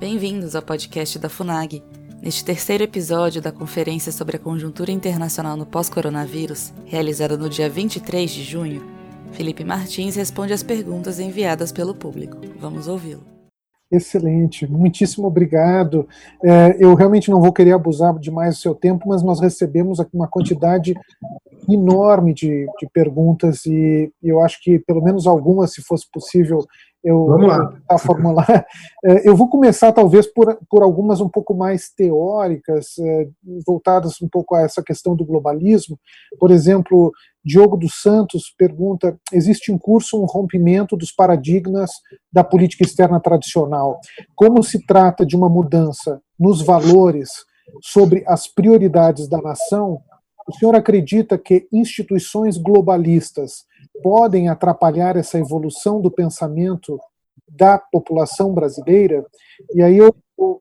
Bem-vindos 0.00 0.56
ao 0.56 0.62
podcast 0.62 1.18
da 1.18 1.28
FUNAG. 1.28 1.82
Neste 2.22 2.42
terceiro 2.42 2.82
episódio 2.82 3.42
da 3.42 3.52
Conferência 3.52 4.10
sobre 4.10 4.36
a 4.36 4.38
Conjuntura 4.38 4.90
Internacional 4.90 5.58
no 5.58 5.66
Pós-Coronavírus, 5.66 6.72
realizada 6.86 7.36
no 7.36 7.50
dia 7.50 7.68
23 7.68 8.30
de 8.30 8.42
junho, 8.42 8.82
Felipe 9.32 9.62
Martins 9.62 10.16
responde 10.16 10.54
às 10.54 10.62
perguntas 10.62 11.20
enviadas 11.20 11.70
pelo 11.70 11.94
público. 11.94 12.38
Vamos 12.58 12.88
ouvi-lo. 12.88 13.20
Excelente, 13.92 14.66
muitíssimo 14.66 15.26
obrigado. 15.26 16.08
É, 16.42 16.76
eu 16.78 16.94
realmente 16.94 17.30
não 17.30 17.38
vou 17.38 17.52
querer 17.52 17.72
abusar 17.72 18.18
demais 18.18 18.56
do 18.56 18.60
seu 18.62 18.74
tempo, 18.74 19.06
mas 19.06 19.22
nós 19.22 19.38
recebemos 19.38 20.00
aqui 20.00 20.16
uma 20.16 20.28
quantidade 20.28 20.94
enorme 21.68 22.32
de, 22.32 22.66
de 22.78 22.88
perguntas 22.92 23.66
e 23.66 24.10
eu 24.22 24.40
acho 24.40 24.62
que 24.62 24.78
pelo 24.78 25.02
menos 25.02 25.26
algumas, 25.26 25.74
se 25.74 25.82
fosse 25.82 26.06
possível, 26.10 26.64
eu 27.02 27.26
Vamos 27.26 27.48
lá. 27.48 27.74
a 27.88 27.98
formular. 27.98 28.66
É, 29.04 29.26
eu 29.28 29.34
vou 29.34 29.48
começar 29.48 29.92
talvez 29.92 30.26
por, 30.26 30.58
por 30.68 30.82
algumas 30.82 31.20
um 31.20 31.28
pouco 31.28 31.54
mais 31.54 31.88
teóricas, 31.88 32.98
é, 32.98 33.28
voltadas 33.66 34.20
um 34.22 34.28
pouco 34.28 34.54
a 34.54 34.62
essa 34.62 34.82
questão 34.82 35.16
do 35.16 35.24
globalismo. 35.24 35.98
Por 36.38 36.50
exemplo, 36.50 37.10
Diogo 37.44 37.76
dos 37.76 38.00
Santos 38.02 38.54
pergunta: 38.56 39.18
existe 39.32 39.72
em 39.72 39.78
curso 39.78 40.20
um 40.20 40.26
rompimento 40.26 40.96
dos 40.96 41.10
paradigmas 41.10 41.90
da 42.30 42.44
política 42.44 42.84
externa 42.84 43.18
tradicional? 43.18 43.98
Como 44.34 44.62
se 44.62 44.84
trata 44.84 45.24
de 45.24 45.36
uma 45.36 45.48
mudança 45.48 46.20
nos 46.38 46.60
valores 46.62 47.30
sobre 47.82 48.24
as 48.26 48.46
prioridades 48.46 49.26
da 49.26 49.40
nação? 49.40 50.02
O 50.50 50.52
senhor 50.52 50.74
acredita 50.74 51.38
que 51.38 51.68
instituições 51.72 52.56
globalistas 52.56 53.64
podem 54.02 54.48
atrapalhar 54.48 55.16
essa 55.16 55.38
evolução 55.38 56.00
do 56.00 56.10
pensamento 56.10 56.98
da 57.48 57.78
população 57.78 58.52
brasileira. 58.52 59.24
E 59.72 59.80
aí 59.80 59.96
eu, 59.96 60.12
eu 60.36 60.58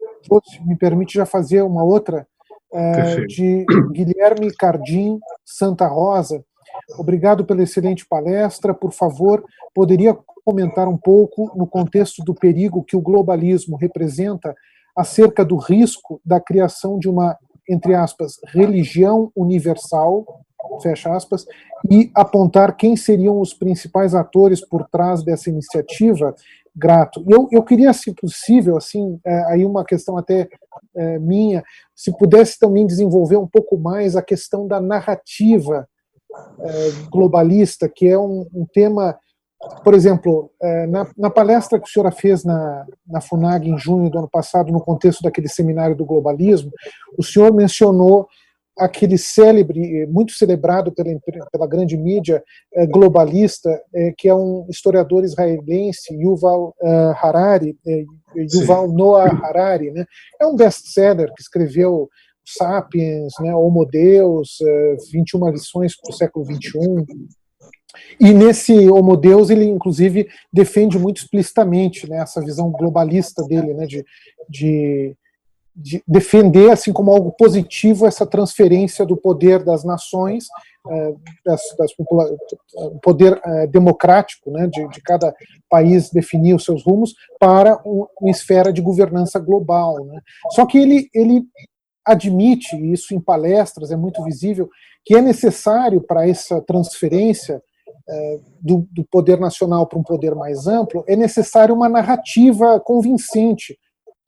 me 0.64 0.78
permite 0.78 1.16
já 1.16 1.26
fazer 1.26 1.64
uma 1.64 1.84
outra 1.84 2.28
é, 2.72 3.26
de 3.26 3.66
Guilherme 3.92 4.54
Cardim 4.56 5.18
Santa 5.44 5.88
Rosa. 5.88 6.46
Obrigado 7.00 7.44
pela 7.44 7.64
excelente 7.64 8.06
palestra. 8.08 8.76
Por 8.76 8.92
favor, 8.92 9.44
poderia 9.74 10.16
comentar 10.46 10.88
um 10.88 10.98
pouco 10.98 11.52
no 11.58 11.66
contexto 11.66 12.24
do 12.24 12.36
perigo 12.36 12.84
que 12.84 12.96
o 12.96 13.02
globalismo 13.02 13.76
representa 13.76 14.56
acerca 14.96 15.44
do 15.44 15.58
risco 15.58 16.22
da 16.24 16.40
criação 16.40 17.00
de 17.00 17.10
uma, 17.10 17.36
entre 17.70 17.94
aspas, 17.94 18.40
religião 18.54 19.32
universal 19.36 20.26
fecha 20.82 21.14
aspas, 21.14 21.46
e 21.90 22.12
apontar 22.14 22.76
quem 22.76 22.96
seriam 22.96 23.40
os 23.40 23.54
principais 23.54 24.14
atores 24.14 24.62
por 24.66 24.88
trás 24.90 25.24
dessa 25.24 25.50
iniciativa, 25.50 26.36
grato. 26.76 27.24
Eu, 27.28 27.48
eu 27.52 27.64
queria, 27.64 27.92
se 27.94 28.14
possível, 28.14 28.78
assim, 28.78 29.20
é, 29.26 29.44
aí 29.46 29.66
uma 29.66 29.84
questão 29.84 30.18
até 30.18 30.48
é, 30.96 31.20
minha, 31.20 31.64
se 31.96 32.16
pudesse 32.18 32.60
também 32.60 32.86
desenvolver 32.86 33.38
um 33.38 33.48
pouco 33.48 33.78
mais 33.78 34.16
a 34.16 34.22
questão 34.22 34.68
da 34.68 34.80
narrativa 34.80 35.88
é, 36.60 36.92
globalista, 37.10 37.90
que 37.90 38.08
é 38.08 38.18
um, 38.18 38.46
um 38.54 38.66
tema, 38.66 39.18
por 39.84 39.94
exemplo, 39.94 40.52
é, 40.62 40.88
na, 40.88 41.08
na, 41.18 41.30
palestra 41.30 41.80
que 41.80 41.86
a 41.86 41.92
senhora 41.92 42.12
fez 42.12 42.46
na, 42.46 42.86
na 43.06 43.20
FUNAG 43.20 43.70
em 43.70 43.78
junho 43.78 44.10
do 44.10 44.18
ano 44.18 44.30
passado, 44.30 44.72
no 44.72 44.80
contexto 44.80 45.22
daquele 45.22 45.50
seminário 45.50 45.96
do 45.96 46.06
globalismo, 46.06 46.72
o 47.18 47.24
senhor 47.24 47.54
mencionou 47.54 48.28
aquele 48.78 49.18
célebre, 49.18 50.08
muito 50.08 50.32
celebrado 50.32 50.94
pela, 50.94 51.10
pela 51.52 51.68
grande 51.68 51.98
mídia 51.98 52.42
é, 52.74 52.88
globalista, 52.88 53.70
é, 53.94 54.14
que 54.18 54.30
é 54.30 54.34
um 54.34 54.66
historiador 54.70 55.26
israelense, 55.26 56.16
Yuval 56.16 56.74
Harari, 57.22 57.78
Yuval 58.56 58.88
Sim. 58.88 58.96
Noah 58.96 59.46
Harari, 59.46 59.92
né? 59.92 60.06
É 60.40 60.46
um 60.46 60.56
best-seller 60.56 61.34
que 61.34 61.42
escreveu 61.42 62.08
Sapiens, 62.46 63.34
né, 63.42 63.54
Homo 63.54 63.86
Deus, 63.86 64.58
21 65.12 65.50
lições 65.50 66.00
para 66.00 66.10
o 66.10 66.16
século 66.16 66.46
21. 66.46 67.06
E 68.20 68.34
nesse 68.34 68.90
Homo 68.90 69.18
Deus, 69.18 69.50
ele 69.50 69.66
inclusive 69.66 70.28
defende 70.52 70.98
muito 71.00 71.18
explicitamente 71.18 72.10
né, 72.10 72.22
essa 72.22 72.42
visão 72.42 72.72
globalista 72.72 73.44
dele, 73.44 73.74
né, 73.74 73.86
de, 73.86 74.06
de 74.48 75.16
de 75.82 76.04
defender, 76.06 76.72
assim 76.72 76.92
como 76.92 77.12
algo 77.12 77.32
positivo, 77.32 78.06
essa 78.06 78.26
transferência 78.26 79.06
do 79.06 79.16
poder 79.16 79.64
das 79.64 79.86
nações, 79.86 80.48
é, 80.90 81.14
das, 81.46 81.62
das 81.78 81.92
o 82.76 83.00
poder 83.00 83.40
é, 83.44 83.68
democrático 83.68 84.52
né, 84.52 84.68
de, 84.68 84.86
de, 84.90 85.02
cada 85.02 85.34
país 85.70 86.10
definir 86.10 86.54
os 86.54 86.66
seus 86.66 86.84
rumos, 86.84 87.14
para 87.40 87.80
uma 87.86 88.30
esfera 88.30 88.74
de 88.74 88.82
governança 88.82 89.40
global. 89.40 90.04
Né. 90.04 90.20
Só 90.52 90.66
que 90.66 90.78
ele, 90.78 91.10
ele 91.14 91.44
admite, 92.06 92.76
e 92.76 92.92
isso 92.92 93.14
em 93.14 93.22
palestras 93.22 93.90
é 93.90 93.96
muito 93.96 94.22
visível, 94.24 94.70
que 95.06 95.16
é 95.16 95.22
necessário 95.22 96.02
para 96.02 96.28
essa 96.28 96.62
transferência 96.62 97.62
do, 98.62 98.88
do 98.92 99.06
poder 99.10 99.40
nacional 99.40 99.88
para 99.88 100.00
um 100.00 100.04
poder 100.04 100.36
mais 100.36 100.68
amplo, 100.68 101.04
é 101.08 101.16
necessário 101.16 101.76
uma 101.76 101.90
narrativa 101.90 102.80
convincente, 102.80 103.78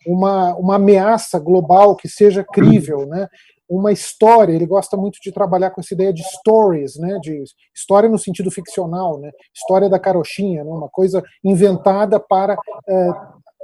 uma, 0.05 0.55
uma 0.55 0.75
ameaça 0.75 1.39
global 1.39 1.95
que 1.95 2.07
seja 2.07 2.43
crível, 2.43 3.05
né? 3.05 3.27
uma 3.71 3.93
história, 3.93 4.51
ele 4.51 4.65
gosta 4.65 4.97
muito 4.97 5.17
de 5.23 5.31
trabalhar 5.31 5.71
com 5.71 5.79
essa 5.79 5.93
ideia 5.93 6.11
de 6.11 6.21
stories, 6.23 6.97
né, 6.97 7.17
de 7.21 7.41
história 7.73 8.09
no 8.09 8.19
sentido 8.19 8.51
ficcional, 8.51 9.17
né, 9.17 9.31
história 9.55 9.89
da 9.89 9.97
carochinha, 9.97 10.61
né, 10.61 10.69
uma 10.69 10.89
coisa 10.89 11.23
inventada 11.41 12.19
para 12.19 12.57
é, 12.85 13.09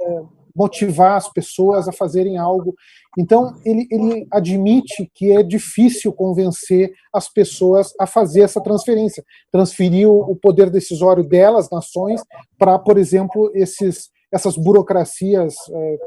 é, 0.00 0.22
motivar 0.58 1.16
as 1.16 1.32
pessoas 1.32 1.86
a 1.86 1.92
fazerem 1.92 2.36
algo. 2.36 2.74
Então, 3.16 3.54
ele, 3.64 3.86
ele 3.90 4.26
admite 4.30 5.08
que 5.14 5.30
é 5.30 5.42
difícil 5.42 6.12
convencer 6.12 6.92
as 7.12 7.32
pessoas 7.32 7.92
a 8.00 8.06
fazer 8.06 8.42
essa 8.42 8.60
transferência, 8.60 9.24
transferir 9.52 10.08
o, 10.08 10.34
poder 10.34 10.68
decisório 10.68 11.22
delas, 11.22 11.70
nações, 11.70 12.20
para, 12.58 12.78
por 12.78 12.98
exemplo, 12.98 13.50
esses 13.54 14.10
essas 14.30 14.58
burocracias 14.58 15.54
é, 15.70 15.98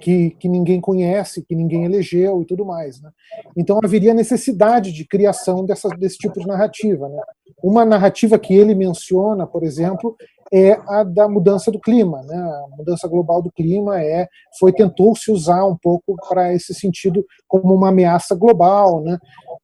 que, 0.00 0.30
que 0.30 0.48
ninguém 0.48 0.80
conhece, 0.80 1.44
que 1.44 1.54
ninguém 1.54 1.84
elegeu 1.84 2.42
e 2.42 2.44
tudo 2.44 2.64
mais. 2.64 3.00
Né? 3.00 3.10
Então 3.56 3.78
haveria 3.82 4.14
necessidade 4.14 4.92
de 4.92 5.06
criação 5.06 5.64
dessa, 5.64 5.88
desse 5.90 6.18
tipo 6.18 6.40
de 6.40 6.46
narrativa. 6.46 7.08
Né? 7.08 7.20
Uma 7.62 7.84
narrativa 7.84 8.38
que 8.40 8.54
ele 8.54 8.74
menciona, 8.74 9.46
por 9.46 9.62
exemplo, 9.62 10.16
é 10.52 10.72
a 10.88 11.04
da 11.04 11.28
mudança 11.28 11.70
do 11.70 11.80
clima. 11.80 12.22
Né? 12.22 12.36
A 12.36 12.76
mudança 12.76 13.06
global 13.06 13.40
do 13.40 13.50
clima 13.52 14.02
é 14.02 14.28
foi 14.58 14.72
tentou 14.72 15.14
se 15.14 15.30
usar 15.30 15.64
um 15.64 15.76
pouco 15.76 16.16
para 16.28 16.52
esse 16.52 16.74
sentido 16.74 17.24
como 17.46 17.74
uma 17.74 17.88
ameaça 17.88 18.34
global, 18.34 19.00
né? 19.02 19.18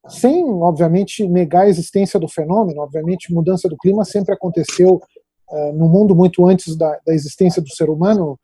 sem 0.08 0.44
obviamente 0.44 1.26
negar 1.26 1.62
a 1.62 1.68
existência 1.68 2.20
do 2.20 2.28
fenômeno. 2.28 2.80
Obviamente, 2.80 3.32
mudança 3.32 3.68
do 3.68 3.76
clima 3.76 4.04
sempre 4.04 4.34
aconteceu 4.34 5.00
uh, 5.50 5.72
no 5.72 5.88
mundo 5.88 6.14
muito 6.14 6.46
antes 6.46 6.76
da, 6.76 6.98
da 7.04 7.12
existência 7.12 7.60
do 7.60 7.70
ser 7.70 7.90
humano 7.90 8.38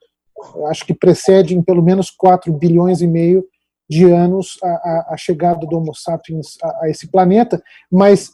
acho 0.69 0.85
que 0.85 0.95
precede 0.95 1.57
em 1.57 1.63
pelo 1.63 1.83
menos 1.83 2.11
4 2.11 2.53
bilhões 2.53 3.01
e 3.01 3.07
meio 3.07 3.45
de 3.89 4.11
anos 4.11 4.59
a, 4.63 4.69
a, 4.69 5.07
a 5.11 5.17
chegada 5.17 5.67
do 5.67 5.77
Homo 5.77 5.95
sapiens 5.95 6.57
a, 6.63 6.85
a 6.85 6.89
esse 6.89 7.09
planeta, 7.09 7.63
mas 7.91 8.31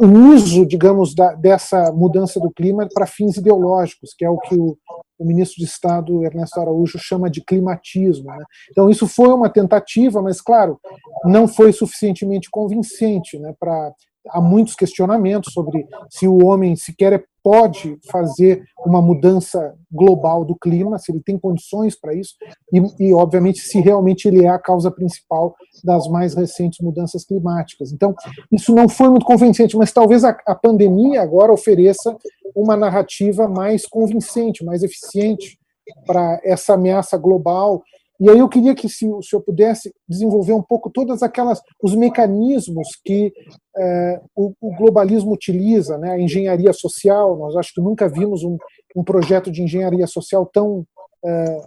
o 0.00 0.06
uso, 0.34 0.64
digamos, 0.66 1.14
da, 1.14 1.34
dessa 1.34 1.92
mudança 1.92 2.38
do 2.38 2.50
clima 2.50 2.88
para 2.92 3.06
fins 3.06 3.36
ideológicos, 3.36 4.14
que 4.16 4.24
é 4.24 4.30
o 4.30 4.38
que 4.38 4.54
o, 4.54 4.76
o, 5.18 5.24
ministro 5.24 5.56
de 5.58 5.64
Estado 5.64 6.24
Ernesto 6.24 6.60
Araújo 6.60 6.98
chama 6.98 7.28
de 7.28 7.44
climatismo. 7.44 8.26
Né? 8.26 8.44
Então, 8.70 8.88
isso 8.88 9.08
foi 9.08 9.28
uma 9.28 9.50
tentativa, 9.50 10.22
mas, 10.22 10.40
claro, 10.40 10.78
não 11.24 11.48
foi 11.48 11.72
suficientemente 11.72 12.48
convincente 12.50 13.38
né, 13.38 13.52
para 13.58 13.92
há 14.30 14.40
muitos 14.40 14.74
questionamentos 14.74 15.52
sobre 15.52 15.86
se 16.10 16.28
o 16.28 16.44
homem 16.44 16.76
sequer 16.76 17.24
pode 17.48 17.98
fazer 18.10 18.62
uma 18.84 19.00
mudança 19.00 19.74
global 19.90 20.44
do 20.44 20.54
clima, 20.54 20.98
se 20.98 21.10
ele 21.10 21.22
tem 21.24 21.38
condições 21.38 21.98
para 21.98 22.12
isso, 22.12 22.34
e, 22.70 23.06
e, 23.06 23.14
obviamente, 23.14 23.60
se 23.60 23.80
realmente 23.80 24.28
ele 24.28 24.44
é 24.44 24.50
a 24.50 24.58
causa 24.58 24.90
principal 24.90 25.54
das 25.82 26.06
mais 26.08 26.34
recentes 26.34 26.78
mudanças 26.82 27.24
climáticas. 27.24 27.90
Então, 27.90 28.14
isso 28.52 28.74
não 28.74 28.86
foi 28.86 29.08
muito 29.08 29.24
convincente, 29.24 29.78
mas 29.78 29.90
talvez 29.90 30.24
a, 30.24 30.36
a 30.46 30.54
pandemia 30.54 31.22
agora 31.22 31.50
ofereça 31.50 32.14
uma 32.54 32.76
narrativa 32.76 33.48
mais 33.48 33.86
convincente, 33.86 34.62
mais 34.62 34.82
eficiente 34.82 35.58
para 36.06 36.38
essa 36.44 36.74
ameaça 36.74 37.16
global 37.16 37.82
e 38.20 38.28
aí 38.28 38.38
eu 38.38 38.48
queria 38.48 38.74
que 38.74 38.88
se 38.88 39.06
o 39.08 39.22
senhor 39.22 39.42
pudesse 39.42 39.94
desenvolver 40.08 40.52
um 40.52 40.62
pouco 40.62 40.90
todas 40.90 41.22
aquelas 41.22 41.60
os 41.80 41.94
mecanismos 41.94 42.88
que 43.04 43.32
é, 43.76 44.20
o, 44.34 44.52
o, 44.60 44.76
globalismo 44.76 45.32
utiliza, 45.32 45.96
né? 45.98 46.12
A 46.12 46.20
engenharia 46.20 46.72
social. 46.72 47.36
Nós 47.36 47.54
acho 47.56 47.72
que 47.72 47.80
nunca 47.80 48.08
vimos 48.08 48.42
um, 48.42 48.56
um 48.96 49.04
projeto 49.04 49.52
de 49.52 49.62
engenharia 49.62 50.06
social 50.08 50.44
tão 50.46 50.84
é, 51.24 51.60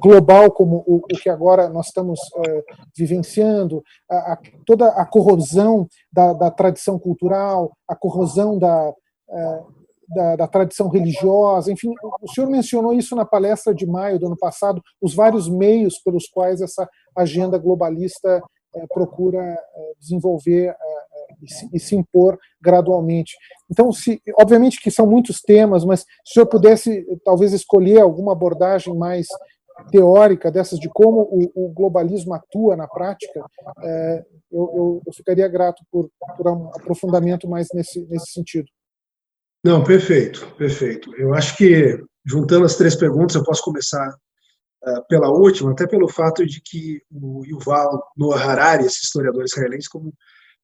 global 0.00 0.50
como 0.52 0.84
o, 0.86 0.96
o, 0.96 1.06
que 1.06 1.28
agora 1.28 1.68
nós 1.68 1.86
estamos 1.86 2.20
é, 2.46 2.64
vivenciando, 2.96 3.82
a, 4.08 4.34
a, 4.34 4.38
toda 4.64 4.88
a 4.88 5.04
corrosão 5.04 5.88
da, 6.12 6.32
da, 6.34 6.50
tradição 6.50 6.98
cultural, 6.98 7.72
a 7.88 7.96
corrosão 7.96 8.58
da, 8.58 8.92
da, 10.14 10.36
da, 10.36 10.46
tradição 10.46 10.88
religiosa, 10.88 11.72
enfim, 11.72 11.92
o 12.20 12.28
senhor 12.28 12.48
mencionou 12.48 12.92
isso 12.92 13.14
na 13.16 13.24
palestra 13.24 13.74
de 13.74 13.86
maio 13.86 14.18
do 14.18 14.26
ano 14.26 14.36
passado, 14.36 14.82
os 15.00 15.14
vários 15.14 15.48
meios 15.48 15.98
pelos 16.04 16.26
quais 16.28 16.60
essa 16.60 16.88
agenda 17.16 17.58
globalista 17.58 18.42
é, 18.74 18.86
procura 18.86 19.42
é, 19.42 19.92
desenvolver 20.00 20.68
é, 20.68 20.76
e 21.42 21.52
se, 21.52 21.68
e, 21.72 21.80
se, 21.80 21.96
impor 21.96 22.38
gradualmente. 22.60 23.36
Então, 23.70 23.92
se, 23.92 24.22
obviamente 24.38 24.80
que 24.80 24.90
são 24.90 25.06
muitos 25.06 25.40
temas, 25.40 25.84
mas 25.84 26.00
se 26.00 26.30
o 26.30 26.32
senhor 26.34 26.46
pudesse 26.46 27.04
talvez 27.24 27.52
escolher 27.52 28.00
alguma 28.00 28.32
abordagem 28.32 28.96
mais 28.96 29.26
teórica 29.90 30.50
dessas 30.50 30.78
de 30.78 30.88
como 30.88 31.22
o, 31.22 31.66
o 31.66 31.68
globalismo 31.70 32.34
atua 32.34 32.76
na 32.76 32.86
prática, 32.86 33.44
eu, 34.50 34.70
eu, 34.74 35.02
eu, 35.06 35.12
ficaria 35.12 35.48
grato 35.48 35.82
por, 35.90 36.08
por 36.36 36.48
um 36.48 36.68
aprofundamento 36.68 37.48
mais 37.48 37.68
nesse, 37.74 38.06
nesse 38.06 38.32
sentido. 38.32 38.68
Não, 39.64 39.84
perfeito, 39.84 40.46
perfeito. 40.56 41.14
Eu 41.16 41.32
acho 41.34 41.56
que, 41.56 42.02
juntando 42.24 42.64
as 42.64 42.76
três 42.76 42.96
perguntas, 42.96 43.36
eu 43.36 43.44
posso 43.44 43.62
começar 43.62 44.12
uh, 44.84 45.06
pela 45.08 45.30
última, 45.30 45.70
até 45.70 45.86
pelo 45.86 46.08
fato 46.08 46.44
de 46.44 46.60
que 46.60 47.00
o 47.10 47.44
Yuval 47.46 48.02
Noah 48.16 48.42
Harari, 48.42 48.86
esse 48.86 49.04
historiador 49.04 49.44
israelense, 49.44 49.88
como 49.88 50.12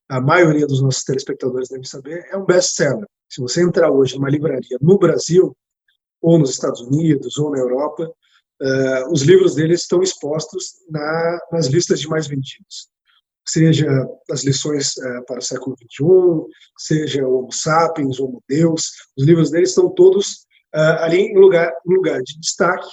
a 0.09 0.21
maioria 0.21 0.67
dos 0.67 0.83
nossos 0.83 1.05
telespectadores 1.05 1.69
devem 1.69 1.85
saber, 1.85 2.27
é 2.33 2.37
um 2.37 2.45
best-seller. 2.45 3.07
Se 3.29 3.41
você 3.41 3.63
entrar 3.63 3.91
hoje 3.91 4.17
numa 4.17 4.31
livraria 4.31 4.79
no 4.81 4.99
Brasil, 4.99 5.57
ou 6.21 6.37
nos 6.37 6.51
Estados 6.51 6.81
Unidos, 6.81 7.39
ou 7.39 7.53
na 7.53 7.59
Europa, 7.59 8.05
uh, 8.05 9.13
os 9.13 9.23
livros 9.23 9.55
dele 9.55 9.75
estão 9.75 10.03
expostos 10.03 10.73
na, 10.91 11.39
nas 11.53 11.69
listas 11.69 12.01
de 12.01 12.09
mais 12.09 12.27
vendidos 12.27 12.91
seja 13.49 13.89
as 14.31 14.45
lições 14.45 14.97
uh, 14.99 15.25
para 15.27 15.39
o 15.39 15.43
século 15.43 15.77
XXI, 15.77 16.53
seja 16.79 17.27
o 17.27 17.39
Homo 17.39 17.53
Sapiens, 17.53 18.21
Homo 18.21 18.43
Deus, 18.49 18.93
os 19.17 19.25
livros 19.25 19.51
dele 19.51 19.65
estão 19.65 19.89
todos 19.91 20.47
uh, 20.75 21.01
ali 21.01 21.19
em 21.19 21.39
lugar, 21.39 21.73
em 21.87 21.95
lugar 21.95 22.21
de 22.23 22.39
destaque, 22.39 22.89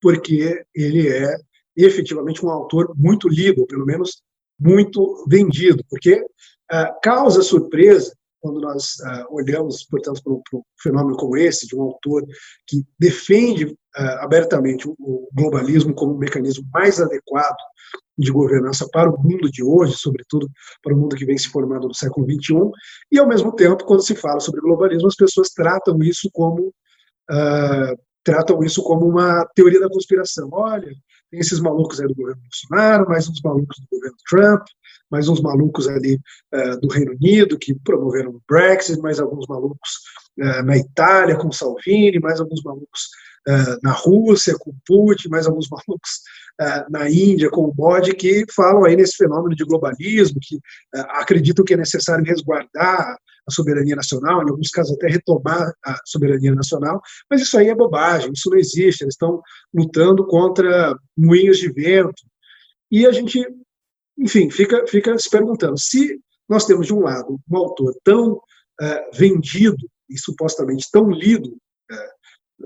porque 0.00 0.64
ele 0.74 1.08
é 1.08 1.36
efetivamente 1.76 2.44
um 2.44 2.50
autor 2.50 2.92
muito 2.96 3.28
lido, 3.28 3.66
pelo 3.66 3.84
menos 3.84 4.22
muito 4.58 5.24
vendido, 5.28 5.84
porque 5.90 6.14
uh, 6.14 7.00
causa 7.02 7.42
surpresa 7.42 8.12
quando 8.40 8.60
nós 8.60 8.98
olhamos, 9.30 9.82
portanto, 9.82 10.22
para 10.22 10.32
um 10.32 10.62
fenômeno 10.80 11.16
como 11.16 11.36
esse, 11.36 11.66
de 11.66 11.74
um 11.74 11.82
autor 11.82 12.24
que 12.68 12.86
defende 12.96 13.76
abertamente 14.20 14.88
o 14.88 15.28
globalismo 15.34 15.92
como 15.92 16.14
um 16.14 16.18
mecanismo 16.18 16.64
mais 16.72 17.00
adequado 17.00 17.56
de 18.18 18.32
governança 18.32 18.88
para 18.90 19.08
o 19.08 19.22
mundo 19.22 19.50
de 19.50 19.62
hoje, 19.62 19.94
sobretudo 19.96 20.50
para 20.82 20.94
o 20.94 20.96
mundo 20.98 21.14
que 21.14 21.24
vem 21.24 21.38
se 21.38 21.48
formando 21.48 21.86
no 21.86 21.94
século 21.94 22.26
XXI, 22.26 22.70
e 23.12 23.18
ao 23.18 23.28
mesmo 23.28 23.52
tempo, 23.52 23.84
quando 23.84 24.02
se 24.02 24.14
fala 24.16 24.40
sobre 24.40 24.60
globalismo, 24.60 25.06
as 25.06 25.14
pessoas 25.14 25.50
tratam 25.50 25.98
isso 26.02 26.28
como 26.32 26.68
uh, 27.30 27.98
tratam 28.24 28.62
isso 28.62 28.82
como 28.82 29.06
uma 29.06 29.46
teoria 29.54 29.80
da 29.80 29.88
conspiração. 29.88 30.48
Olha, 30.52 30.92
tem 31.30 31.40
esses 31.40 31.60
malucos 31.60 32.00
aí 32.00 32.08
do 32.08 32.14
governo 32.14 32.42
Bolsonaro, 32.42 33.08
mais 33.08 33.28
uns 33.28 33.40
malucos 33.42 33.76
do 33.78 33.86
governo 33.90 34.16
Trump, 34.28 34.62
mais 35.10 35.28
uns 35.28 35.40
malucos 35.40 35.88
ali 35.88 36.18
uh, 36.54 36.80
do 36.80 36.88
Reino 36.88 37.12
Unido 37.12 37.58
que 37.58 37.74
promoveram 37.74 38.32
o 38.32 38.42
Brexit, 38.48 39.00
mais 39.00 39.20
alguns 39.20 39.46
malucos 39.46 39.90
uh, 40.40 40.62
na 40.62 40.76
Itália 40.76 41.36
com 41.36 41.52
Salvini, 41.52 42.18
mais 42.18 42.40
alguns 42.40 42.62
malucos 42.62 43.08
na 43.82 43.92
Rússia 43.92 44.54
com 44.58 44.74
Putin, 44.86 45.28
mais 45.28 45.46
alguns 45.46 45.68
malucos 45.70 46.10
uh, 46.60 46.90
na 46.90 47.08
Índia 47.10 47.50
com 47.50 47.62
o 47.62 47.74
Modi, 47.74 48.14
que 48.14 48.44
falam 48.54 48.84
aí 48.84 48.96
nesse 48.96 49.16
fenômeno 49.16 49.54
de 49.54 49.64
globalismo, 49.64 50.38
que 50.40 50.56
uh, 50.56 51.06
acreditam 51.20 51.64
que 51.64 51.74
é 51.74 51.76
necessário 51.76 52.24
resguardar 52.24 53.16
a 53.48 53.50
soberania 53.50 53.96
nacional, 53.96 54.42
em 54.42 54.50
alguns 54.50 54.70
casos 54.70 54.94
até 54.94 55.08
retomar 55.08 55.72
a 55.84 55.96
soberania 56.04 56.54
nacional, 56.54 57.00
mas 57.30 57.40
isso 57.40 57.56
aí 57.56 57.68
é 57.68 57.74
bobagem, 57.74 58.30
isso 58.34 58.50
não 58.50 58.58
existe, 58.58 59.02
eles 59.02 59.14
estão 59.14 59.40
lutando 59.72 60.26
contra 60.26 60.94
moinhos 61.16 61.58
de 61.58 61.72
vento. 61.72 62.22
E 62.90 63.06
a 63.06 63.12
gente, 63.12 63.42
enfim, 64.18 64.50
fica, 64.50 64.86
fica 64.86 65.18
se 65.18 65.30
perguntando, 65.30 65.78
se 65.78 66.20
nós 66.46 66.66
temos 66.66 66.86
de 66.86 66.94
um 66.94 67.00
lado 67.00 67.40
um 67.50 67.56
autor 67.56 67.94
tão 68.04 68.32
uh, 68.32 69.16
vendido 69.16 69.88
e 70.10 70.18
supostamente 70.18 70.88
tão 70.90 71.10
lido 71.10 71.50
é, 71.50 71.56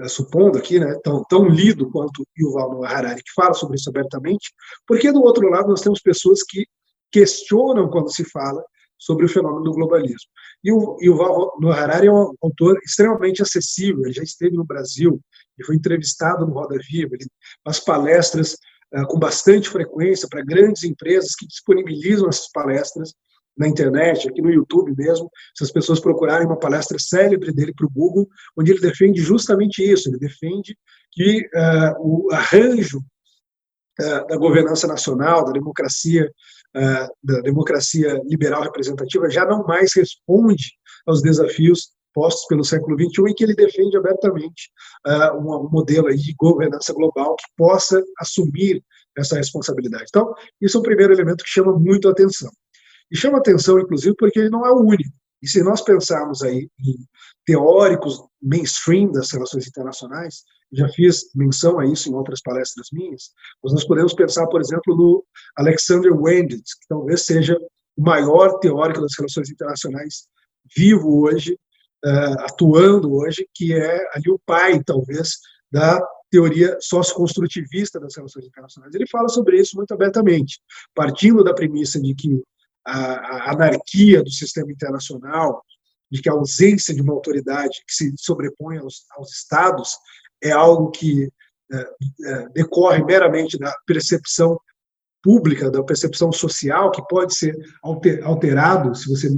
supondo 0.09 0.59
aqui, 0.59 0.79
né, 0.79 0.99
tão, 1.05 1.25
tão 1.25 1.47
lido 1.47 1.91
quanto 1.91 2.27
Yuval 2.39 2.73
Noah 2.73 2.91
Harari, 2.91 3.23
que 3.23 3.33
fala 3.35 3.55
sobre 3.55 3.77
isso 3.77 3.91
abertamente, 3.91 4.53
porque 4.87 5.13
do 5.13 5.23
outro 5.23 5.49
lado 5.49 5.69
nós 5.69 5.83
temos 5.83 6.01
pessoas 6.01 6.43
que 6.43 6.67
questionam 7.11 7.91
quando 7.91 8.13
se 8.13 8.25
fala 8.25 8.65
sobre 8.99 9.27
o 9.27 9.29
fenômeno 9.29 9.65
do 9.65 9.73
globalismo. 9.73 10.31
E 10.63 10.73
o 10.73 10.97
Yuval 11.01 11.59
Noah 11.61 11.83
Harari 11.83 12.07
é 12.07 12.13
um 12.13 12.33
autor 12.41 12.79
extremamente 12.85 13.43
acessível, 13.43 14.05
ele 14.05 14.13
já 14.13 14.23
esteve 14.23 14.57
no 14.57 14.65
Brasil, 14.65 15.21
ele 15.59 15.67
foi 15.67 15.77
entrevistado 15.77 16.47
no 16.47 16.55
Roda 16.55 16.79
Viva, 16.89 17.15
ele 17.15 17.27
faz 17.65 17.81
palestras 17.81 18.57
uh, 18.95 19.07
com 19.09 19.19
bastante 19.19 19.69
frequência 19.69 20.29
para 20.29 20.45
grandes 20.45 20.85
empresas 20.85 21.35
que 21.35 21.47
disponibilizam 21.47 22.29
essas 22.29 22.51
palestras 22.51 23.13
na 23.57 23.69
internet, 23.69 24.29
aqui 24.29 24.41
no 24.41 24.51
YouTube 24.51 24.95
mesmo, 24.97 25.31
se 25.55 25.65
as 25.65 25.71
pessoas 25.71 26.01
procurarem 26.01 26.47
uma 26.47 26.59
palestra 26.59 26.99
célebre 26.99 27.53
dele 27.53 27.73
para 27.75 27.87
o 27.87 27.91
Google, 27.91 28.29
onde 28.57 28.73
ele 28.73 28.81
defende 28.81 29.21
justamente 29.21 29.83
isso, 29.83 30.09
ele 30.09 30.19
defende 30.19 30.77
que 31.11 31.41
uh, 31.55 31.95
o 32.01 32.33
arranjo 32.33 32.99
uh, 32.99 34.27
da 34.27 34.37
governança 34.37 34.87
nacional, 34.87 35.45
da 35.45 35.53
democracia, 35.53 36.31
uh, 36.77 37.15
da 37.23 37.41
democracia 37.41 38.21
liberal 38.25 38.63
representativa, 38.63 39.31
já 39.31 39.45
não 39.45 39.65
mais 39.65 39.95
responde 39.95 40.73
aos 41.07 41.21
desafios 41.21 41.91
postos 42.15 42.47
pelo 42.47 42.65
século 42.65 42.97
XXI 42.97 43.31
e 43.31 43.35
que 43.35 43.45
ele 43.45 43.55
defende 43.55 43.97
abertamente 43.97 44.71
um, 45.35 45.67
um 45.67 45.71
modelo 45.71 46.09
aí 46.09 46.17
de 46.19 46.35
governança 46.35 46.93
global 46.93 47.35
que 47.37 47.47
possa 47.57 48.03
assumir 48.19 48.85
essa 49.17 49.37
responsabilidade. 49.37 50.05
Então, 50.09 50.35
isso 50.61 50.77
é 50.77 50.81
um 50.81 50.83
primeiro 50.83 51.15
elemento 51.15 51.43
que 51.43 51.51
chama 51.51 51.73
muito 51.73 52.09
a 52.09 52.13
atenção. 52.13 52.51
E 53.13 53.17
chama 53.17 53.39
atenção, 53.39 53.79
inclusive, 53.79 54.17
porque 54.17 54.39
ele 54.39 54.49
não 54.49 54.65
é 54.65 54.71
o 54.71 54.81
único. 54.81 55.13
E 55.43 55.49
se 55.49 55.63
nós 55.63 55.83
pensarmos 55.83 56.43
aí 56.43 56.69
em 56.81 56.97
teóricos 57.45 58.23
mainstream 58.41 59.13
das 59.13 59.31
relações 59.31 59.67
internacionais, 59.67 60.45
já 60.73 60.89
fiz 60.89 61.25
menção 61.35 61.79
a 61.79 61.87
isso 61.87 62.09
em 62.09 62.15
outras 62.15 62.41
palestras 62.41 62.89
minhas, 62.93 63.31
mas 63.63 63.75
nós 63.75 63.85
podemos 63.85 64.15
pensar, 64.15 64.47
por 64.47 64.61
exemplo, 64.61 64.97
no 64.97 65.25
Alexander 65.57 66.13
Wenditz, 66.13 66.75
que 66.75 66.89
talvez 66.89 67.27
seja 67.27 67.59
o 67.97 68.03
maior 68.03 68.59
teórico 68.61 69.03
das 69.03 69.13
relações 69.19 69.51
internacionais 69.51 70.27
vivo 70.75 71.23
hoje, 71.23 71.59
uh, 72.05 72.41
atuando 72.41 73.13
hoje, 73.13 73.47
que 73.53 73.75
é 73.75 74.09
ali 74.15 74.31
o 74.31 74.41
pai, 74.47 74.83
talvez, 74.83 75.39
da 75.71 76.01
teoria 76.31 76.79
socioconstrutivista 76.81 78.01
das 78.01 78.17
relações 78.17 78.47
internacionais. 78.47 78.95
Ele 78.95 79.07
fala 79.07 79.29
sobre 79.29 79.61
isso 79.61 79.77
muito 79.77 79.93
abertamente, 79.93 80.61
partindo 80.95 81.45
da 81.45 81.53
premissa 81.53 82.01
de 82.01 82.15
que 82.15 82.43
a, 82.85 82.95
a 82.95 83.53
anarquia 83.53 84.23
do 84.23 84.31
sistema 84.31 84.71
internacional, 84.71 85.63
de 86.11 86.21
que 86.21 86.29
a 86.29 86.33
ausência 86.33 86.95
de 86.95 87.01
uma 87.01 87.15
autoridade 87.15 87.83
que 87.87 87.95
se 87.95 88.13
sobrepõe 88.19 88.79
aos, 88.79 89.05
aos 89.17 89.33
estados 89.33 89.97
é 90.43 90.51
algo 90.51 90.91
que 90.91 91.29
é, 91.73 91.81
é, 92.27 92.49
decorre 92.51 93.03
meramente 93.03 93.59
da 93.59 93.75
percepção 93.87 94.59
pública, 95.23 95.71
da 95.71 95.83
percepção 95.83 96.33
social, 96.33 96.91
que 96.91 97.03
pode 97.09 97.35
ser 97.35 97.57
alter, 97.83 98.23
alterado 98.27 98.95
se 98.95 99.09
você 99.09 99.31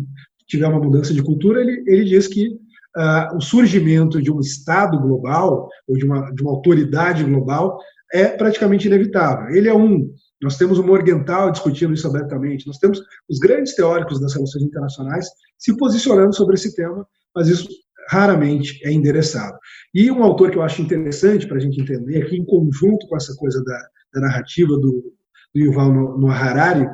tiver 0.47 0.67
uma 0.67 0.81
mudança 0.81 1.13
de 1.13 1.23
cultura, 1.23 1.61
ele, 1.61 1.85
ele 1.87 2.05
diz 2.05 2.27
que 2.27 2.49
uh, 2.49 3.37
o 3.37 3.41
surgimento 3.41 4.21
de 4.21 4.33
um 4.33 4.41
Estado 4.41 4.99
global, 4.99 5.69
ou 5.87 5.97
de 5.97 6.05
uma, 6.05 6.31
de 6.33 6.43
uma 6.43 6.53
autoridade 6.53 7.23
global, 7.23 7.79
é 8.13 8.29
praticamente 8.29 8.87
inevitável. 8.87 9.55
Ele 9.55 9.69
é 9.69 9.75
um 9.75 10.11
nós 10.45 10.57
temos 10.57 10.79
o 10.79 10.85
Morgenthau 10.85 11.51
discutindo 11.51 11.95
isso 11.95 12.07
abertamente, 12.07 12.67
nós 12.67 12.79
temos 12.79 13.01
os 13.29 13.39
grandes 13.39 13.75
teóricos 13.75 14.21
das 14.21 14.35
relações 14.35 14.63
internacionais 14.63 15.27
se 15.59 15.77
posicionando 15.77 16.35
sobre 16.35 16.55
esse 16.55 16.75
tema, 16.75 17.07
mas 17.35 17.49
isso 17.49 17.69
raramente 18.09 18.79
é 18.87 18.93
endereçado. 18.93 19.59
E 19.95 20.11
um 20.11 20.23
autor 20.23 20.51
que 20.51 20.59
eu 20.59 20.63
acho 20.63 20.83
interessante 20.83 21.47
para 21.47 21.57
a 21.57 21.61
gente 21.61 21.81
entender, 21.81 22.23
aqui 22.23 22.37
em 22.37 22.45
conjunto 22.45 23.07
com 23.09 23.17
essa 23.17 23.35
coisa 23.37 23.63
da, 23.65 23.89
da 24.13 24.21
narrativa 24.21 24.73
do, 24.77 25.15
do 25.55 25.61
Yuval 25.61 26.19
Noah 26.19 26.37
Harari, 26.37 26.87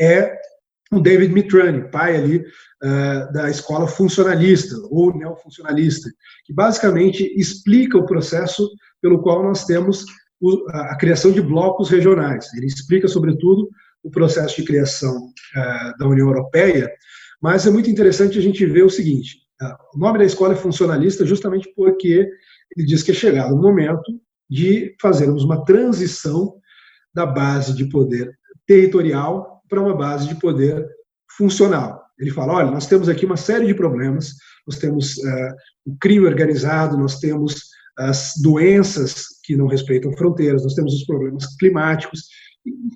é 0.00 0.36
o 0.92 1.00
David 1.00 1.32
Mitrani, 1.32 1.90
pai 1.90 2.16
ali 2.16 2.38
uh, 2.38 3.32
da 3.32 3.50
escola 3.50 3.86
funcionalista 3.86 4.76
ou 4.90 5.16
neofuncionalista, 5.16 6.08
que 6.44 6.52
basicamente 6.52 7.24
explica 7.36 7.98
o 7.98 8.06
processo 8.06 8.68
pelo 9.00 9.20
qual 9.22 9.42
nós 9.42 9.64
temos 9.64 10.04
a 10.68 10.96
criação 10.96 11.32
de 11.32 11.40
blocos 11.40 11.88
regionais. 11.88 12.52
Ele 12.54 12.66
explica, 12.66 13.08
sobretudo, 13.08 13.68
o 14.02 14.10
processo 14.10 14.56
de 14.56 14.64
criação 14.64 15.16
uh, 15.16 15.98
da 15.98 16.06
União 16.06 16.28
Europeia, 16.28 16.90
mas 17.42 17.66
é 17.66 17.70
muito 17.70 17.90
interessante 17.90 18.38
a 18.38 18.42
gente 18.42 18.64
ver 18.66 18.84
o 18.84 18.90
seguinte: 18.90 19.38
uh, 19.60 19.96
o 19.96 19.98
nome 19.98 20.18
da 20.18 20.24
escola 20.24 20.52
é 20.52 20.56
funcionalista 20.56 21.26
justamente 21.26 21.72
porque 21.74 22.28
ele 22.76 22.86
diz 22.86 23.02
que 23.02 23.10
é 23.10 23.14
chegado 23.14 23.54
o 23.54 23.60
momento 23.60 24.20
de 24.48 24.94
fazermos 25.00 25.42
uma 25.42 25.64
transição 25.64 26.54
da 27.12 27.26
base 27.26 27.74
de 27.74 27.88
poder 27.88 28.30
territorial 28.66 29.62
para 29.68 29.80
uma 29.80 29.96
base 29.96 30.28
de 30.28 30.36
poder 30.36 30.86
funcional. 31.36 32.04
Ele 32.18 32.30
fala: 32.30 32.54
olha, 32.54 32.70
nós 32.70 32.86
temos 32.86 33.08
aqui 33.08 33.26
uma 33.26 33.36
série 33.36 33.66
de 33.66 33.74
problemas, 33.74 34.34
nós 34.66 34.78
temos 34.78 35.16
uh, 35.16 35.54
o 35.84 35.96
crime 35.98 36.26
organizado, 36.26 36.96
nós 36.96 37.18
temos 37.18 37.75
as 37.98 38.32
doenças 38.42 39.26
que 39.44 39.56
não 39.56 39.66
respeitam 39.66 40.12
fronteiras, 40.12 40.62
nós 40.62 40.74
temos 40.74 40.94
os 40.94 41.04
problemas 41.04 41.46
climáticos, 41.56 42.28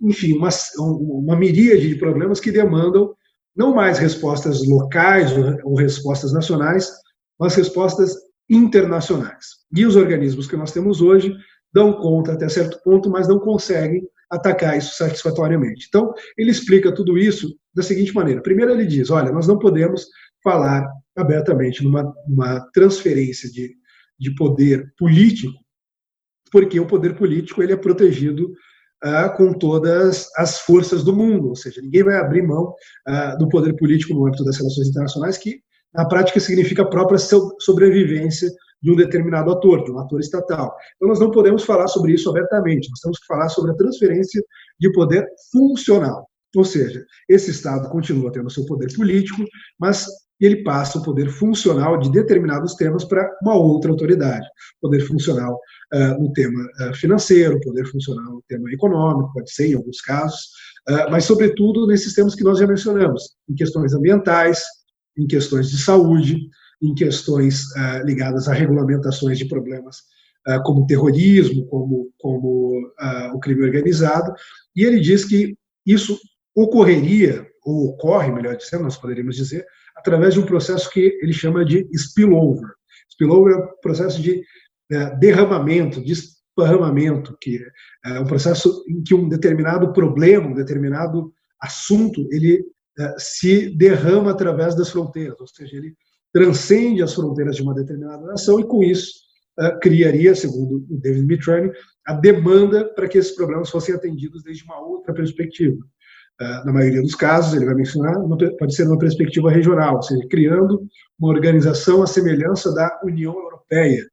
enfim, 0.03 0.37
uma, 0.37 0.49
uma 0.79 1.37
miríade 1.37 1.89
de 1.89 1.95
problemas 1.95 2.41
que 2.41 2.51
demandam 2.51 3.15
não 3.57 3.75
mais 3.75 3.99
respostas 3.99 4.67
locais 4.67 5.33
ou, 5.65 5.75
respostas 5.75 6.33
nacionais, 6.33 6.91
mas 7.39 7.55
respostas 7.55 8.15
internacionais. 8.49 9.47
E 9.75 9.87
os 9.87 9.97
organismos 9.97 10.47
que 10.47 10.57
nós 10.57 10.73
temos 10.73 11.01
hoje 11.01 11.33
dão 11.73 11.93
conta 11.93 12.33
até 12.33 12.49
certo 12.49 12.81
ponto, 12.83 13.09
mas 13.11 13.29
não 13.29 13.39
conseguem 13.39 14.03
atacar 14.31 14.77
isso 14.77 14.97
satisfatoriamente. 14.97 15.87
Então, 15.89 16.13
ele 16.37 16.51
explica 16.51 16.95
tudo 16.95 17.19
isso 17.19 17.55
da 17.75 17.83
seguinte 17.83 18.15
maneira. 18.15 18.43
Primeiro, 18.43 18.73
ele 18.73 18.87
diz: 18.87 19.11
olha, 19.11 19.33
nós 19.33 19.47
não 19.47 19.59
podemos 19.59 20.07
falar 20.43 20.89
abertamente 21.17 21.83
numa, 21.85 22.13
numa 22.27 22.61
transferência 22.73 23.51
de, 23.51 23.75
de 24.21 24.35
poder 24.35 24.93
político, 24.99 25.59
porque 26.53 26.79
o 26.79 26.87
poder 26.87 27.17
político 27.17 27.63
ele 27.63 27.73
é 27.73 27.77
protegido 27.77 28.53
ah, 29.03 29.31
com 29.31 29.53
todas 29.53 30.29
as 30.37 30.59
forças 30.61 31.03
do 31.03 31.17
mundo, 31.17 31.49
ou 31.49 31.57
seja, 31.57 31.81
ninguém 31.81 32.05
vai 32.05 32.17
abrir 32.17 32.43
mão 32.43 32.75
ah, 33.07 33.35
do 33.37 33.49
poder 33.49 33.75
político 33.77 34.13
no 34.13 34.27
âmbito 34.27 34.45
das 34.45 34.59
relações 34.59 34.89
internacionais, 34.89 35.39
que 35.39 35.61
na 35.95 36.07
prática 36.07 36.39
significa 36.39 36.83
a 36.83 36.89
própria 36.89 37.19
sobrevivência 37.59 38.51
de 38.83 38.91
um 38.91 38.97
determinado 38.97 39.51
ator, 39.51 39.85
de 39.85 39.91
um 39.91 39.99
ator 39.99 40.21
estatal. 40.21 40.75
Então, 40.97 41.09
nós 41.09 41.21
não 41.21 41.31
podemos 41.31 41.65
falar 41.65 41.89
sobre 41.89 42.13
isso 42.13 42.31
abertamente, 42.31 42.89
nós 42.91 43.01
temos 43.01 43.19
que 43.19 43.27
falar 43.27 43.49
sobre 43.49 43.73
a 43.73 43.75
transferência 43.75 44.43
de 44.79 44.93
poder 44.93 45.27
funcional. 45.51 46.29
Ou 46.57 46.65
seja, 46.65 47.05
esse 47.29 47.51
Estado 47.51 47.89
continua 47.91 48.33
tendo 48.33 48.51
seu 48.51 48.65
poder 48.67 48.93
político, 48.95 49.45
mas 49.79 50.07
ele 50.41 50.63
passa 50.63 50.99
o 50.99 51.03
poder 51.03 51.29
funcional 51.29 51.99
de 51.99 52.11
determinados 52.11 52.75
temas 52.75 53.05
para 53.05 53.31
uma 53.43 53.55
outra 53.55 53.91
autoridade. 53.91 54.47
Poder 54.81 55.01
funcional 55.01 55.59
uh, 55.93 56.23
no 56.23 56.33
tema 56.33 56.63
uh, 56.63 56.95
financeiro, 56.95 57.61
poder 57.61 57.85
funcional 57.87 58.33
no 58.33 58.43
tema 58.49 58.73
econômico, 58.73 59.33
pode 59.35 59.53
ser 59.53 59.69
em 59.69 59.75
alguns 59.75 60.01
casos, 60.01 60.41
uh, 60.89 61.11
mas, 61.11 61.25
sobretudo, 61.25 61.87
nesses 61.87 62.15
temas 62.15 62.35
que 62.35 62.45
nós 62.45 62.59
já 62.59 62.67
mencionamos, 62.67 63.35
em 63.49 63.55
questões 63.55 63.93
ambientais, 63.93 64.63
em 65.19 65.27
questões 65.27 65.71
de 65.71 65.79
saúde, 65.79 66.39
em 66.83 66.95
questões 66.95 67.65
ligadas 68.05 68.49
a 68.49 68.55
regulamentações 68.55 69.37
de 69.37 69.47
problemas 69.47 69.99
como 70.65 70.87
terrorismo, 70.87 71.67
como, 71.67 72.11
como 72.19 72.81
o 73.35 73.39
crime 73.39 73.63
organizado, 73.63 74.33
e 74.75 74.83
ele 74.83 74.99
diz 74.99 75.27
que 75.27 75.55
isso 75.85 76.19
ocorreria, 76.55 77.47
ou 77.63 77.91
ocorre, 77.91 78.33
melhor 78.33 78.57
dizendo, 78.57 78.85
nós 78.85 78.97
poderíamos 78.97 79.37
dizer, 79.37 79.67
através 80.01 80.35
de 80.35 80.41
um 80.41 80.47
processo 80.47 80.91
que 80.91 81.19
ele 81.23 81.33
chama 81.33 81.65
de 81.65 81.89
spillover. 81.93 82.71
Spillover 83.13 83.55
é 83.55 83.59
um 83.59 83.69
processo 83.81 84.21
de 84.21 84.43
derramamento, 85.21 86.03
de 86.03 86.13
esparramamento, 86.13 87.37
que 87.41 87.61
é 88.05 88.19
um 88.19 88.27
processo 88.27 88.85
em 88.89 89.03
que 89.03 89.15
um 89.15 89.29
determinado 89.29 89.93
problema, 89.93 90.49
um 90.49 90.55
determinado 90.55 91.33
assunto, 91.61 92.27
ele 92.33 92.65
se 93.19 93.71
derrama 93.77 94.33
através 94.33 94.75
das 94.75 94.91
fronteiras, 94.91 95.41
ou 95.41 95.47
seja, 95.47 95.77
ele 95.77 95.95
transcende 96.33 97.03
as 97.03 97.15
fronteiras 97.15 97.57
de 97.57 97.63
uma 97.63 97.75
determinada 97.75 98.25
nação 98.25 98.61
e, 98.61 98.65
com 98.65 98.83
isso, 98.83 99.13
uh, 99.59 99.79
criaria, 99.81 100.35
segundo 100.35 100.85
o 100.89 101.01
David 101.01 101.27
Mitrani, 101.27 101.71
a 102.07 102.15
demanda 102.15 102.85
para 102.95 103.09
que 103.09 103.19
esses 103.19 103.35
problemas 103.35 103.71
fossem 103.71 103.95
atendidos 103.95 104.43
desde 104.43 104.65
uma 104.65 104.81
outra 104.81 105.13
perspectiva. 105.13 105.79
Uh, 106.41 106.65
na 106.65 106.73
maioria 106.73 107.03
dos 107.03 107.15
casos, 107.15 107.55
ele 107.55 107.67
vai 107.67 107.75
mencionar, 107.75 108.17
pode 108.59 108.75
ser 108.75 108.87
uma 108.87 108.99
perspectiva 108.99 109.51
regional, 109.51 109.97
ou 109.97 110.03
seja, 110.03 110.27
criando 110.29 110.87
uma 111.19 111.31
organização 111.31 112.03
à 112.03 112.07
semelhança 112.07 112.73
da 112.73 112.99
União 113.05 113.35
Europeia, 113.35 114.07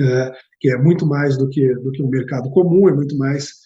uh, 0.00 0.32
que 0.60 0.70
é 0.70 0.76
muito 0.76 1.06
mais 1.06 1.36
do 1.36 1.48
que, 1.48 1.74
do 1.76 1.92
que 1.92 2.02
um 2.02 2.08
mercado 2.08 2.50
comum, 2.50 2.88
é 2.88 2.92
muito 2.92 3.16
mais 3.16 3.62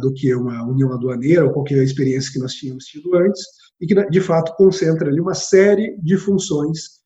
do 0.00 0.12
que 0.12 0.34
uma 0.34 0.68
união 0.68 0.92
aduaneira 0.92 1.44
ou 1.44 1.52
qualquer 1.52 1.84
experiência 1.84 2.32
que 2.32 2.40
nós 2.40 2.52
tínhamos 2.52 2.84
tido 2.86 3.14
antes, 3.14 3.40
e 3.80 3.86
que, 3.86 3.94
de 4.10 4.20
fato, 4.20 4.56
concentra 4.56 5.08
ali 5.08 5.20
uma 5.20 5.34
série 5.34 5.96
de 6.02 6.16
funções 6.16 7.01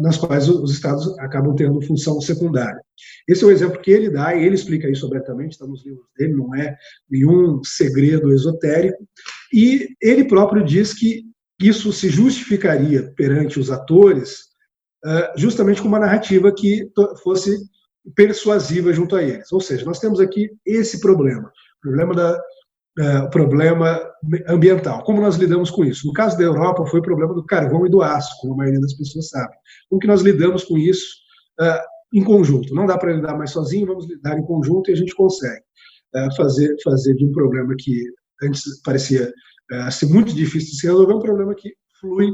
nas 0.00 0.16
quais 0.16 0.48
os 0.48 0.72
estados 0.72 1.16
acabam 1.20 1.54
tendo 1.54 1.80
função 1.82 2.20
secundária. 2.20 2.80
Esse 3.28 3.44
é 3.44 3.46
o 3.46 3.50
exemplo 3.50 3.80
que 3.80 3.90
ele 3.90 4.10
dá, 4.10 4.34
e 4.34 4.44
ele 4.44 4.54
explica 4.54 4.88
isso 4.88 5.06
abertamente, 5.06 5.52
está 5.52 5.66
nos 5.66 5.84
livros 5.84 6.04
dele, 6.18 6.34
não 6.34 6.54
é 6.54 6.76
nenhum 7.08 7.62
segredo 7.62 8.32
esotérico, 8.32 8.98
e 9.52 9.88
ele 10.00 10.24
próprio 10.24 10.64
diz 10.64 10.92
que 10.92 11.24
isso 11.60 11.92
se 11.92 12.08
justificaria 12.08 13.12
perante 13.16 13.60
os 13.60 13.70
atores 13.70 14.50
uh, 15.04 15.38
justamente 15.38 15.80
com 15.80 15.88
uma 15.88 15.98
narrativa 15.98 16.52
que 16.52 16.90
fosse 17.22 17.56
persuasiva 18.16 18.92
junto 18.92 19.14
a 19.14 19.22
eles. 19.22 19.52
Ou 19.52 19.60
seja, 19.60 19.84
nós 19.84 20.00
temos 20.00 20.20
aqui 20.20 20.50
esse 20.64 21.00
problema, 21.00 21.48
o 21.48 21.80
problema 21.82 22.14
da, 22.14 22.40
uh, 22.98 23.30
problema 23.30 24.00
ambiental. 24.48 25.02
Como 25.04 25.20
nós 25.20 25.36
lidamos 25.36 25.70
com 25.70 25.84
isso? 25.84 26.06
No 26.06 26.12
caso 26.12 26.36
da 26.36 26.44
Europa, 26.44 26.86
foi 26.86 27.00
o 27.00 27.02
problema 27.02 27.34
do 27.34 27.44
carvão 27.44 27.86
e 27.86 27.90
do 27.90 28.02
aço, 28.02 28.30
como 28.40 28.54
a 28.54 28.56
maioria 28.58 28.80
das 28.80 28.94
pessoas 28.94 29.28
sabe. 29.28 29.54
Como 29.88 30.00
que 30.00 30.06
nós 30.06 30.22
lidamos 30.22 30.64
com 30.64 30.76
isso 30.78 31.06
uh, 31.60 31.80
em 32.14 32.24
conjunto? 32.24 32.74
Não 32.74 32.86
dá 32.86 32.98
para 32.98 33.12
lidar 33.12 33.36
mais 33.36 33.50
sozinho, 33.50 33.86
vamos 33.86 34.08
lidar 34.08 34.38
em 34.38 34.44
conjunto 34.44 34.90
e 34.90 34.94
a 34.94 34.96
gente 34.96 35.14
consegue 35.14 35.62
uh, 36.14 36.36
fazer, 36.36 36.74
fazer 36.82 37.14
de 37.14 37.24
um 37.24 37.32
problema 37.32 37.74
que 37.78 38.04
antes 38.42 38.80
parecia 38.82 39.32
ser 39.92 40.06
muito 40.06 40.34
difícil 40.34 40.70
de 40.70 40.80
se 40.80 40.86
resolver, 40.88 41.14
um 41.14 41.20
problema 41.20 41.54
que 41.54 41.72
flui, 42.00 42.28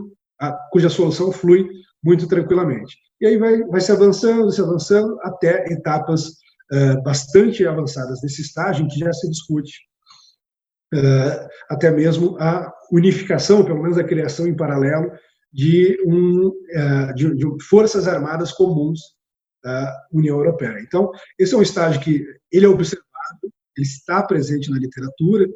cuja 0.73 0.89
solução 0.89 1.31
flui 1.31 1.69
muito 2.03 2.27
tranquilamente. 2.27 2.97
E 3.21 3.27
aí 3.27 3.39
vai, 3.39 3.63
vai 3.65 3.81
se 3.81 3.91
avançando, 3.93 4.51
se 4.51 4.61
avançando, 4.61 5.19
até 5.23 5.65
etapas 5.73 6.29
uh, 6.73 7.03
bastante 7.03 7.67
avançadas 7.67 8.21
desse 8.21 8.43
estágio, 8.43 8.85
em 8.85 8.89
que 8.89 8.99
já 8.99 9.13
se 9.13 9.29
discute 9.29 9.73
até 11.69 11.91
mesmo 11.91 12.37
a 12.39 12.73
unificação, 12.93 13.65
pelo 13.65 13.83
menos 13.83 13.99
a 13.99 14.05
criação 14.05 14.47
em 14.47 14.57
paralelo, 14.57 15.11
de, 15.53 15.99
um, 16.07 16.49
uh, 16.49 17.15
de, 17.15 17.35
de 17.35 17.65
forças 17.65 18.07
armadas 18.07 18.53
comuns 18.53 19.01
da 19.65 20.07
União 20.13 20.37
Europeia. 20.37 20.79
Então, 20.81 21.11
esse 21.39 21.55
é 21.55 21.57
um 21.57 21.63
estágio 21.63 22.01
que 22.01 22.25
ele 22.53 22.67
é 22.67 22.69
observado, 22.69 23.05
ele 23.77 23.87
está 23.87 24.23
presente 24.23 24.71
na 24.71 24.79
literatura 24.79 25.49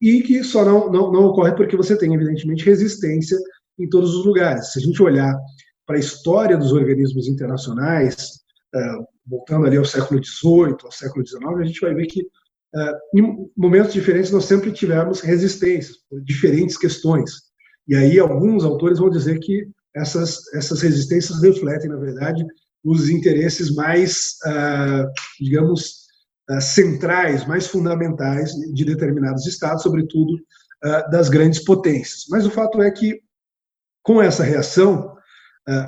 e 0.00 0.22
que 0.22 0.42
só 0.42 0.64
não, 0.64 0.90
não, 0.90 1.12
não 1.12 1.24
ocorre 1.26 1.54
porque 1.54 1.76
você 1.76 1.96
tem, 1.96 2.14
evidentemente, 2.14 2.64
resistência 2.64 3.38
em 3.78 3.88
todos 3.88 4.14
os 4.14 4.24
lugares. 4.24 4.72
Se 4.72 4.78
a 4.78 4.82
gente 4.82 5.02
olhar 5.02 5.38
para 5.86 5.96
a 5.96 6.00
história 6.00 6.56
dos 6.56 6.72
organismos 6.72 7.28
internacionais, 7.28 8.40
uh, 8.74 9.06
voltando 9.26 9.66
ali 9.66 9.76
ao 9.76 9.84
século 9.84 10.22
XVIII, 10.24 10.76
ao 10.82 10.92
século 10.92 11.26
XIX, 11.26 11.58
a 11.58 11.64
gente 11.64 11.80
vai 11.80 11.94
ver 11.94 12.06
que 12.06 12.26
em 13.14 13.50
momentos 13.56 13.92
diferentes 13.92 14.30
nós 14.30 14.46
sempre 14.46 14.72
tivemos 14.72 15.20
resistências 15.20 15.96
por 16.08 16.22
diferentes 16.22 16.76
questões. 16.76 17.30
E 17.86 17.94
aí 17.94 18.18
alguns 18.18 18.64
autores 18.64 18.98
vão 18.98 19.10
dizer 19.10 19.38
que 19.40 19.66
essas, 19.94 20.52
essas 20.54 20.80
resistências 20.80 21.42
refletem, 21.42 21.90
na 21.90 21.98
verdade, 21.98 22.44
os 22.84 23.10
interesses 23.10 23.74
mais, 23.74 24.36
uh, 24.46 25.06
digamos, 25.40 26.06
uh, 26.50 26.60
centrais, 26.60 27.46
mais 27.46 27.66
fundamentais 27.66 28.52
de 28.52 28.84
determinados 28.84 29.46
estados, 29.46 29.82
sobretudo 29.82 30.38
das 31.12 31.28
grandes 31.28 31.62
potências. 31.62 32.24
Mas 32.28 32.44
o 32.44 32.50
fato 32.50 32.82
é 32.82 32.90
que, 32.90 33.20
com 34.02 34.20
essa 34.20 34.42
reação, 34.42 35.14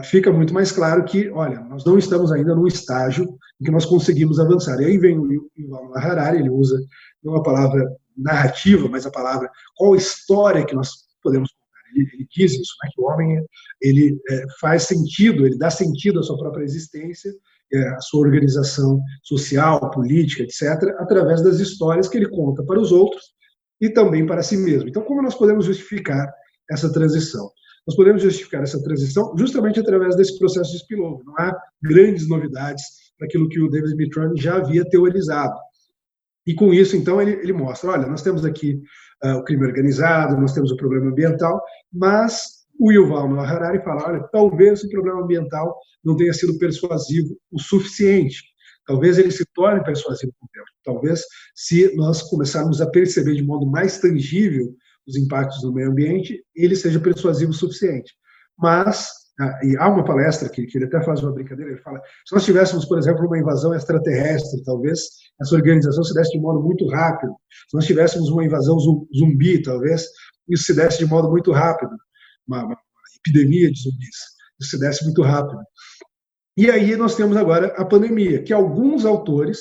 fica 0.05 0.33
muito 0.33 0.55
mais 0.55 0.71
claro 0.71 1.05
que, 1.05 1.29
olha, 1.31 1.61
nós 1.61 1.85
não 1.85 1.99
estamos 1.99 2.31
ainda 2.31 2.55
num 2.55 2.67
estágio 2.67 3.25
em 3.61 3.65
que 3.65 3.71
nós 3.71 3.85
conseguimos 3.85 4.39
avançar. 4.39 4.81
E 4.81 4.85
aí 4.85 4.99
vem 4.99 5.19
o 5.19 5.51
Yuval 5.59 5.97
Harari, 5.97 6.39
ele 6.39 6.51
usa 6.51 6.79
não 7.23 7.37
a 7.37 7.43
palavra 7.43 7.85
narrativa, 8.17 8.89
mas 8.89 9.07
a 9.07 9.11
palavra 9.11 9.51
qual 9.77 9.97
história 9.97 10.65
que 10.65 10.75
nós 10.75 10.91
podemos 11.23 11.51
contar. 11.51 11.65
Ele, 11.95 12.09
ele 12.15 12.27
diz 12.31 12.53
isso, 12.53 12.75
né, 12.83 12.91
que 12.93 13.01
o 13.01 13.07
homem 13.07 13.45
ele 13.81 14.19
é, 14.31 14.45
faz 14.61 14.85
sentido, 14.85 15.47
ele 15.47 15.59
dá 15.59 15.71
sentido 15.71 16.21
à 16.21 16.23
sua 16.23 16.39
própria 16.39 16.65
existência, 16.65 17.33
é, 17.73 17.89
à 17.89 18.01
sua 18.01 18.21
organização 18.21 19.01
social, 19.23 19.91
política, 19.91 20.43
etc., 20.43 20.95
através 20.99 21.43
das 21.43 21.59
histórias 21.59 22.09
que 22.09 22.19
ele 22.19 22.29
conta 22.29 22.63
para 22.65 22.81
os 22.81 22.93
outros 22.93 23.35
e 23.81 23.91
também 23.91 24.27
para 24.27 24.43
si 24.43 24.57
mesmo. 24.57 24.89
Então, 24.89 25.03
como 25.03 25.23
nós 25.23 25.35
podemos 25.35 25.65
justificar 25.67 26.33
essa 26.71 26.93
transição? 26.93 27.51
Nós 27.87 27.97
podemos 27.97 28.23
justificar 28.23 28.63
essa 28.63 28.83
transição 28.83 29.35
justamente 29.37 29.79
através 29.79 30.17
desse 30.17 30.39
processo 30.39 30.71
de 30.73 30.79
spillover. 30.79 31.25
Não 31.25 31.35
há 31.39 31.55
grandes 31.83 32.29
novidades 32.29 32.83
daquilo 33.21 33.49
que 33.49 33.61
o 33.61 33.69
David 33.69 33.95
Mitrone 33.97 34.41
já 34.41 34.57
havia 34.57 34.85
teorizado. 34.89 35.55
E 36.47 36.55
com 36.55 36.73
isso, 36.73 36.97
então, 36.97 37.21
ele, 37.21 37.33
ele 37.33 37.53
mostra: 37.53 37.91
olha, 37.91 38.07
nós 38.07 38.23
temos 38.23 38.45
aqui 38.45 38.81
uh, 39.23 39.39
o 39.39 39.45
crime 39.45 39.67
organizado, 39.67 40.41
nós 40.41 40.53
temos 40.53 40.71
o 40.71 40.77
problema 40.77 41.11
ambiental, 41.11 41.61
mas 41.93 42.65
o 42.79 42.93
Yuval 42.93 43.29
Noah 43.29 43.49
Harari 43.49 43.83
fala: 43.83 44.09
olha, 44.09 44.29
talvez 44.33 44.83
o 44.83 44.89
problema 44.89 45.23
ambiental 45.23 45.79
não 46.05 46.17
tenha 46.17 46.33
sido 46.33 46.59
persuasivo 46.59 47.37
o 47.51 47.61
suficiente. 47.61 48.43
Talvez 48.87 49.17
ele 49.17 49.31
se 49.31 49.47
torne 49.55 49.83
persuasivo 49.83 50.33
com 50.39 50.47
o 50.47 50.49
tempo. 50.53 50.67
Talvez, 50.85 51.23
se 51.55 51.95
nós 51.97 52.21
começarmos 52.23 52.83
a 52.83 52.91
perceber 52.91 53.35
de 53.35 53.43
modo 53.43 53.65
mais 53.65 53.99
tangível 53.99 54.75
os 55.07 55.17
impactos 55.17 55.63
no 55.63 55.73
meio 55.73 55.91
ambiente, 55.91 56.43
ele 56.55 56.77
seja 56.77 57.01
persuasivo 57.01 57.51
o 57.51 57.55
suficiente. 57.55 58.13
Mas, 58.59 59.09
ah, 59.41 59.61
e 59.63 59.77
há 59.77 59.89
uma 59.89 60.05
palestra 60.05 60.49
que, 60.49 60.67
que 60.67 60.79
ele 60.79 60.87
até 60.87 61.03
faz 61.03 61.23
uma 61.23 61.33
brincadeira, 61.33 61.73
ele 61.73 61.81
fala, 61.81 62.01
se 62.27 62.35
nós 62.35 62.45
tivéssemos, 62.45 62.85
por 62.85 62.99
exemplo, 62.99 63.27
uma 63.27 63.39
invasão 63.39 63.75
extraterrestre, 63.75 64.63
talvez 64.65 65.01
essa 65.41 65.55
organização 65.55 66.05
se 66.05 66.15
desse 66.15 66.33
de 66.33 66.39
modo 66.39 66.63
muito 66.63 66.89
rápido. 66.89 67.35
Se 67.69 67.77
nós 67.77 67.87
tivéssemos 67.87 68.29
uma 68.31 68.45
invasão 68.45 68.79
zumbi, 68.79 69.63
talvez 69.63 70.07
isso 70.49 70.65
se 70.65 70.75
desse 70.75 70.99
de 70.99 71.07
modo 71.07 71.31
muito 71.31 71.53
rápido. 71.53 71.93
Uma, 72.47 72.65
uma 72.65 72.77
epidemia 73.19 73.71
de 73.71 73.81
zumbis, 73.81 74.17
isso 74.61 74.71
se 74.71 74.79
desse 74.79 75.05
muito 75.05 75.23
rápido. 75.23 75.61
E 76.57 76.71
aí 76.71 76.97
nós 76.97 77.17
temos 77.17 77.37
agora 77.37 77.69
a 77.77 77.85
pandemia, 77.85 78.43
que 78.43 78.53
alguns 78.53 79.05
autores, 79.05 79.61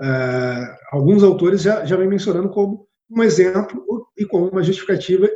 uh, 0.00 0.76
alguns 0.90 1.22
autores 1.22 1.60
já, 1.60 1.84
já 1.84 1.96
vem 1.96 2.08
mencionando 2.08 2.48
como 2.48 2.85
um 3.10 3.22
exemplo 3.22 3.84
e 4.16 4.24
como 4.24 4.48
uma 4.48 4.62
justificativa 4.62 5.28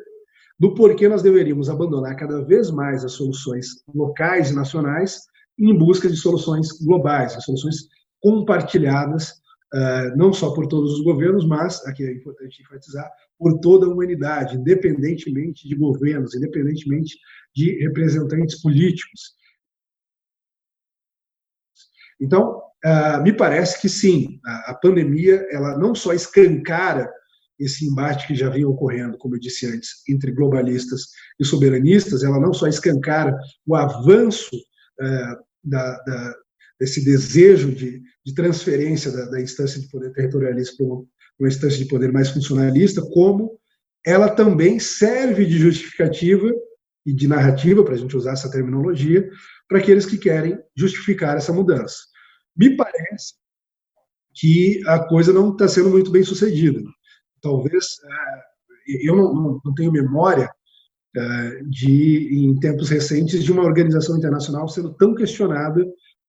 do 0.59 0.75
porquê 0.75 1.09
nós 1.09 1.23
deveríamos 1.23 1.71
abandonar 1.71 2.17
cada 2.17 2.45
vez 2.45 2.71
mais 2.71 3.05
as 3.05 3.13
soluções 3.13 3.67
locais 3.95 4.51
e 4.51 4.55
nacionais 4.55 5.23
em 5.59 5.77
busca 5.77 6.09
de 6.09 6.17
soluções 6.17 6.69
globais, 6.85 7.33
soluções 7.45 7.77
compartilhadas, 8.21 9.31
uh, 9.75 10.17
não 10.17 10.33
só 10.33 10.53
por 10.53 10.67
todos 10.67 10.95
os 10.95 11.05
governos, 11.05 11.47
mas, 11.47 11.85
aqui 11.87 12.05
é 12.05 12.13
importante 12.13 12.63
enfatizar, 12.63 13.11
por 13.39 13.59
toda 13.61 13.87
a 13.87 13.89
humanidade, 13.89 14.57
independentemente 14.57 15.67
de 15.67 15.75
governos, 15.75 16.35
independentemente 16.35 17.17
de 17.55 17.79
representantes 17.83 18.61
políticos. 18.61 19.35
Então, 22.21 22.59
uh, 22.85 23.23
me 23.23 23.33
parece 23.33 23.81
que 23.81 23.89
sim, 23.89 24.39
a, 24.45 24.75
pandemia 24.75 25.47
ela 25.51 25.79
não 25.79 25.95
só 25.95 26.13
escancara 26.13 27.11
esse 27.61 27.87
embate 27.87 28.27
que 28.27 28.35
já 28.35 28.49
vinha 28.49 28.69
ocorrendo, 28.69 29.19
como 29.19 29.37
eu 29.37 29.41
disse 29.41 29.67
antes, 29.67 30.03
entre 30.09 30.33
globalistas 30.33 31.09
e 31.39 31.45
soberanistas, 31.45 32.25
ela 32.25 32.41
não 32.41 32.55
só 32.55 32.67
escancara 32.67 33.37
o 33.67 33.77
avanço 33.77 34.57
uh, 34.57 35.37
da, 35.63 35.99
da, 36.03 36.35
desse 36.81 37.05
desejo 37.05 37.71
de, 37.71 38.01
de 38.25 38.35
transferência 38.35 39.13
da, 39.13 39.27
da, 39.27 39.41
instância 39.41 39.79
de 39.79 39.89
poder 39.89 40.11
territorialista 40.13 40.77
para 40.79 40.87
uma, 40.87 41.05
uma 41.39 41.49
instância 41.49 41.79
de 41.79 41.85
poder 41.85 42.11
mais 42.11 42.31
funcionalista, 42.31 43.03
como 43.03 43.61
ela 44.05 44.31
também 44.31 44.81
serve 44.81 45.45
de 45.45 45.59
justificativa 45.59 46.51
e 47.05 47.13
de 47.13 47.29
narrativa, 47.29 47.85
para 47.85 47.95
a 47.95 47.99
gente 47.99 48.17
usar 48.17 48.33
essa 48.33 48.51
terminologia, 48.51 49.29
para 49.69 49.79
aqueles 49.79 50.07
que 50.07 50.17
querem 50.19 50.59
justificar 50.75 51.37
essa 51.37 51.53
mudança. 51.53 51.97
Me 52.57 52.77
parece 52.77 53.35
que 54.35 54.81
a 54.87 54.99
coisa 54.99 55.33
não 55.33 55.53
está 55.53 55.69
sendo 55.69 55.91
muito 55.91 56.11
bem 56.11 56.23
sucedida. 56.23 56.81
Talvez, 57.43 57.87
é, 58.05 59.07
eu 59.07 59.17
não, 59.17 59.75
tenho 59.75 59.93
memória 59.93 60.51
é, 61.17 61.63
de, 61.65 62.29
em 62.33 62.59
tempos 62.61 62.89
recentes, 62.89 63.43
de 63.43 63.53
uma 63.53 63.65
organização 63.65 64.17
internacional 64.17 64.69
sendo 64.69 64.95
tão 64.95 65.15
questionada 65.15 65.85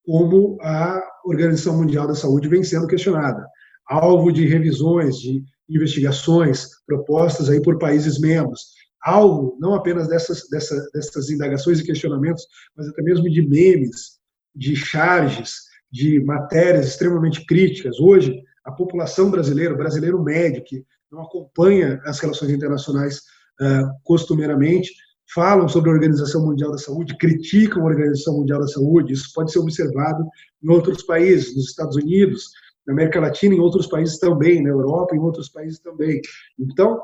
como 0.05 0.57
a 0.61 1.01
Organização 1.25 1.77
Mundial 1.77 2.07
da 2.07 2.15
Saúde 2.15 2.47
vem 2.47 2.63
sendo 2.63 2.87
questionada, 2.87 3.45
alvo 3.87 4.31
de 4.31 4.47
revisões, 4.47 5.17
de 5.17 5.43
investigações 5.69 6.67
propostas 6.85 7.49
aí 7.49 7.61
por 7.61 7.77
países 7.77 8.19
membros, 8.19 8.71
alvo 9.03 9.57
não 9.59 9.73
apenas 9.73 10.07
dessas, 10.07 10.47
dessas, 10.49 10.91
dessas 10.91 11.29
indagações 11.29 11.79
e 11.79 11.85
questionamentos, 11.85 12.45
mas 12.75 12.87
até 12.87 13.01
mesmo 13.01 13.29
de 13.29 13.47
memes, 13.47 14.19
de 14.55 14.75
charges, 14.75 15.71
de 15.91 16.19
matérias 16.23 16.87
extremamente 16.87 17.45
críticas. 17.45 17.99
Hoje, 17.99 18.41
a 18.63 18.71
população 18.71 19.29
brasileira, 19.29 19.73
o 19.73 19.77
brasileiro 19.77 20.21
médio, 20.23 20.63
que 20.63 20.85
não 21.11 21.23
acompanha 21.23 22.01
as 22.05 22.19
relações 22.19 22.51
internacionais 22.51 23.17
uh, 23.59 23.89
costumeiramente, 24.03 24.91
falam 25.33 25.67
sobre 25.67 25.89
a 25.89 25.93
Organização 25.93 26.45
Mundial 26.45 26.71
da 26.71 26.77
Saúde, 26.77 27.17
criticam 27.17 27.83
a 27.83 27.85
Organização 27.85 28.37
Mundial 28.37 28.59
da 28.59 28.67
Saúde. 28.67 29.13
Isso 29.13 29.31
pode 29.33 29.51
ser 29.51 29.59
observado 29.59 30.25
em 30.63 30.69
outros 30.69 31.03
países, 31.03 31.55
nos 31.55 31.69
Estados 31.69 31.95
Unidos, 31.95 32.49
na 32.85 32.93
América 32.93 33.19
Latina, 33.19 33.55
em 33.55 33.59
outros 33.59 33.87
países 33.87 34.19
também, 34.19 34.61
na 34.61 34.69
Europa, 34.69 35.15
em 35.15 35.19
outros 35.19 35.49
países 35.49 35.79
também. 35.79 36.21
Então, 36.59 36.99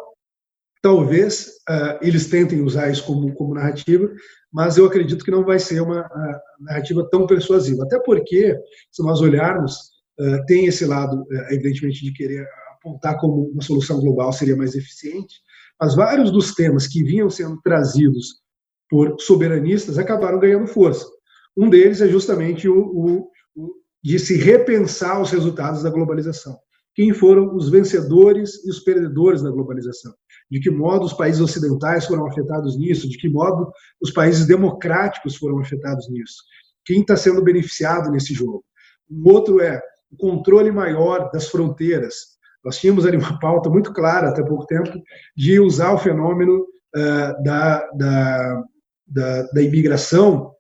talvez 0.82 1.48
uh, 1.70 1.98
eles 2.02 2.30
tentem 2.30 2.62
usar 2.62 2.90
isso 2.90 3.06
como, 3.06 3.34
como 3.34 3.54
narrativa, 3.54 4.10
mas 4.52 4.78
eu 4.78 4.86
acredito 4.86 5.24
que 5.24 5.32
não 5.32 5.46
vai 5.46 5.60
ser 5.60 5.82
uma 5.82 6.02
uh, 6.02 6.40
narrativa 6.60 7.08
tão 7.10 7.28
persuasiva. 7.28 7.84
Até 7.84 8.00
porque, 8.00 8.58
se 8.92 9.04
nós 9.04 9.22
olharmos, 9.22 9.74
uh, 10.20 10.46
tem 10.48 10.66
esse 10.66 10.86
lado, 10.86 11.26
evidentemente, 11.50 12.04
de 12.04 12.14
querer 12.14 12.46
apontar 12.88 13.20
como 13.20 13.50
uma 13.52 13.62
solução 13.62 14.00
global 14.00 14.32
seria 14.32 14.56
mais 14.56 14.76
eficiente, 14.76 15.36
mas 15.80 15.96
vários 15.96 16.32
dos 16.32 16.54
temas 16.54 16.88
que 16.88 17.04
vinham 17.04 17.30
sendo 17.30 17.60
trazidos 17.62 18.42
por 18.90 19.16
soberanistas 19.20 19.98
acabaram 19.98 20.40
ganhando 20.40 20.68
força. 20.68 21.06
Um 21.56 21.70
deles 21.70 22.02
é 22.02 22.08
justamente 22.08 22.68
o, 22.68 22.80
o, 22.80 23.32
o 23.56 23.74
de 24.04 24.18
se 24.18 24.38
repensar 24.38 25.22
os 25.22 25.32
resultados 25.32 25.84
da 25.84 25.90
globalização. 25.90 26.58
Quem 26.96 27.14
foram 27.14 27.56
os 27.56 27.70
vencedores 27.70 28.66
e 28.66 28.70
os 28.70 28.80
perdedores 28.80 29.44
da 29.44 29.52
globalização? 29.52 30.14
De 30.50 30.60
que 30.60 30.70
modo 30.72 31.06
os 31.06 31.14
países 31.14 31.42
ocidentais 31.42 32.06
foram 32.06 32.26
afetados 32.26 32.78
nisso? 32.78 33.08
De 33.08 33.18
que 33.18 33.30
modo 33.30 33.72
os 34.02 34.12
países 34.12 34.48
democráticos 34.48 35.36
foram 35.36 35.60
afetados 35.60 36.10
nisso? 36.10 36.38
Quem 36.86 37.02
está 37.02 37.18
sendo 37.18 37.44
beneficiado 37.44 38.10
nesse 38.10 38.34
jogo? 38.34 38.64
Um 39.10 39.30
outro 39.30 39.60
é 39.60 39.80
o 40.10 40.18
controle 40.18 40.72
maior 40.72 41.30
das 41.32 41.50
fronteiras, 41.50 42.37
nós 42.68 42.80
tínhamos 42.80 43.06
ali 43.06 43.16
uma 43.16 43.40
pauta 43.40 43.70
muito 43.70 43.94
clara 43.94 44.28
até 44.28 44.44
pouco 44.44 44.66
tempo 44.66 44.92
de 45.38 45.58
usar 45.58 45.94
o 45.94 45.98
fenômeno 45.98 46.60
uh, 46.60 47.42
da, 47.42 47.90
da, 47.92 48.64
da, 49.08 49.42
da, 49.44 49.62
imigração 49.62 50.52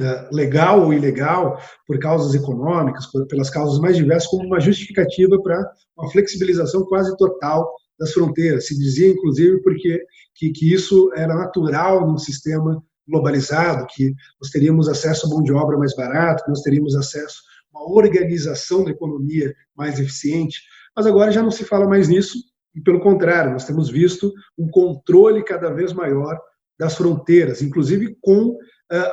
uh, 0.00 0.32
legal 0.34 0.84
ou 0.84 0.94
ilegal 0.94 1.60
por 1.88 1.98
causas 1.98 2.40
econômicas, 2.40 3.06
por, 3.06 3.26
pelas 3.26 3.50
causas 3.50 3.80
mais 3.80 3.96
diversas, 3.96 4.30
como 4.30 4.46
uma 4.46 4.60
justificativa 4.60 5.42
para 5.42 5.60
uma 5.98 6.08
flexibilização 6.12 6.84
quase 6.84 7.16
total 7.16 7.68
das 7.98 8.12
fronteiras. 8.12 8.68
Se 8.68 8.78
dizia, 8.78 9.08
inclusive, 9.08 9.60
porque 9.60 10.04
que, 10.36 10.52
que 10.52 10.72
isso 10.72 11.10
era 11.16 11.34
natural 11.34 12.06
num 12.06 12.16
sistema 12.16 12.80
globalizado, 13.08 13.88
que 13.90 14.14
nós 14.40 14.52
teríamos 14.52 14.88
acesso 14.88 15.26
a 15.26 15.30
mão 15.30 15.42
de 15.42 15.52
obra 15.52 15.76
mais 15.76 15.96
barato, 15.96 16.44
que 16.44 16.50
nós 16.50 16.62
teríamos 16.62 16.94
acesso 16.94 17.42
a 17.74 17.80
uma 17.80 17.92
organização 17.96 18.84
da 18.84 18.92
economia 18.92 19.52
mais 19.76 19.98
eficiente 19.98 20.60
mas 21.00 21.06
agora 21.06 21.32
já 21.32 21.42
não 21.42 21.50
se 21.50 21.64
fala 21.64 21.88
mais 21.88 22.08
nisso, 22.08 22.36
e 22.74 22.80
pelo 22.82 23.00
contrário, 23.00 23.52
nós 23.52 23.64
temos 23.64 23.88
visto 23.88 24.30
um 24.58 24.68
controle 24.68 25.42
cada 25.42 25.72
vez 25.72 25.94
maior 25.94 26.38
das 26.78 26.94
fronteiras, 26.94 27.62
inclusive 27.62 28.18
com 28.20 28.50
uh, 28.50 28.58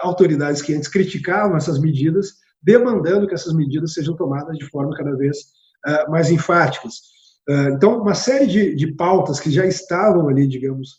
autoridades 0.02 0.62
que 0.62 0.76
antes 0.76 0.89
criticavam 0.89 1.56
essas 1.56 1.80
medidas, 1.80 2.34
demandando 2.62 3.26
que 3.26 3.34
essas 3.34 3.54
medidas 3.54 3.93
sejam 3.93 4.17
tomadas 4.17 4.58
de 4.58 4.65
forma 4.65 4.93
cada 4.97 5.15
vez 5.15 5.38
uh, 5.88 6.12
mais 6.12 6.30
enfáticas. 6.30 6.95
Uh, 7.50 7.69
então, 7.69 8.02
uma 8.02 8.13
série 8.13 8.47
de, 8.47 8.76
de, 8.76 8.93
pautas 8.93 9.39
que 9.39 9.50
já 9.50 9.65
estavam 9.65 10.28
ali, 10.28 10.45
digamos, 10.45 10.97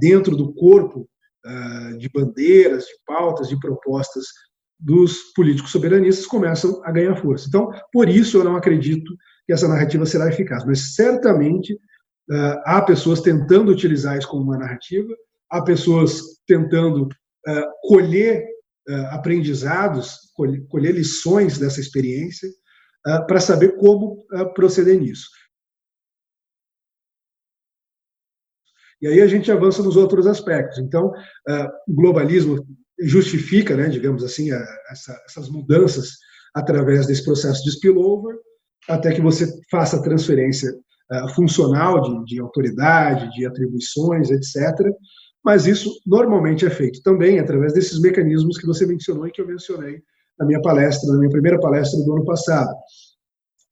dentro 0.00 0.36
do 0.36 0.52
corpo 0.52 1.08
de 1.96 2.10
bandeiras, 2.12 2.84
de 2.86 2.92
pautas, 3.06 3.48
de 3.48 3.58
propostas 3.60 4.24
dos 4.80 5.32
políticos 5.34 5.70
soberanistas 5.70 6.26
começam 6.26 6.82
a 6.84 6.90
ganhar 6.90 7.14
força. 7.14 7.46
Então, 7.46 7.70
por 7.92 8.08
isso 8.08 8.38
eu 8.38 8.44
não 8.44 8.56
acredito 8.56 9.14
que 9.50 9.54
essa 9.54 9.66
narrativa 9.66 10.06
será 10.06 10.28
eficaz. 10.28 10.64
Mas 10.64 10.94
certamente 10.94 11.74
uh, 11.74 12.62
há 12.64 12.80
pessoas 12.80 13.20
tentando 13.20 13.72
utilizar 13.72 14.16
isso 14.16 14.28
como 14.28 14.44
uma 14.44 14.56
narrativa, 14.56 15.12
há 15.50 15.60
pessoas 15.60 16.20
tentando 16.46 17.06
uh, 17.06 17.88
colher 17.88 18.44
uh, 18.88 19.06
aprendizados, 19.10 20.30
colher, 20.36 20.64
colher, 20.68 20.94
lições 20.94 21.58
dessa 21.58 21.80
experiência 21.80 22.48
para 23.26 23.40
saber 23.40 23.76
como 23.78 24.26
proceder 24.54 25.00
nisso. 25.00 25.26
E 29.00 29.08
aí 29.08 29.22
a 29.22 29.26
gente 29.26 29.50
avança 29.50 29.82
nos 29.82 29.96
outros 29.96 30.26
aspectos. 30.26 30.78
Então, 30.78 31.10
o 31.88 31.94
globalismo 31.94 32.62
justifica, 33.00 33.74
né, 33.74 33.88
digamos 33.88 34.22
assim, 34.22 34.50
essa, 34.90 35.18
essas 35.26 35.48
mudanças 35.48 36.10
através 36.54 37.06
desse 37.06 37.24
processo 37.24 37.64
de 37.64 37.70
spillover, 37.70 38.36
até 38.88 39.12
que 39.12 39.20
você 39.20 39.46
faça 39.70 39.96
a 39.96 40.02
transferência 40.02 40.72
uh, 40.72 41.28
funcional 41.34 42.00
de, 42.00 42.34
de 42.34 42.40
autoridade, 42.40 43.30
de 43.32 43.46
atribuições, 43.46 44.30
etc. 44.30 44.86
Mas 45.44 45.66
isso 45.66 45.90
normalmente 46.06 46.66
é 46.66 46.70
feito 46.70 47.02
também 47.02 47.38
através 47.38 47.72
desses 47.72 48.00
mecanismos 48.00 48.58
que 48.58 48.66
você 48.66 48.86
mencionou 48.86 49.26
e 49.26 49.30
que 49.30 49.40
eu 49.40 49.46
mencionei 49.46 50.02
na 50.38 50.46
minha 50.46 50.60
palestra, 50.60 51.10
na 51.12 51.18
minha 51.18 51.30
primeira 51.30 51.58
palestra 51.60 52.02
do 52.02 52.12
ano 52.12 52.24
passado. 52.24 52.74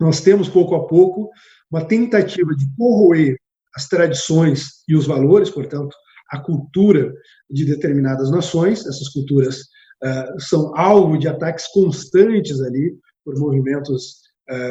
Nós 0.00 0.20
temos, 0.20 0.48
pouco 0.48 0.74
a 0.74 0.86
pouco, 0.86 1.30
uma 1.70 1.84
tentativa 1.84 2.54
de 2.54 2.66
corroer 2.76 3.36
as 3.74 3.88
tradições 3.88 4.82
e 4.88 4.94
os 4.94 5.06
valores, 5.06 5.50
portanto, 5.50 5.94
a 6.30 6.38
cultura 6.38 7.12
de 7.50 7.64
determinadas 7.64 8.30
nações. 8.30 8.86
Essas 8.86 9.08
culturas 9.08 9.60
uh, 10.04 10.40
são 10.40 10.76
alvo 10.76 11.18
de 11.18 11.28
ataques 11.28 11.66
constantes 11.68 12.60
ali 12.60 12.96
por 13.24 13.38
movimentos 13.38 14.27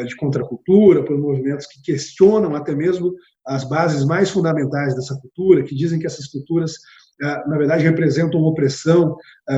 de 0.07 0.15
contracultura, 0.15 1.05
por 1.05 1.17
movimentos 1.17 1.67
que 1.67 1.81
questionam 1.81 2.55
até 2.55 2.73
mesmo 2.73 3.13
as 3.45 3.63
bases 3.63 4.03
mais 4.05 4.29
fundamentais 4.29 4.95
dessa 4.95 5.15
cultura, 5.19 5.63
que 5.63 5.75
dizem 5.75 5.99
que 5.99 6.07
essas 6.07 6.27
culturas, 6.27 6.73
na 7.19 7.57
verdade, 7.57 7.83
representam 7.83 8.41
opressão 8.41 9.15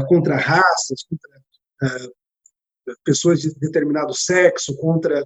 contra 0.08 0.36
raças, 0.36 1.04
contra 1.10 2.12
pessoas 3.06 3.40
de 3.40 3.54
determinado 3.56 4.14
sexo, 4.14 4.76
contra 4.78 5.26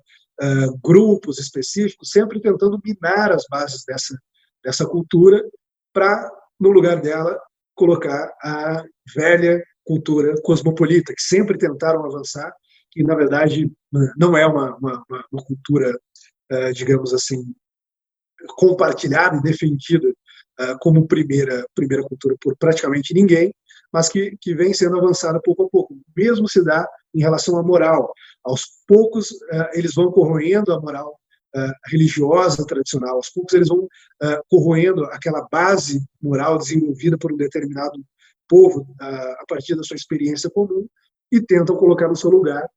grupos 0.84 1.40
específicos, 1.40 2.12
sempre 2.12 2.40
tentando 2.40 2.80
minar 2.84 3.32
as 3.32 3.46
bases 3.50 3.84
dessa, 3.86 4.16
dessa 4.64 4.86
cultura 4.86 5.44
para, 5.92 6.30
no 6.60 6.70
lugar 6.70 7.02
dela, 7.02 7.40
colocar 7.76 8.32
a 8.44 8.84
velha 9.16 9.64
cultura 9.84 10.36
cosmopolita, 10.44 11.14
que 11.16 11.22
sempre 11.22 11.58
tentaram 11.58 12.06
avançar, 12.06 12.54
que 12.94 13.04
na 13.04 13.16
verdade 13.16 13.72
não 14.16 14.38
é 14.38 14.46
uma, 14.46 14.76
uma, 14.78 15.04
uma 15.32 15.44
cultura, 15.44 16.00
uh, 16.52 16.74
digamos 16.74 17.14
assim, 17.14 17.44
compartilhada 18.56 19.38
e 19.38 19.42
defendida 19.42 20.08
uh, 20.10 20.78
como 20.80 21.08
primeira, 21.08 21.66
primeira 21.74 22.04
cultura 22.04 22.36
por 22.40 22.56
praticamente 22.56 23.14
ninguém, 23.14 23.54
mas 23.92 24.10
que, 24.10 24.38
que 24.40 24.54
vem 24.54 24.74
sendo 24.74 24.98
avançada 24.98 25.42
pouco 25.44 25.64
a 25.64 25.70
pouco. 25.70 25.98
Mesmo 26.16 26.48
se 26.48 26.64
dá 26.64 26.88
em 27.16 27.22
relação 27.22 27.58
à 27.58 27.64
moral. 27.64 28.14
Aos 28.44 28.66
poucos, 28.88 29.32
uh, 29.32 29.70
eles 29.74 29.96
vão 29.96 30.12
corroendo 30.12 30.72
a 30.72 30.80
moral 30.80 31.20
religiosa 31.86 32.66
tradicional, 32.66 33.18
aos 33.18 33.30
poucos 33.30 33.54
eles 33.54 33.68
vão 33.68 33.88
corroendo 34.50 35.06
aquela 35.06 35.48
base 35.52 36.04
moral 36.20 36.58
desenvolvida 36.58 37.16
por 37.16 37.32
um 37.32 37.38
determinado 37.38 38.04
povo 38.50 38.88
a 39.00 39.46
partir 39.48 39.76
da 39.76 39.84
sua 39.84 39.96
experiência 39.96 40.50
comum 40.50 40.88
e 41.32 41.40
tentam 41.40 41.76
colocar 41.76 42.08
no 42.08 42.16
seu 42.16 42.32
lugar 42.32 42.68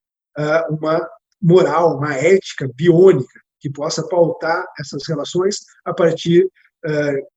uma 0.71 1.07
moral, 1.41 1.97
uma 1.97 2.15
ética 2.15 2.69
biônica 2.75 3.41
que 3.61 3.71
possa 3.71 4.07
pautar 4.07 4.65
essas 4.79 5.07
relações 5.09 5.59
a 5.85 5.93
partir 5.93 6.49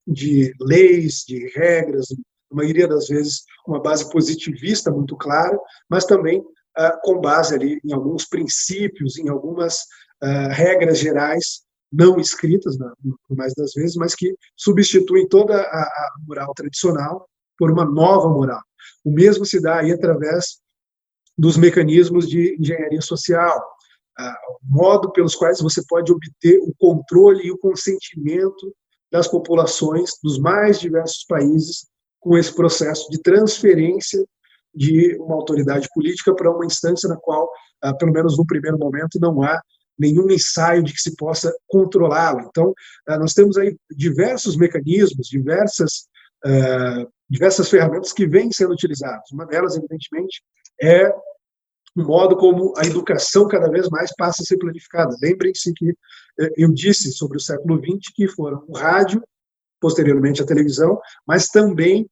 de 0.06 0.54
leis, 0.60 1.24
de 1.28 1.48
regras, 1.56 2.08
na 2.52 2.58
maioria 2.58 2.88
das 2.88 3.08
vezes 3.08 3.44
uma 3.68 3.82
base 3.82 4.10
positivista 4.12 4.92
muito 4.92 5.16
clara, 5.16 5.58
mas 5.90 6.06
também 6.06 6.44
com 7.04 7.20
base 7.20 7.56
ali 7.56 7.80
em 7.84 7.94
alguns 7.94 8.26
princípios, 8.26 9.18
em 9.18 9.30
algumas 9.30 9.80
regras 10.52 11.00
gerais 11.00 11.62
não 11.92 12.20
escritas, 12.20 12.78
na 12.78 12.94
mais 13.32 13.54
das 13.56 13.74
vezes, 13.74 13.96
mas 13.96 14.14
que 14.14 14.36
substituem 14.56 15.28
toda 15.28 15.60
a, 15.60 15.82
a 15.82 16.16
moral 16.28 16.54
tradicional 16.54 17.28
por 17.58 17.72
uma 17.72 17.86
nova 17.86 18.30
moral. 18.30 18.62
O 19.04 19.12
mesmo 19.12 19.46
se 19.46 19.60
dá 19.60 19.80
aí 19.80 19.92
através 19.92 20.60
dos 21.39 21.56
mecanismos 21.56 22.28
de 22.28 22.58
engenharia 22.60 23.02
social, 23.02 23.63
o 24.19 24.60
modo 24.63 25.12
pelos 25.12 25.36
quais 25.36 25.62
você 25.62 25.82
pode 25.88 26.12
obter 26.12 26.60
o 26.60 26.73
controle 26.78 27.45
e 27.45 27.52
o 27.52 27.58
consentimento 27.58 28.75
das 29.10 29.28
populações 29.28 30.12
dos 30.21 30.38
mais 30.38 30.80
diversos 30.80 31.23
países 31.25 31.88
com 32.19 32.38
esse 32.38 32.54
processo 32.54 33.10
de 33.10 33.21
transferência 33.21 34.23
de 34.75 35.15
uma 35.19 35.36
autoridade 35.36 35.88
política 35.93 36.36
para 36.36 36.52
uma 36.52 36.65
instância 36.65 37.08
na 37.08 37.15
qual, 37.15 37.49
pelo 37.97 38.12
menos 38.12 38.38
no 38.38 38.45
primeiro 38.45 38.78
momento, 38.78 39.17
não 39.19 39.41
há 39.41 39.62
nenhum 39.97 40.30
ensaio 40.30 40.84
de 40.84 40.93
que 40.93 41.02
se 41.02 41.15
possa 41.15 41.54
controlá-lo. 41.67 42.41
Então, 42.41 42.73
nós 43.08 43.34
temos 43.34 43.58
aí 43.58 43.78
diversos 43.89 44.58
mecanismos, 44.58 45.28
diversas 45.28 46.08
diversas 47.30 47.69
ferramentas 47.69 48.12
que 48.12 48.25
vêm 48.28 48.52
sendo 48.52 48.73
utilizadas. 48.73 49.32
Uma 49.32 49.45
delas, 49.45 49.78
evidentemente, 49.78 50.41
é 50.82 51.13
o 51.95 52.04
modo 52.04 52.36
como 52.38 52.73
a 52.78 52.86
educação 52.86 53.47
cada 53.47 53.69
vez 53.69 53.89
mais 53.89 54.13
passa 54.15 54.43
a 54.43 54.45
ser 54.45 54.58
planificada. 54.58 55.15
Lembrem-se 55.21 55.73
que 55.73 55.89
eh, 56.39 56.52
eu 56.58 56.71
disse 56.73 57.12
sobre 57.12 57.38
o 57.38 57.41
século 57.41 57.78
XX 57.78 58.13
que 58.13 58.28
foram 58.28 58.63
o 58.67 58.78
rádio, 58.78 59.21
posteriormente 59.80 60.41
a 60.41 60.45
televisão, 60.45 60.99
mas 61.28 61.47
também 61.47 62.10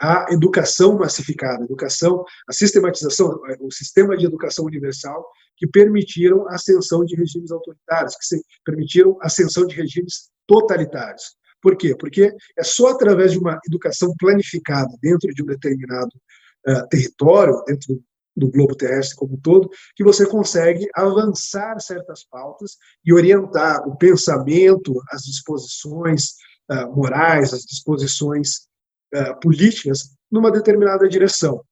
a 0.00 0.26
educação 0.30 0.96
massificada, 0.96 1.62
a 1.62 1.64
educação, 1.64 2.24
a 2.48 2.52
sistematização, 2.52 3.38
o 3.60 3.70
sistema 3.70 4.16
de 4.16 4.24
educação 4.24 4.64
universal 4.64 5.26
que 5.56 5.66
permitiram 5.66 6.48
a 6.48 6.54
ascensão 6.54 7.04
de 7.04 7.14
regimes 7.14 7.50
autoritários, 7.50 8.16
que 8.16 8.40
permitiram 8.64 9.18
a 9.20 9.26
ascensão 9.26 9.66
de 9.66 9.76
regimes 9.76 10.30
totalitários. 10.46 11.36
Por 11.60 11.76
quê? 11.76 11.94
Porque 11.94 12.34
é 12.56 12.62
só 12.64 12.88
através 12.88 13.32
de 13.32 13.38
uma 13.38 13.60
educação 13.66 14.14
planificada 14.18 14.90
dentro 15.02 15.28
de 15.34 15.42
um 15.42 15.46
determinado 15.46 16.10
uh, 16.66 16.88
território, 16.88 17.62
dentro 17.66 18.02
do 18.36 18.50
globo 18.50 18.74
terrestre 18.74 19.16
como 19.16 19.34
um 19.34 19.40
todo, 19.40 19.70
que 19.94 20.04
você 20.04 20.26
consegue 20.26 20.88
avançar 20.94 21.78
certas 21.80 22.24
pautas 22.24 22.76
e 23.04 23.12
orientar 23.12 23.86
o 23.86 23.96
pensamento, 23.96 24.94
as 25.10 25.22
disposições 25.22 26.34
uh, 26.70 26.94
morais, 26.94 27.52
as 27.52 27.62
disposições 27.62 28.68
uh, 29.14 29.38
políticas 29.40 30.16
numa 30.30 30.50
determinada 30.50 31.08
direção. 31.08 31.62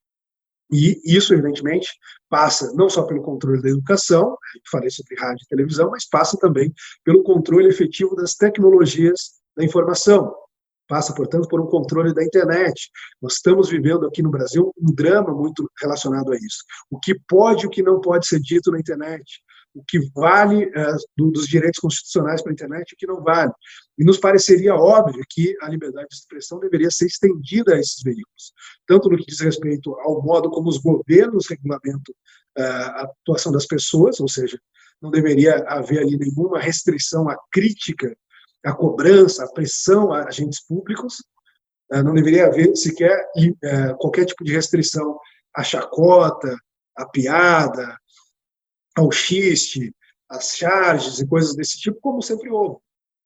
E 0.71 1.01
isso, 1.05 1.33
evidentemente, 1.33 1.89
passa 2.29 2.73
não 2.75 2.91
só 2.91 3.03
pelo 3.05 3.23
controle 3.23 3.63
da 3.63 3.71
educação, 3.71 4.37
falei 4.71 4.91
sobre 4.91 5.19
rádio 5.19 5.43
e 5.45 5.49
televisão, 5.49 5.91
mas 5.91 6.07
passa 6.07 6.37
também 6.37 6.73
pelo 7.03 7.23
controle 7.23 7.69
efetivo 7.69 8.15
das 8.15 8.35
tecnologias 8.35 9.39
da 9.57 9.65
informação. 9.65 10.35
Passa, 10.89 11.15
portanto, 11.15 11.47
por 11.49 11.61
um 11.61 11.67
controle 11.67 12.15
da 12.15 12.25
internet. 12.25 12.91
Nós 13.21 13.35
estamos 13.35 13.69
vivendo 13.69 14.07
aqui 14.07 14.23
no 14.23 14.31
Brasil 14.31 14.73
um 14.81 14.93
drama 14.95 15.35
muito 15.35 15.71
relacionado 15.81 16.33
a 16.33 16.37
isso. 16.37 16.65
O 16.91 16.99
que 16.99 17.15
pode 17.29 17.65
e 17.65 17.67
o 17.67 17.71
que 17.71 17.83
não 17.83 18.01
pode 18.01 18.27
ser 18.27 18.41
dito 18.41 18.71
na 18.71 18.81
internet. 18.81 19.43
O 19.75 19.85
que 19.87 20.01
vale 20.15 20.65
é, 20.75 20.97
dos 21.17 21.47
direitos 21.47 21.79
constitucionais 21.79 22.43
para 22.43 22.51
a 22.53 22.55
internet 22.55 22.91
e 22.91 22.95
o 22.95 22.97
que 22.97 23.07
não 23.07 23.23
vale. 23.23 23.53
E 23.99 24.05
nos 24.05 24.19
pareceria 24.19 24.75
óbvio 24.75 25.23
que 25.29 25.55
a 25.61 25.69
liberdade 25.69 26.09
de 26.09 26.17
expressão 26.17 26.59
deveria 26.59 26.91
ser 26.91 27.07
estendida 27.07 27.75
a 27.75 27.79
esses 27.79 28.03
veículos, 28.03 28.53
tanto 28.87 29.11
no 29.11 29.19
que 29.19 29.27
diz 29.27 29.41
respeito 29.41 29.95
ao 30.01 30.23
modo 30.23 30.51
como 30.51 30.69
os 30.69 30.79
governos 30.79 31.49
regulamentam 31.49 32.15
uh, 32.59 32.63
a 32.63 33.03
atuação 33.03 33.53
das 33.53 33.67
pessoas, 33.67 34.19
ou 34.21 34.27
seja, 34.27 34.59
não 35.01 35.11
deveria 35.11 35.65
haver 35.69 36.01
ali 36.01 36.17
nenhuma 36.17 36.59
restrição 36.59 37.29
à 37.29 37.37
crítica 37.53 38.17
a 38.65 38.73
cobrança, 38.73 39.45
a 39.45 39.53
pressão 39.53 40.13
a 40.13 40.25
agentes 40.25 40.65
públicos, 40.65 41.23
eh, 41.93 42.03
não 42.03 42.15
deveria 42.15 42.47
haver 42.47 42.75
sequer 42.77 43.27
eh, 43.37 43.95
qualquer 43.99 44.27
tipo 44.27 44.45
de 44.45 44.53
restrição 44.53 45.19
à 45.55 45.63
chacota, 45.63 46.57
à 46.97 47.07
piada, 47.07 47.99
ao 48.97 49.11
xiste, 49.11 49.95
às 50.29 50.57
charges 50.57 51.21
e 51.21 51.27
coisas 51.27 51.55
desse 51.55 51.79
tipo, 51.79 51.99
como 52.01 52.21
sempre 52.21 52.51
houve. 52.51 52.79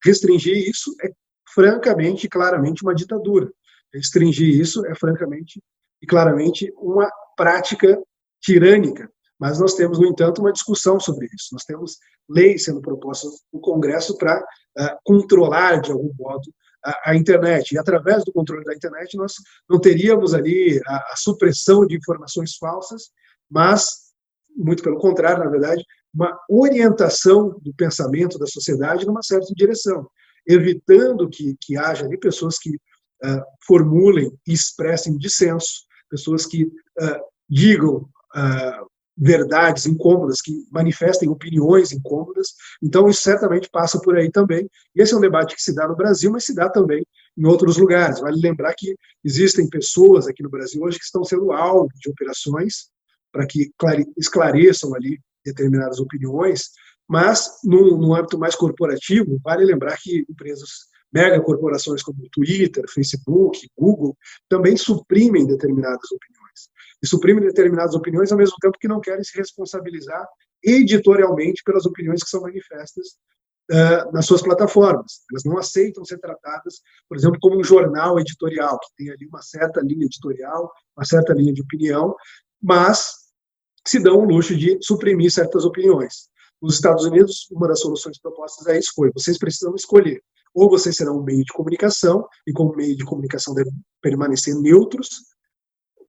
Restringir 0.05 0.57
isso 0.69 0.95
é 1.03 1.11
francamente 1.53 2.27
e 2.27 2.29
claramente 2.29 2.83
uma 2.83 2.95
ditadura. 2.95 3.51
Restringir 3.93 4.61
isso 4.61 4.85
é 4.87 4.95
francamente 4.95 5.63
e 6.01 6.07
claramente 6.07 6.73
uma 6.77 7.11
prática 7.37 8.01
tirânica. 8.41 9.11
Mas 9.43 9.59
nós 9.59 9.75
temos, 9.75 9.99
no 9.99 10.07
entanto, 10.07 10.41
uma 10.41 10.53
discussão 10.53 11.01
sobre 11.01 11.27
isso. 11.27 11.49
Nós 11.51 11.65
temos 11.65 11.99
leis 12.31 12.63
sendo 12.63 12.81
propostas 12.81 13.43
no 13.53 13.61
Congresso 13.61 14.17
para 14.17 14.39
uh, 14.39 14.97
controlar, 15.03 15.81
de 15.81 15.91
algum 15.91 16.13
modo, 16.17 16.49
a, 16.85 17.11
a, 17.11 17.17
internet. 17.17 17.75
E 17.75 17.79
através 17.79 18.25
do 18.25 18.33
controle 18.33 18.63
da 18.65 18.73
internet, 18.73 19.17
nós 19.17 19.33
não 19.69 19.81
teríamos 19.81 20.33
ali 20.33 20.81
a, 20.87 20.97
a 21.13 21.17
supressão 21.17 21.85
de 21.85 21.97
informações 21.97 22.55
falsas, 22.55 23.11
mas, 23.51 24.13
muito 24.57 24.81
pelo 24.81 25.01
contrário, 25.01 25.43
na 25.43 25.51
verdade, 25.51 25.85
uma 26.15 26.39
orientação 26.49 27.59
do 27.61 27.75
pensamento 27.75 28.39
da 28.39 28.47
sociedade 28.47 29.05
numa 29.05 29.25
certa 29.25 29.53
direção, 29.57 30.09
evitando 30.47 31.29
que, 31.29 31.57
que 31.61 31.77
haja 31.77 32.05
ali 32.05 32.17
pessoas 32.17 32.61
que 32.61 32.71
uh, 32.71 33.43
formulem 33.67 34.33
e 34.47 34.53
expressem 34.53 35.19
dissenso, 35.19 35.83
pessoas 36.09 36.47
que 36.47 36.63
uh, 36.63 37.21
digam 37.51 38.09
uh, 38.37 38.92
verdades 39.17 39.87
incômodas, 39.87 40.41
que 40.41 40.53
manifestem 40.71 41.29
opiniões 41.29 41.93
incômodas. 41.93 42.49
Então, 42.83 43.09
isso 43.09 43.23
certamente 43.23 43.69
passa 43.71 44.01
por 44.01 44.17
aí 44.17 44.31
também. 44.31 44.69
Esse 44.95 45.15
é 45.15 45.17
um 45.17 45.21
debate 45.21 45.55
que 45.55 45.63
se 45.63 45.75
dá 45.75 45.87
no 45.87 45.97
Brasil, 45.97 46.31
mas 46.31 46.45
se 46.45 46.55
dá 46.55 46.69
também 46.69 47.07
em 47.37 47.47
outros 47.47 47.77
lugares. 47.77 48.21
Vale 48.21 48.41
lembrar 48.41 48.75
que 48.75 48.95
existem 49.25 49.69
pessoas 49.69 50.27
aqui 50.27 50.43
no 50.43 50.51
Brasil 50.51 50.83
hoje 50.83 50.99
que 50.99 51.05
estão 51.05 51.25
sendo 51.25 51.53
alvo 51.53 51.91
de 52.01 52.11
operações 52.11 52.91
para 53.31 53.47
que 53.47 53.71
esclareçam 54.17 54.95
ali 54.95 55.19
determinadas 55.45 55.99
opiniões, 55.99 56.71
mas 57.09 57.59
no, 57.65 57.99
no 57.99 58.15
âmbito 58.15 58.39
mais 58.39 58.55
corporativo, 58.55 59.41
vale 59.43 59.65
lembrar 59.65 59.97
que 60.01 60.25
empresas 60.29 60.92
megacorporações 61.13 62.03
como 62.03 62.29
Twitter, 62.31 62.85
Facebook, 62.89 63.69
Google, 63.77 64.17
também 64.49 64.77
suprimem 64.77 65.47
determinadas 65.47 66.11
opiniões 66.11 66.71
e 67.03 67.07
suprimem 67.07 67.45
determinadas 67.45 67.95
opiniões, 67.95 68.31
ao 68.31 68.39
mesmo 68.39 68.57
tempo 68.61 68.79
que 68.79 68.89
não 68.89 69.01
querem 69.01 69.25
se 69.25 69.37
responsabilizar 69.37 70.27
editorialmente 70.63 71.63
pelas 71.65 71.85
opiniões 71.85 72.23
que 72.23 72.31
são 72.31 72.43
manifestas 72.43 73.09
uh, 73.71 74.13
nas 74.13 74.25
suas 74.25 74.43
plataformas. 74.43 75.23
Elas 75.31 75.45
não 75.45 75.59
aceitam 75.59 76.05
ser 76.05 76.19
tratadas, 76.19 76.81
por 77.09 77.17
exemplo, 77.17 77.39
como 77.41 77.59
um 77.59 77.65
jornal 77.65 78.19
editorial, 78.21 78.79
que 78.79 78.89
tem 78.97 79.11
ali 79.11 79.27
uma 79.27 79.43
certa 79.43 79.81
linha 79.81 80.07
editorial, 80.07 80.73
uma 80.97 81.05
certa 81.05 81.35
linha 81.35 81.53
de 81.53 81.63
opinião, 81.63 82.15
mas 82.63 83.23
se 83.87 83.99
dão 83.99 84.19
o 84.19 84.25
luxo 84.25 84.57
de 84.57 84.79
suprimir 84.81 85.33
certas 85.33 85.65
opiniões. 85.65 86.31
Nos 86.61 86.77
Estados 86.77 87.05
Unidos, 87.05 87.49
uma 87.51 87.67
das 87.67 87.81
soluções 87.81 88.21
propostas 88.21 88.67
a 88.69 88.79
isso 88.79 88.93
foi: 88.95 89.11
vocês 89.13 89.37
precisam 89.37 89.75
escolher. 89.75 90.23
Ou 90.55 90.69
vocês 90.69 90.97
serão 90.97 91.19
um 91.19 91.23
meio 91.23 91.45
de 91.45 91.53
comunicação, 91.53 92.27
e 92.47 92.53
como 92.53 92.77
meio 92.77 92.97
de 92.97 93.05
comunicação 93.05 93.55
devem 93.55 93.73
permanecer 94.01 94.55
neutros, 94.55 95.09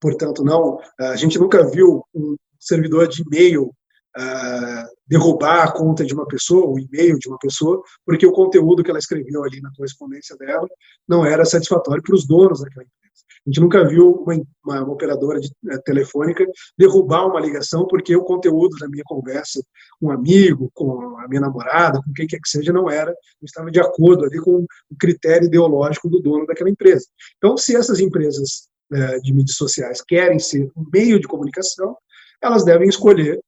portanto, 0.01 0.43
não, 0.43 0.79
a 0.99 1.15
gente 1.15 1.39
nunca 1.39 1.69
viu 1.69 2.03
um 2.13 2.35
servidor 2.59 3.07
de 3.07 3.21
e-mail 3.21 3.73
uh, 4.17 4.87
derrubar 5.07 5.63
a 5.63 5.71
conta 5.71 6.05
de 6.05 6.13
uma 6.13 6.27
pessoa, 6.27 6.67
o 6.67 6.79
e-mail 6.79 7.17
de 7.17 7.27
uma 7.27 7.37
pessoa, 7.37 7.81
porque 8.05 8.25
o 8.25 8.31
conteúdo 8.31 8.83
que 8.83 8.89
ela 8.89 8.99
escreveu 8.99 9.43
ali 9.43 9.61
na 9.61 9.71
correspondência 9.75 10.35
dela 10.37 10.67
não 11.07 11.25
era 11.25 11.45
satisfatório 11.45 12.01
para 12.01 12.15
os 12.15 12.25
donos 12.25 12.61
daquela 12.61 12.83
empresa. 12.83 13.02
A 13.45 13.49
gente 13.49 13.59
nunca 13.59 13.85
viu 13.85 14.11
uma, 14.11 14.41
uma, 14.65 14.83
uma 14.83 14.93
operadora 14.93 15.39
de, 15.39 15.47
uh, 15.47 15.81
telefônica 15.83 16.45
derrubar 16.77 17.27
uma 17.27 17.39
ligação 17.39 17.85
porque 17.87 18.15
o 18.15 18.23
conteúdo 18.23 18.77
da 18.77 18.87
minha 18.87 19.03
conversa 19.05 19.61
com 19.99 20.07
um 20.07 20.11
amigo, 20.11 20.71
com 20.73 21.17
a 21.19 21.27
minha 21.27 21.41
namorada, 21.41 22.01
com 22.01 22.13
quem 22.13 22.25
quer 22.25 22.39
que 22.39 22.47
seja, 22.47 22.71
não 22.71 22.89
era, 22.89 23.11
não 23.11 23.45
estava 23.45 23.69
de 23.69 23.79
acordo 23.79 24.25
ali 24.25 24.39
com 24.39 24.65
o 24.89 24.97
critério 24.97 25.47
ideológico 25.47 26.09
do 26.09 26.21
dono 26.21 26.45
daquela 26.45 26.69
empresa. 26.69 27.05
Então, 27.37 27.57
se 27.57 27.75
essas 27.75 27.99
empresas 27.99 28.69
uh, 28.91 29.21
de 29.21 29.33
mídias 29.33 29.57
sociais 29.57 30.01
querem 30.01 30.39
ser 30.39 30.71
um 30.75 30.85
meio 30.91 31.19
de 31.19 31.27
comunicação, 31.27 31.97
elas 32.41 32.63
devem 32.63 32.87
escolher 32.87 33.39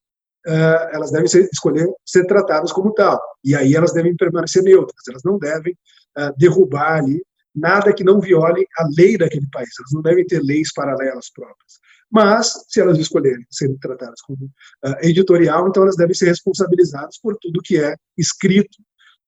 Uh, 0.48 0.94
elas 0.94 1.10
devem 1.10 1.28
ser, 1.28 1.50
escolher 1.52 1.92
ser 2.06 2.24
tratadas 2.28 2.72
como 2.72 2.94
tal. 2.94 3.20
E 3.44 3.56
aí 3.56 3.74
elas 3.74 3.92
devem 3.92 4.16
permanecer 4.16 4.62
neutras, 4.62 5.02
elas 5.10 5.24
não 5.24 5.40
devem 5.40 5.74
uh, 6.20 6.32
derrubar 6.38 7.00
ali 7.00 7.20
nada 7.56 7.94
que 7.94 8.04
não 8.04 8.20
viole 8.20 8.68
a 8.78 8.88
lei 8.98 9.18
daquele 9.18 9.48
país. 9.52 9.70
Elas 9.80 9.92
não 9.94 10.02
devem 10.02 10.26
ter 10.26 10.42
leis 10.42 10.72
paralelas 10.74 11.32
próprias. 11.34 11.80
Mas, 12.12 12.54
se 12.70 12.80
elas 12.80 12.98
escolherem 13.00 13.46
serem 13.50 13.78
tratadas 13.78 14.22
como 14.22 14.46
uh, 14.46 14.96
editorial, 15.02 15.68
então 15.68 15.84
elas 15.84 15.96
devem 15.96 16.14
ser 16.14 16.28
responsabilizadas 16.28 17.18
por 17.20 17.36
tudo 17.42 17.62
que 17.64 17.78
é 17.78 17.96
escrito 18.18 18.78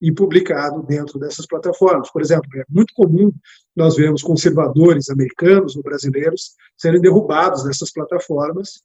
e 0.00 0.12
publicado 0.12 0.82
dentro 0.84 1.18
dessas 1.18 1.46
plataformas. 1.46 2.10
Por 2.10 2.22
exemplo, 2.22 2.48
é 2.56 2.64
muito 2.68 2.94
comum 2.94 3.32
nós 3.74 3.96
vemos 3.96 4.22
conservadores 4.22 5.08
americanos 5.08 5.76
ou 5.76 5.82
brasileiros 5.82 6.52
serem 6.76 7.00
derrubados 7.00 7.64
dessas 7.64 7.92
plataformas, 7.92 8.82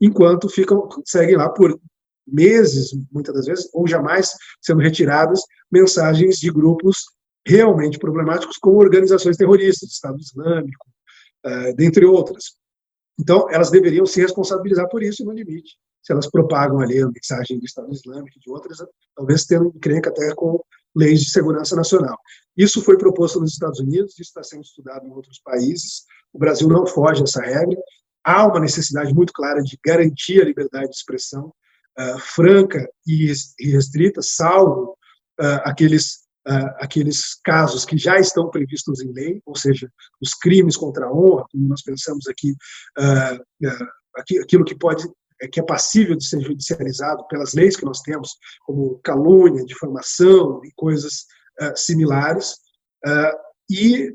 enquanto 0.00 0.48
ficam 0.48 0.88
seguem 1.04 1.36
lá 1.36 1.48
por 1.48 1.78
meses, 2.26 2.90
muitas 3.12 3.34
das 3.34 3.46
vezes, 3.46 3.68
ou 3.72 3.86
jamais 3.86 4.30
sendo 4.60 4.80
retiradas 4.80 5.40
mensagens 5.70 6.38
de 6.38 6.50
grupos 6.50 7.04
realmente 7.46 7.98
problemáticos, 7.98 8.56
como 8.56 8.78
organizações 8.78 9.36
terroristas, 9.36 9.90
Estado 9.90 10.18
Islâmico, 10.18 10.86
uh, 11.46 11.74
dentre 11.76 12.04
outras. 12.04 12.56
Então, 13.18 13.48
elas 13.50 13.70
deveriam 13.70 14.06
se 14.06 14.20
responsabilizar 14.20 14.88
por 14.88 15.02
isso, 15.02 15.24
no 15.24 15.32
limite. 15.32 15.76
Se 16.02 16.12
elas 16.12 16.30
propagam 16.30 16.80
ali 16.80 17.00
a 17.00 17.08
mensagem 17.08 17.58
do 17.58 17.64
Estado 17.64 17.92
Islâmico 17.92 18.36
e 18.36 18.40
de 18.40 18.50
outras, 18.50 18.78
talvez 19.14 19.44
tendo 19.44 19.68
encrenca 19.68 20.10
até 20.10 20.34
com 20.34 20.60
leis 20.94 21.20
de 21.20 21.30
segurança 21.30 21.74
nacional. 21.74 22.16
Isso 22.56 22.82
foi 22.82 22.96
proposto 22.96 23.40
nos 23.40 23.52
Estados 23.52 23.80
Unidos, 23.80 24.12
isso 24.12 24.22
está 24.22 24.42
sendo 24.42 24.62
estudado 24.62 25.06
em 25.06 25.10
outros 25.10 25.40
países. 25.40 26.04
O 26.32 26.38
Brasil 26.38 26.68
não 26.68 26.86
foge 26.86 27.22
dessa 27.22 27.40
regra. 27.40 27.76
Há 28.22 28.46
uma 28.46 28.60
necessidade 28.60 29.12
muito 29.12 29.32
clara 29.32 29.62
de 29.62 29.78
garantir 29.84 30.40
a 30.40 30.44
liberdade 30.44 30.88
de 30.88 30.96
expressão 30.96 31.52
uh, 31.98 32.18
franca 32.18 32.88
e 33.06 33.32
restrita, 33.60 34.22
salvo 34.22 34.96
uh, 35.40 35.60
aqueles 35.64 36.23
aqueles 36.78 37.34
casos 37.42 37.84
que 37.84 37.96
já 37.96 38.18
estão 38.18 38.50
previstos 38.50 39.00
em 39.00 39.12
lei, 39.12 39.42
ou 39.46 39.56
seja, 39.56 39.90
os 40.20 40.34
crimes 40.34 40.76
contra 40.76 41.06
a 41.06 41.12
honra, 41.12 41.46
como 41.50 41.68
nós 41.68 41.82
pensamos 41.82 42.26
aqui, 42.28 42.52
uh, 42.98 43.66
uh, 43.66 44.42
aquilo 44.42 44.64
que 44.64 44.74
pode 44.74 45.04
é, 45.40 45.48
que 45.48 45.58
é 45.58 45.62
passível 45.64 46.14
de 46.14 46.24
ser 46.24 46.40
judicializado 46.40 47.26
pelas 47.28 47.54
leis 47.54 47.76
que 47.76 47.84
nós 47.84 48.00
temos, 48.00 48.30
como 48.64 49.00
calúnia, 49.02 49.64
difamação 49.64 50.60
e 50.64 50.70
coisas 50.76 51.24
similares. 51.74 52.54
e 53.70 54.14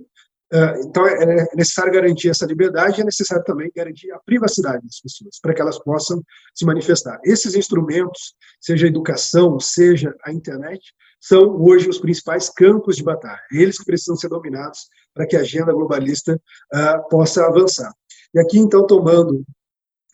então 0.79 1.05
é, 1.07 1.23
é 1.23 1.55
necessário 1.55 1.93
garantir 1.93 2.29
essa 2.29 2.45
liberdade 2.45 2.99
e 2.99 3.01
é 3.01 3.05
necessário 3.05 3.43
também 3.43 3.71
garantir 3.75 4.11
a 4.11 4.19
privacidade 4.19 4.83
das 4.83 4.99
pessoas 4.99 5.39
para 5.41 5.53
que 5.53 5.61
elas 5.61 5.77
possam 5.79 6.21
se 6.55 6.65
manifestar. 6.65 7.19
Esses 7.23 7.55
instrumentos, 7.55 8.33
seja 8.59 8.87
a 8.87 8.89
educação, 8.89 9.59
seja 9.59 10.15
a 10.23 10.31
internet, 10.31 10.81
são 11.21 11.61
hoje 11.61 11.89
os 11.89 11.99
principais 11.99 12.49
campos 12.49 12.95
de 12.95 13.03
batalha. 13.03 13.41
Eles 13.51 13.77
que 13.77 13.85
precisam 13.85 14.15
ser 14.15 14.29
dominados 14.29 14.87
para 15.13 15.27
que 15.27 15.35
a 15.35 15.41
agenda 15.41 15.73
globalista 15.73 16.33
uh, 16.73 17.09
possa 17.09 17.45
avançar. 17.45 17.93
E 18.33 18.39
aqui, 18.39 18.57
então, 18.57 18.87
tomando 18.87 19.33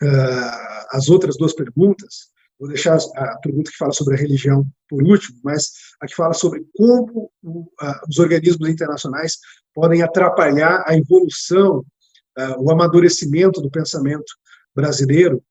uh, 0.02 0.86
as 0.90 1.08
outras 1.08 1.36
duas 1.36 1.54
perguntas, 1.54 2.30
vou 2.58 2.68
deixar 2.68 2.96
a 3.16 3.38
pergunta 3.38 3.70
que 3.70 3.76
fala 3.76 3.92
sobre 3.92 4.14
a 4.14 4.18
religião 4.18 4.66
por 4.88 5.02
último, 5.02 5.38
mas 5.44 5.72
a 6.00 6.06
que 6.06 6.14
fala 6.14 6.32
sobre 6.32 6.64
como 6.74 7.30
os 8.08 8.18
organismos 8.18 8.68
internacionais 8.68 9.38
podem 9.74 10.02
atrapalhar 10.02 10.82
a 10.86 10.96
evolução, 10.96 11.84
o 12.58 12.70
amadurecimento 12.70 13.60
do 13.60 13.70
pensamento 13.70 14.32
brasileiro. 14.74 15.42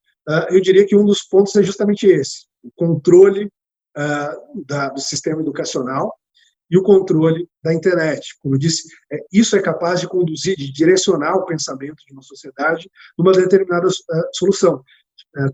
eu 0.50 0.60
diria 0.62 0.86
que 0.86 0.96
um 0.96 1.06
dos 1.06 1.22
pontos 1.22 1.56
é 1.56 1.64
justamente 1.64 2.08
esse: 2.08 2.46
o 2.64 2.72
controle 2.76 3.52
do 4.94 5.00
sistema 5.00 5.42
educacional 5.42 6.14
e 6.70 6.78
o 6.78 6.84
controle 6.84 7.48
da 7.64 7.74
internet. 7.74 8.36
Como 8.42 8.56
eu 8.56 8.60
disse, 8.60 8.88
é, 9.12 9.20
isso 9.32 9.56
é 9.56 9.62
capaz 9.62 10.00
de 10.00 10.08
conduzir, 10.08 10.56
de 10.56 10.72
direcionar 10.72 11.36
o 11.36 11.46
pensamento 11.46 12.04
de 12.06 12.14
uma 12.14 12.22
sociedade 12.22 12.90
numa 13.18 13.32
determinada 13.32 13.88
solução, 14.34 14.84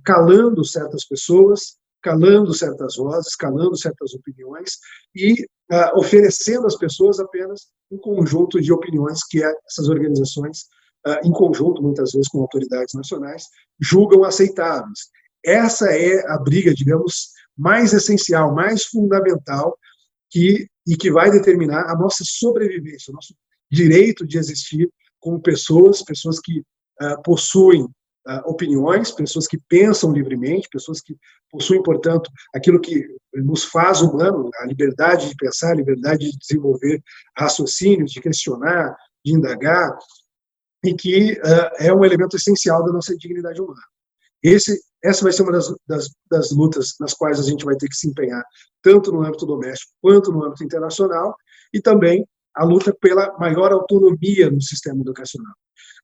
calando 0.03 0.63
certas 0.63 1.05
pessoas, 1.05 1.77
calando 2.01 2.53
certas 2.53 2.95
vozes, 2.95 3.35
calando 3.35 3.77
certas 3.77 4.13
opiniões 4.13 4.77
e 5.15 5.43
uh, 5.71 5.99
oferecendo 5.99 6.67
às 6.67 6.77
pessoas 6.77 7.19
apenas 7.19 7.67
um 7.91 7.97
conjunto 7.97 8.59
de 8.59 8.71
opiniões 8.71 9.23
que 9.23 9.43
essas 9.43 9.89
organizações, 9.89 10.65
em 11.23 11.31
conjunto, 11.31 11.81
muitas 11.81 12.11
vezes 12.11 12.27
com 12.27 12.41
autoridades 12.41 12.93
nacionais, 12.93 13.45
julgam 13.79 14.23
aceitáveis. 14.23 15.09
Essa 15.43 15.87
é 15.87 16.23
a 16.31 16.37
briga, 16.37 16.73
digamos, 16.73 17.31
mais 17.57 17.91
essencial, 17.91 18.53
mais 18.53 18.85
fundamental 18.85 19.77
que 20.29 20.67
e 20.87 20.95
que 20.95 21.11
vai 21.11 21.29
determinar 21.29 21.89
a 21.89 21.95
nossa 21.95 22.23
sobrevivência, 22.25 23.11
o 23.11 23.15
nosso 23.15 23.35
direito 23.69 24.25
de 24.25 24.37
existir 24.37 24.89
como 25.19 25.41
pessoas, 25.41 26.03
pessoas 26.03 26.39
que 26.39 26.59
uh, 26.59 27.21
possuem 27.23 27.87
uh, 28.27 28.49
opiniões, 28.49 29.11
pessoas 29.11 29.47
que 29.47 29.57
pensam 29.67 30.11
livremente, 30.11 30.69
pessoas 30.69 31.01
que 31.01 31.15
possuem, 31.49 31.83
portanto, 31.83 32.29
aquilo 32.53 32.79
que 32.79 33.05
nos 33.33 33.63
faz 33.63 34.01
humano, 34.01 34.49
a 34.59 34.65
liberdade 34.65 35.29
de 35.29 35.35
pensar, 35.35 35.71
a 35.71 35.75
liberdade 35.75 36.31
de 36.31 36.37
desenvolver 36.37 37.01
raciocínios, 37.37 38.11
de 38.11 38.21
questionar, 38.21 38.95
de 39.23 39.33
indagar, 39.33 39.97
e 40.83 40.93
que 40.93 41.33
uh, 41.33 41.75
é 41.77 41.93
um 41.93 42.03
elemento 42.03 42.35
essencial 42.35 42.83
da 42.83 42.91
nossa 42.91 43.15
dignidade 43.15 43.61
humana. 43.61 43.81
Esse 44.41 44.79
essa 45.03 45.23
vai 45.23 45.33
ser 45.33 45.41
uma 45.41 45.51
das, 45.51 45.73
das, 45.87 46.09
das, 46.29 46.51
lutas 46.51 46.93
nas 46.99 47.13
quais 47.13 47.39
a 47.39 47.43
gente 47.43 47.65
vai 47.65 47.75
ter 47.75 47.87
que 47.87 47.95
se 47.95 48.07
empenhar, 48.07 48.43
tanto 48.83 49.11
no 49.11 49.23
âmbito 49.23 49.47
doméstico 49.47 49.91
quanto 49.99 50.31
no 50.31 50.45
âmbito 50.45 50.63
internacional, 50.63 51.35
e 51.73 51.81
também 51.81 52.23
a 52.55 52.63
luta 52.63 52.95
pela 52.99 53.37
maior 53.37 53.71
autonomia 53.71 54.49
no 54.49 54.61
sistema 54.61 55.01
educacional. 55.01 55.53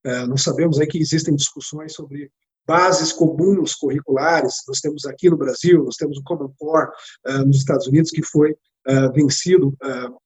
É, 0.06 0.26
nós 0.26 0.44
sabemos 0.44 0.80
aí 0.80 0.88
que 0.88 0.98
existem 0.98 1.36
discussões 1.36 1.94
sobre 1.94 2.32
bases 2.66 3.14
comuns 3.14 3.74
curriculares, 3.74 4.56
nós 4.68 4.80
temos 4.80 5.06
aqui 5.06 5.30
no 5.30 5.38
Brasil, 5.38 5.84
nós 5.84 5.96
temos 5.96 6.18
o 6.18 6.24
Common 6.24 6.54
Core 6.58 6.90
uh, 7.26 7.46
nos 7.46 7.58
Estados 7.58 7.88
Unidos, 7.88 8.12
que 8.12 8.22
foi 8.22 8.52
uh, 8.52 9.12
vencido, 9.14 9.74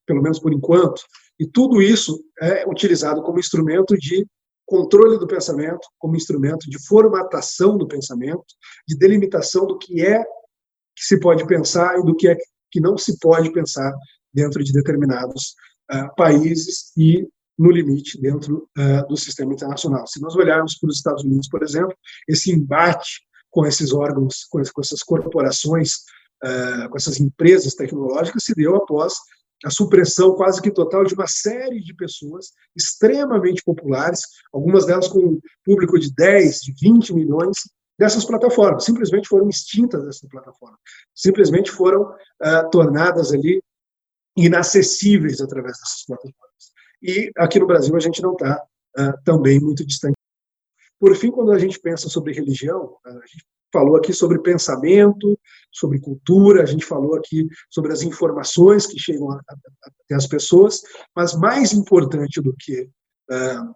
pelo 0.04 0.20
menos 0.20 0.40
por 0.40 0.52
enquanto, 0.52 1.02
e 1.38 1.46
tudo 1.46 1.80
isso 1.80 2.20
é 2.40 2.68
utilizado 2.68 3.22
como 3.22 3.38
instrumento 3.38 3.96
de 3.96 4.26
controle 4.66 5.18
do 5.18 5.26
pensamento 5.26 5.86
como 5.98 6.16
instrumento 6.16 6.70
de 6.70 6.78
formatação 6.86 7.76
do 7.76 7.86
pensamento, 7.86 8.44
de 8.88 8.96
delimitação 8.96 9.66
do 9.66 9.78
que 9.78 10.04
é 10.04 10.22
que 10.22 11.04
se 11.04 11.20
pode 11.20 11.46
pensar 11.46 11.98
e 11.98 12.04
do 12.04 12.14
que 12.14 12.28
é 12.28 12.36
que 12.70 12.80
não 12.80 12.96
se 12.96 13.18
pode 13.18 13.52
pensar 13.52 13.92
dentro 14.32 14.64
de 14.64 14.72
determinados 14.72 15.54
uh, 15.90 16.14
países 16.16 16.92
e, 16.96 17.26
no 17.58 17.70
limite, 17.70 18.20
dentro 18.20 18.68
uh, 18.78 19.06
do 19.08 19.16
sistema 19.16 19.52
internacional. 19.52 20.06
Se 20.06 20.20
nós 20.20 20.34
olharmos 20.36 20.76
para 20.78 20.88
os 20.88 20.96
Estados 20.96 21.24
Unidos, 21.24 21.48
por 21.48 21.62
exemplo, 21.62 21.94
esse 22.28 22.52
embate 22.52 23.22
com 23.50 23.66
esses 23.66 23.92
órgãos, 23.92 24.44
com 24.44 24.60
essas 24.60 25.02
corporações, 25.02 25.96
uh, 26.44 26.88
com 26.88 26.96
essas 26.96 27.20
empresas 27.20 27.74
tecnológicas, 27.74 28.44
se 28.44 28.54
deu 28.54 28.76
após 28.76 29.14
a 29.64 29.70
supressão 29.70 30.34
quase 30.34 30.60
que 30.60 30.70
total 30.70 31.04
de 31.04 31.14
uma 31.14 31.26
série 31.26 31.80
de 31.80 31.94
pessoas 31.94 32.52
extremamente 32.74 33.62
populares, 33.62 34.22
algumas 34.52 34.86
delas 34.86 35.06
com 35.06 35.20
um 35.20 35.40
público 35.64 35.98
de 35.98 36.12
10, 36.12 36.60
de 36.60 36.74
20 36.80 37.14
milhões, 37.14 37.58
dessas 37.98 38.24
plataformas. 38.24 38.84
Simplesmente 38.84 39.28
foram 39.28 39.48
extintas 39.48 40.04
dessas 40.04 40.28
plataformas. 40.28 40.78
Simplesmente 41.14 41.70
foram 41.70 42.02
uh, 42.02 42.70
tornadas 42.70 43.32
ali 43.32 43.62
inacessíveis 44.36 45.40
através 45.40 45.78
dessas 45.78 46.04
plataformas. 46.06 46.72
E 47.02 47.30
aqui 47.36 47.58
no 47.58 47.66
Brasil 47.66 47.94
a 47.96 48.00
gente 48.00 48.22
não 48.22 48.32
está 48.32 48.62
uh, 48.98 49.22
também 49.24 49.60
muito 49.60 49.84
distante. 49.84 50.16
Por 50.98 51.14
fim, 51.16 51.30
quando 51.30 51.52
a 51.52 51.58
gente 51.58 51.80
pensa 51.80 52.08
sobre 52.08 52.32
religião, 52.32 52.96
a 53.04 53.10
gente 53.10 53.44
falou 53.72 53.96
aqui 53.96 54.12
sobre 54.12 54.40
pensamento, 54.40 55.38
sobre 55.72 55.98
cultura, 55.98 56.62
a 56.62 56.66
gente 56.66 56.84
falou 56.84 57.16
aqui 57.16 57.48
sobre 57.70 57.92
as 57.92 58.02
informações 58.02 58.86
que 58.86 58.98
chegam 58.98 59.32
até 59.32 60.14
as 60.14 60.26
pessoas, 60.26 60.80
mas 61.16 61.34
mais 61.34 61.72
importante 61.72 62.40
do 62.40 62.54
que 62.56 62.82
uh, 63.30 63.74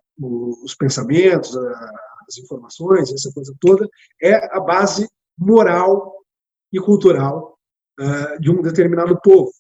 os 0.63 0.75
pensamentos, 0.75 1.57
as 1.57 2.39
informações, 2.39 3.13
essa 3.13 3.33
coisa 3.33 3.55
toda, 3.61 3.89
é 4.23 4.35
a 4.57 4.61
base 4.61 5.09
moral 5.39 6.15
e 6.73 6.79
cultural 6.79 7.59
uh, 8.01 8.41
de 8.41 8.51
um 8.51 8.63
determinado 8.63 9.19
povo. 9.21 9.51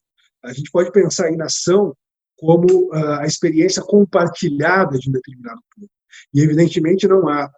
A 0.46 0.52
gente 0.52 0.70
pode 0.70 0.90
pensar 0.92 1.30
em 1.30 1.36
nação 1.36 1.94
como 2.36 2.92
a 2.92 3.24
experiência 3.24 3.82
compartilhada 3.82 4.98
de 4.98 5.08
um 5.08 5.12
determinado 5.12 5.60
povo. 5.74 5.90
E, 6.34 6.40
evidentemente, 6.40 7.08
não 7.08 7.28
há 7.28 7.50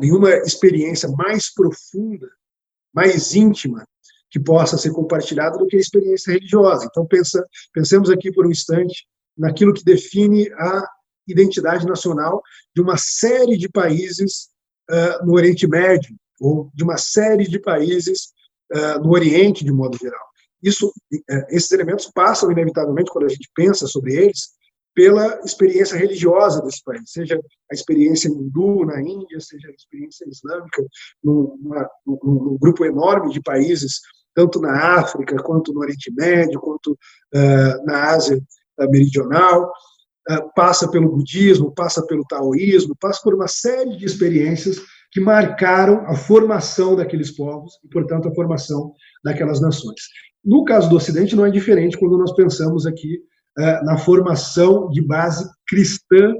nenhuma 0.00 0.30
experiência 0.38 1.08
mais 1.10 1.52
profunda, 1.52 2.28
mais 2.94 3.34
íntima, 3.34 3.86
que 4.30 4.40
possa 4.40 4.78
ser 4.78 4.92
compartilhada 4.92 5.58
do 5.58 5.66
que 5.66 5.76
a 5.76 5.80
experiência 5.80 6.32
religiosa. 6.32 6.86
Então, 6.90 7.06
pensa, 7.06 7.46
pensemos 7.72 8.08
aqui 8.08 8.32
por 8.32 8.46
um 8.46 8.50
instante 8.50 9.06
naquilo 9.36 9.74
que 9.74 9.84
define 9.84 10.50
a 10.54 10.88
identidade 11.28 11.86
nacional 11.86 12.42
de 12.74 12.80
uma 12.80 12.96
série 12.96 13.56
de 13.56 13.68
países 13.68 14.48
uh, 14.90 15.24
no 15.24 15.34
Oriente 15.34 15.66
Médio, 15.66 16.16
ou 16.40 16.70
de 16.74 16.82
uma 16.82 16.96
série 16.96 17.46
de 17.46 17.58
países 17.58 18.32
uh, 18.74 18.98
no 19.02 19.12
Oriente, 19.12 19.64
de 19.64 19.72
modo 19.72 19.98
geral. 19.98 20.31
Isso, 20.62 20.88
uh, 20.88 21.46
esses 21.50 21.70
elementos 21.70 22.10
passam, 22.14 22.50
inevitavelmente, 22.50 23.10
quando 23.10 23.26
a 23.26 23.28
gente 23.28 23.50
pensa 23.54 23.86
sobre 23.86 24.14
eles, 24.14 24.50
pela 24.94 25.40
experiência 25.42 25.96
religiosa 25.96 26.62
desse 26.62 26.82
país, 26.84 27.02
seja 27.06 27.40
a 27.70 27.74
experiência 27.74 28.28
hindu 28.28 28.84
na 28.84 29.00
Índia, 29.00 29.40
seja 29.40 29.68
a 29.68 29.72
experiência 29.72 30.28
islâmica 30.28 30.84
num, 31.24 31.58
num, 32.06 32.58
grupo 32.60 32.84
enorme 32.84 33.32
de 33.32 33.40
países, 33.40 34.00
tanto 34.34 34.60
na 34.60 34.98
África, 34.98 35.42
quanto 35.42 35.72
no 35.72 35.80
Oriente 35.80 36.12
Médio, 36.12 36.60
quanto 36.60 36.94
na 37.86 38.10
Ásia 38.10 38.38
meridional, 38.90 39.72
eh, 40.28 40.40
passa 40.54 40.88
pelo 40.88 41.10
budismo, 41.10 41.74
passa 41.74 42.06
pelo 42.06 42.24
taoísmo, 42.24 42.94
passa 42.96 43.20
por 43.24 43.34
uma 43.34 43.48
série 43.48 43.96
de 43.96 44.04
experiências 44.04 44.80
que 45.10 45.20
marcaram 45.20 46.06
a 46.06 46.14
formação 46.14 46.94
daqueles 46.94 47.32
povos 47.32 47.74
e, 47.84 47.88
portanto, 47.88 48.28
a 48.28 48.34
formação 48.34 48.94
daquelas 49.24 49.60
nações. 49.60 50.00
No 50.44 50.64
caso 50.64 50.88
do 50.88 50.96
Ocidente, 50.96 51.36
não 51.36 51.46
é 51.46 51.50
diferente 51.50 51.96
quando 51.96 52.18
nós 52.18 52.32
pensamos 52.34 52.86
aqui 52.86 53.20
uh, 53.58 53.84
na 53.84 53.96
formação 53.96 54.88
de 54.88 55.00
base 55.00 55.48
cristã 55.66 56.34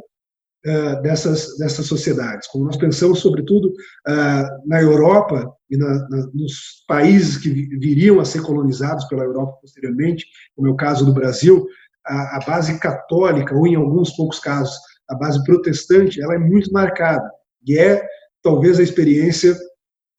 uh, 0.66 1.02
dessas, 1.02 1.56
dessas 1.58 1.86
sociedades. 1.86 2.48
Quando 2.48 2.64
nós 2.64 2.76
pensamos, 2.76 3.20
sobretudo, 3.20 3.68
uh, 3.68 4.68
na 4.68 4.80
Europa 4.80 5.52
e 5.70 5.76
na, 5.76 6.08
na, 6.08 6.26
nos 6.34 6.84
países 6.86 7.36
que 7.36 7.50
viriam 7.50 8.20
a 8.20 8.24
ser 8.24 8.42
colonizados 8.42 9.04
pela 9.06 9.24
Europa 9.24 9.58
posteriormente, 9.60 10.26
como 10.56 10.68
é 10.68 10.70
o 10.70 10.76
caso 10.76 11.04
do 11.04 11.14
Brasil, 11.14 11.66
a, 12.04 12.36
a, 12.36 12.40
base 12.44 12.78
católica, 12.78 13.54
ou 13.54 13.66
em 13.66 13.76
alguns 13.76 14.10
poucos 14.10 14.38
casos, 14.38 14.74
a 15.08 15.14
base 15.14 15.42
protestante, 15.44 16.20
ela 16.20 16.34
é 16.34 16.38
muito 16.38 16.72
marcada. 16.72 17.28
E 17.66 17.78
é, 17.78 18.04
talvez, 18.42 18.80
a 18.80 18.82
experiência 18.82 19.56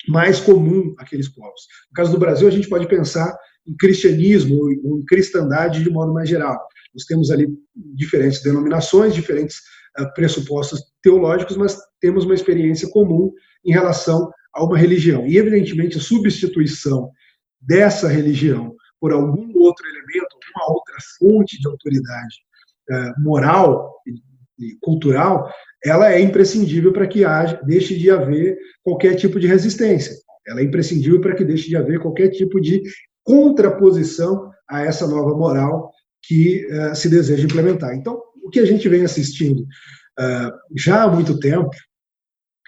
mais 0.07 0.39
comum 0.39 0.93
àqueles 0.97 1.29
povos. 1.29 1.61
No 1.89 1.95
caso 1.95 2.11
do 2.11 2.19
Brasil, 2.19 2.47
a 2.47 2.51
gente 2.51 2.69
pode 2.69 2.87
pensar 2.87 3.35
em 3.67 3.75
cristianismo 3.75 4.55
ou 4.83 4.99
em 4.99 5.05
cristandade 5.05 5.83
de 5.83 5.89
modo 5.89 6.13
mais 6.13 6.29
geral. 6.29 6.59
Nós 6.93 7.05
temos 7.05 7.31
ali 7.31 7.47
diferentes 7.75 8.41
denominações, 8.41 9.13
diferentes 9.13 9.57
uh, 9.99 10.13
pressupostos 10.13 10.81
teológicos, 11.01 11.57
mas 11.57 11.77
temos 11.99 12.25
uma 12.25 12.35
experiência 12.35 12.89
comum 12.89 13.31
em 13.65 13.71
relação 13.71 14.31
a 14.53 14.63
uma 14.63 14.77
religião. 14.77 15.25
E, 15.25 15.37
evidentemente, 15.37 15.97
a 15.97 16.01
substituição 16.01 17.09
dessa 17.59 18.07
religião 18.07 18.75
por 18.99 19.11
algum 19.11 19.51
outro 19.59 19.85
elemento, 19.87 20.27
alguma 20.33 20.77
outra 20.77 20.95
fonte 21.19 21.59
de 21.59 21.67
autoridade 21.67 22.35
é, 22.89 23.19
moral 23.19 23.93
e 24.59 24.77
cultural, 24.81 25.49
ela 25.83 26.11
é 26.11 26.21
imprescindível 26.21 26.93
para 26.93 27.07
que 27.07 27.25
haja, 27.25 27.59
deixe 27.65 27.97
de 27.97 28.09
haver 28.09 28.57
qualquer 28.81 29.15
tipo 29.15 29.39
de 29.39 29.47
resistência. 29.47 30.15
Ela 30.47 30.61
é 30.61 30.63
imprescindível 30.63 31.19
para 31.19 31.35
que 31.35 31.43
deixe 31.43 31.67
de 31.67 31.75
haver 31.75 31.99
qualquer 31.99 32.29
tipo 32.29 32.61
de 32.61 32.81
contraposição 33.23 34.51
a 34.69 34.81
essa 34.81 35.07
nova 35.07 35.35
moral 35.35 35.91
que 36.21 36.65
uh, 36.67 36.95
se 36.95 37.09
deseja 37.09 37.45
implementar. 37.45 37.95
Então, 37.95 38.21
o 38.43 38.49
que 38.49 38.59
a 38.59 38.65
gente 38.65 38.87
vem 38.87 39.03
assistindo 39.03 39.61
uh, 39.61 40.51
já 40.75 41.03
há 41.03 41.07
muito 41.07 41.39
tempo 41.39 41.69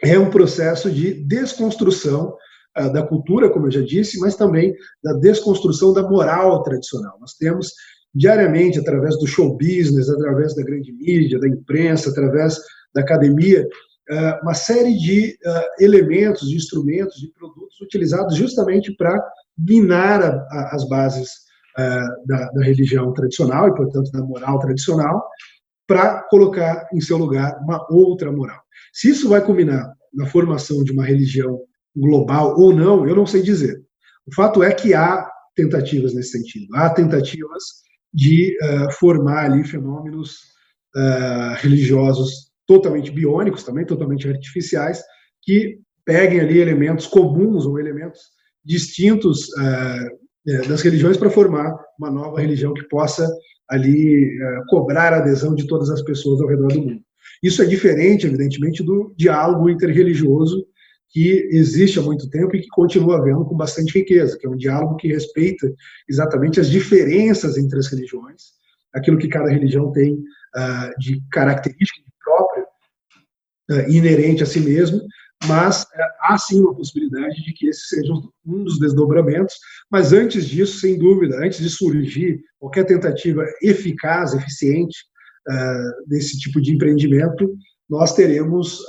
é 0.03 0.19
um 0.19 0.29
processo 0.29 0.91
de 0.91 1.13
desconstrução 1.25 2.35
da 2.91 3.01
cultura, 3.01 3.49
como 3.49 3.67
eu 3.67 3.71
já 3.71 3.79
disse, 3.79 4.19
mas 4.19 4.35
também 4.35 4.75
da 5.01 5.13
desconstrução 5.13 5.93
da 5.93 6.03
moral 6.03 6.61
tradicional. 6.61 7.17
Nós 7.21 7.31
temos 7.35 7.71
diariamente, 8.13 8.77
através 8.77 9.17
do 9.17 9.25
show 9.25 9.55
business, 9.57 10.09
através 10.09 10.53
da 10.53 10.61
grande 10.61 10.91
mídia, 10.91 11.39
da 11.39 11.47
imprensa, 11.47 12.09
através 12.09 12.59
da 12.93 12.99
academia, 12.99 13.65
uma 14.43 14.53
série 14.53 14.93
de 14.97 15.37
elementos, 15.79 16.49
de 16.49 16.57
instrumentos, 16.57 17.15
de 17.15 17.31
produtos 17.31 17.79
utilizados 17.79 18.35
justamente 18.35 18.93
para 18.97 19.25
minar 19.57 20.45
as 20.71 20.87
bases 20.87 21.29
da, 22.25 22.49
da 22.51 22.63
religião 22.63 23.11
tradicional 23.13 23.67
e, 23.67 23.75
portanto, 23.75 24.09
da 24.11 24.23
moral 24.23 24.59
tradicional, 24.59 25.23
para 25.87 26.23
colocar 26.29 26.87
em 26.93 27.01
seu 27.01 27.17
lugar 27.17 27.57
uma 27.61 27.85
outra 27.91 28.31
moral. 28.31 28.59
Se 28.93 29.09
isso 29.09 29.29
vai 29.29 29.43
culminar 29.43 29.91
na 30.13 30.25
formação 30.25 30.83
de 30.83 30.91
uma 30.91 31.05
religião 31.05 31.59
global 31.95 32.57
ou 32.57 32.73
não, 32.73 33.07
eu 33.07 33.15
não 33.15 33.25
sei 33.25 33.41
dizer. 33.41 33.81
O 34.25 34.33
fato 34.33 34.63
é 34.63 34.73
que 34.73 34.93
há 34.93 35.29
tentativas 35.55 36.13
nesse 36.13 36.31
sentido. 36.31 36.75
Há 36.75 36.89
tentativas 36.89 37.63
de 38.13 38.57
uh, 38.61 38.91
formar 38.93 39.45
ali 39.45 39.63
fenômenos 39.63 40.37
uh, 40.95 41.55
religiosos 41.57 42.51
totalmente 42.67 43.11
biônicos, 43.11 43.63
também 43.63 43.85
totalmente 43.85 44.27
artificiais, 44.27 45.01
que 45.43 45.79
peguem 46.03 46.39
ali 46.39 46.59
elementos 46.59 47.07
comuns 47.07 47.65
ou 47.65 47.79
elementos 47.79 48.21
distintos 48.65 49.47
uh, 49.49 50.67
das 50.67 50.81
religiões 50.81 51.17
para 51.17 51.29
formar 51.29 51.75
uma 51.97 52.11
nova 52.11 52.39
religião 52.39 52.73
que 52.73 52.87
possa 52.87 53.27
ali 53.67 54.37
cobrar 54.69 55.11
a 55.11 55.17
adesão 55.17 55.55
de 55.55 55.65
todas 55.65 55.89
as 55.89 56.03
pessoas 56.03 56.39
ao 56.39 56.47
redor 56.47 56.67
do 56.67 56.81
mundo. 56.81 57.01
Isso 57.41 57.61
é 57.61 57.65
diferente, 57.65 58.27
evidentemente, 58.27 58.83
do 58.83 59.13
diálogo 59.17 59.69
interreligioso 59.69 60.65
que 61.09 61.47
existe 61.51 61.97
há 61.97 62.01
muito 62.01 62.29
tempo 62.29 62.55
e 62.55 62.61
que 62.61 62.67
continua 62.67 63.17
havendo 63.17 63.45
com 63.45 63.55
bastante 63.55 63.97
riqueza, 63.97 64.37
que 64.37 64.45
é 64.45 64.49
um 64.49 64.57
diálogo 64.57 64.97
que 64.97 65.07
respeita 65.07 65.71
exatamente 66.09 66.59
as 66.59 66.69
diferenças 66.69 67.57
entre 67.57 67.79
as 67.79 67.87
religiões, 67.87 68.51
aquilo 68.93 69.17
que 69.17 69.27
cada 69.27 69.49
religião 69.49 69.91
tem 69.91 70.13
uh, 70.13 70.99
de 70.99 71.21
característica 71.31 72.01
própria, 72.23 72.65
inerente 73.87 74.43
a 74.43 74.45
si 74.45 74.59
mesmo, 74.59 75.01
mas 75.45 75.83
uh, 75.83 75.87
há 76.21 76.37
sim 76.37 76.61
uma 76.61 76.75
possibilidade 76.75 77.43
de 77.43 77.53
que 77.53 77.67
esse 77.67 77.87
seja 77.87 78.13
um 78.45 78.63
dos 78.63 78.79
desdobramentos, 78.79 79.55
mas 79.91 80.13
antes 80.13 80.45
disso, 80.45 80.79
sem 80.79 80.97
dúvida, 80.97 81.37
antes 81.37 81.59
de 81.59 81.69
surgir 81.69 82.39
qualquer 82.59 82.85
tentativa 82.85 83.45
eficaz, 83.61 84.33
eficiente 84.33 84.97
desse 86.07 86.39
tipo 86.39 86.59
de 86.59 86.73
empreendimento, 86.73 87.55
nós 87.87 88.15
teremos 88.15 88.79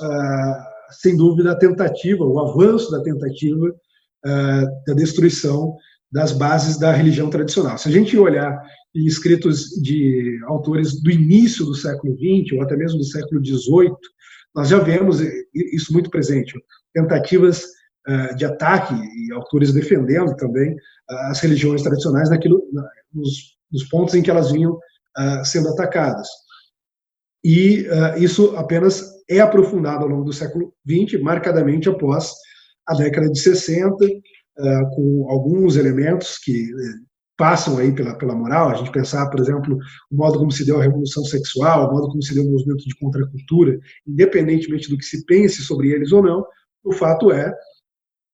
sem 1.02 1.14
dúvida, 1.14 1.52
a 1.52 1.58
tentativa, 1.58 2.24
o 2.24 2.38
avanço 2.38 2.90
da 2.90 3.02
tentativa 3.02 3.74
da 4.86 4.94
destruição 4.94 5.76
das 6.10 6.32
bases 6.32 6.78
da 6.78 6.92
religião 6.92 7.28
tradicional. 7.28 7.76
Se 7.76 7.88
a 7.88 7.92
gente 7.92 8.16
olhar 8.16 8.58
em 8.94 9.04
escritos 9.04 9.68
de 9.82 10.40
autores 10.44 11.02
do 11.02 11.10
início 11.10 11.64
do 11.64 11.74
século 11.74 12.14
XX, 12.14 12.52
ou 12.52 12.62
até 12.62 12.76
mesmo 12.76 12.98
do 12.98 13.04
século 13.04 13.44
XVIII, 13.44 13.94
nós 14.56 14.68
já 14.68 14.78
vemos 14.78 15.20
isso 15.54 15.92
muito 15.92 16.10
presente. 16.10 16.52
Tentativas 16.92 17.64
uh, 18.08 18.34
de 18.34 18.44
ataque 18.44 18.94
e 18.94 19.32
autores 19.32 19.72
defendendo 19.72 20.34
também 20.36 20.72
uh, 20.72 21.30
as 21.30 21.40
religiões 21.40 21.82
tradicionais 21.82 22.30
naquilo, 22.30 22.62
nos, 23.12 23.58
nos, 23.70 23.84
pontos 23.88 24.14
em 24.14 24.22
que 24.22 24.30
elas 24.30 24.50
vinham 24.50 24.78
sendo 25.44 25.70
atacadas. 25.70 26.28
E 27.42 27.86
isso 28.18 28.54
apenas 28.54 29.02
é 29.30 29.40
aprofundado 29.40 30.04
ao 30.04 30.10
longo 30.10 30.24
do 30.24 30.32
século 30.32 30.74
XX, 30.86 31.22
marcadamente 31.22 31.88
após 31.88 32.32
a 32.86 32.94
década 32.94 33.30
de 33.30 33.38
60, 33.38 34.04
eh, 34.58 34.84
com 34.94 35.26
alguns 35.28 35.76
elementos 35.76 36.38
que 36.38 36.52
eh, 36.52 36.94
passam 37.36 37.78
aí 37.78 37.94
pela, 37.94 38.16
pela 38.16 38.34
moral, 38.34 38.70
a 38.70 38.74
gente 38.74 38.90
pensar, 38.90 39.28
por 39.28 39.40
exemplo, 39.40 39.78
o 40.10 40.16
modo 40.16 40.38
como 40.38 40.50
se 40.50 40.64
deu 40.64 40.80
a 40.80 40.82
revolução 40.82 41.24
sexual, 41.24 41.88
o 41.88 41.92
modo 41.92 42.08
como 42.08 42.22
se 42.22 42.34
deu 42.34 42.44
o 42.44 42.50
movimento 42.50 42.84
de 42.84 42.96
contracultura, 42.96 43.78
independentemente 44.06 44.88
do 44.88 44.96
que 44.96 45.04
se 45.04 45.24
pense 45.26 45.62
sobre 45.62 45.90
eles 45.90 46.12
ou 46.12 46.22
não, 46.22 46.44
o 46.82 46.92
fato 46.92 47.30
é 47.30 47.52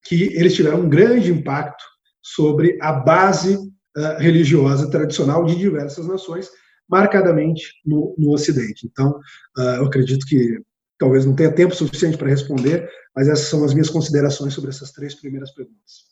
que 0.04 0.24
eles 0.34 0.54
tiveram 0.54 0.80
um 0.80 0.88
grande 0.88 1.32
impacto 1.32 1.82
sobre 2.20 2.78
a 2.80 2.92
base 2.92 3.56
uh, 3.56 4.18
religiosa 4.18 4.90
tradicional 4.90 5.44
de 5.44 5.56
diversas 5.56 6.06
nações, 6.06 6.48
marcadamente 6.88 7.62
no, 7.84 8.14
no 8.18 8.32
Ocidente. 8.32 8.86
Então, 8.86 9.18
uh, 9.58 9.76
eu 9.78 9.86
acredito 9.86 10.26
que 10.26 10.60
talvez 10.98 11.24
não 11.24 11.34
tenha 11.34 11.52
tempo 11.52 11.74
suficiente 11.74 12.16
para 12.16 12.28
responder, 12.28 12.88
mas 13.14 13.28
essas 13.28 13.48
são 13.48 13.64
as 13.64 13.72
minhas 13.72 13.90
considerações 13.90 14.54
sobre 14.54 14.70
essas 14.70 14.92
três 14.92 15.14
primeiras 15.14 15.52
perguntas. 15.52 16.11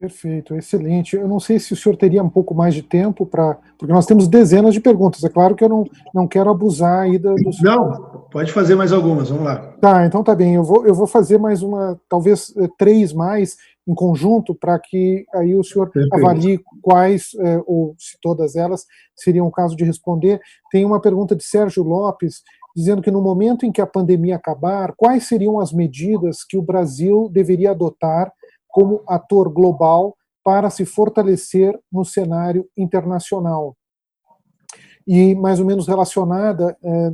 Perfeito, 0.00 0.54
excelente. 0.54 1.14
Eu 1.14 1.28
não 1.28 1.38
sei 1.38 1.58
se 1.58 1.74
o 1.74 1.76
senhor 1.76 1.94
teria 1.94 2.22
um 2.22 2.30
pouco 2.30 2.54
mais 2.54 2.74
de 2.74 2.82
tempo 2.82 3.26
para. 3.26 3.58
Porque 3.78 3.92
nós 3.92 4.06
temos 4.06 4.26
dezenas 4.26 4.72
de 4.72 4.80
perguntas. 4.80 5.22
É 5.22 5.28
claro 5.28 5.54
que 5.54 5.62
eu 5.62 5.68
não, 5.68 5.84
não 6.14 6.26
quero 6.26 6.48
abusar 6.48 7.00
aí 7.00 7.18
do. 7.18 7.34
do 7.34 7.50
não, 7.60 8.24
pode 8.30 8.50
fazer 8.50 8.74
mais 8.74 8.94
algumas, 8.94 9.28
vamos 9.28 9.44
lá. 9.44 9.56
Tá, 9.78 10.06
então 10.06 10.24
tá 10.24 10.34
bem. 10.34 10.54
Eu 10.54 10.64
vou, 10.64 10.86
eu 10.86 10.94
vou 10.94 11.06
fazer 11.06 11.36
mais 11.36 11.60
uma, 11.60 12.00
talvez 12.08 12.50
eh, 12.56 12.66
três 12.78 13.12
mais 13.12 13.58
em 13.86 13.94
conjunto, 13.94 14.54
para 14.54 14.78
que 14.78 15.26
aí 15.34 15.54
o 15.54 15.62
senhor 15.62 15.90
Perfeito. 15.90 16.14
avalie 16.14 16.60
quais, 16.80 17.32
eh, 17.38 17.60
ou 17.66 17.94
se 17.98 18.16
todas 18.22 18.56
elas, 18.56 18.86
seriam 19.14 19.46
o 19.46 19.52
caso 19.52 19.76
de 19.76 19.84
responder. 19.84 20.40
Tem 20.72 20.82
uma 20.82 21.00
pergunta 21.00 21.36
de 21.36 21.44
Sérgio 21.44 21.82
Lopes, 21.84 22.42
dizendo 22.74 23.02
que 23.02 23.10
no 23.10 23.20
momento 23.20 23.66
em 23.66 23.72
que 23.72 23.82
a 23.82 23.86
pandemia 23.86 24.36
acabar, 24.36 24.94
quais 24.96 25.28
seriam 25.28 25.60
as 25.60 25.74
medidas 25.74 26.42
que 26.42 26.56
o 26.56 26.62
Brasil 26.62 27.28
deveria 27.30 27.72
adotar 27.72 28.32
como 28.70 29.02
ator 29.06 29.48
global 29.48 30.16
para 30.44 30.70
se 30.70 30.84
fortalecer 30.84 31.78
no 31.92 32.04
cenário 32.04 32.68
internacional. 32.76 33.76
E, 35.06 35.34
mais 35.34 35.60
ou 35.60 35.66
menos 35.66 35.86
relacionada, 35.86 36.76
é, 36.82 37.12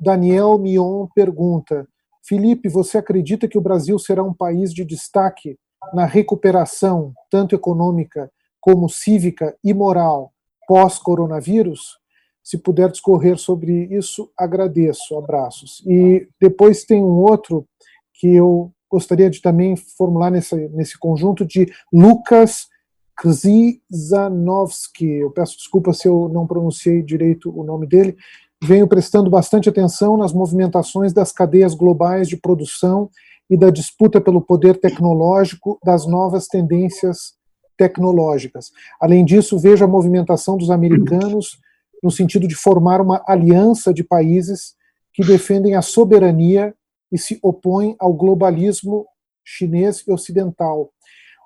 Daniel 0.00 0.58
Mion 0.58 1.06
pergunta: 1.14 1.86
Felipe, 2.26 2.68
você 2.68 2.98
acredita 2.98 3.48
que 3.48 3.58
o 3.58 3.62
Brasil 3.62 3.98
será 3.98 4.22
um 4.22 4.34
país 4.34 4.72
de 4.72 4.84
destaque 4.84 5.58
na 5.94 6.04
recuperação, 6.04 7.12
tanto 7.30 7.54
econômica 7.54 8.30
como 8.60 8.88
cívica 8.88 9.56
e 9.62 9.72
moral, 9.72 10.32
pós-coronavírus? 10.66 11.98
Se 12.42 12.58
puder 12.58 12.90
discorrer 12.90 13.38
sobre 13.38 13.84
isso, 13.96 14.30
agradeço. 14.36 15.16
Abraços. 15.16 15.82
E 15.86 16.28
depois 16.40 16.84
tem 16.84 17.02
um 17.02 17.18
outro 17.18 17.66
que 18.14 18.28
eu 18.28 18.72
gostaria 18.96 19.28
de 19.28 19.42
também 19.42 19.76
formular 19.76 20.30
nesse, 20.30 20.56
nesse 20.70 20.98
conjunto 20.98 21.44
de 21.44 21.70
Lucas 21.92 22.68
Krzyzanowski. 23.14 25.06
Eu 25.06 25.30
peço 25.30 25.58
desculpa 25.58 25.92
se 25.92 26.08
eu 26.08 26.30
não 26.32 26.46
pronunciei 26.46 27.02
direito 27.02 27.52
o 27.54 27.62
nome 27.62 27.86
dele. 27.86 28.16
Venho 28.64 28.88
prestando 28.88 29.28
bastante 29.28 29.68
atenção 29.68 30.16
nas 30.16 30.32
movimentações 30.32 31.12
das 31.12 31.30
cadeias 31.30 31.74
globais 31.74 32.26
de 32.26 32.38
produção 32.38 33.10
e 33.50 33.56
da 33.56 33.68
disputa 33.68 34.18
pelo 34.18 34.40
poder 34.40 34.80
tecnológico 34.80 35.78
das 35.84 36.06
novas 36.06 36.46
tendências 36.46 37.34
tecnológicas. 37.76 38.72
Além 38.98 39.26
disso, 39.26 39.58
vejo 39.58 39.84
a 39.84 39.88
movimentação 39.88 40.56
dos 40.56 40.70
americanos 40.70 41.58
no 42.02 42.10
sentido 42.10 42.48
de 42.48 42.54
formar 42.54 43.02
uma 43.02 43.22
aliança 43.28 43.92
de 43.92 44.02
países 44.02 44.74
que 45.12 45.22
defendem 45.22 45.74
a 45.74 45.82
soberania 45.82 46.74
e 47.16 47.18
se 47.18 47.38
opõe 47.42 47.96
ao 47.98 48.12
globalismo 48.12 49.06
chinês 49.42 50.04
e 50.06 50.12
ocidental. 50.12 50.90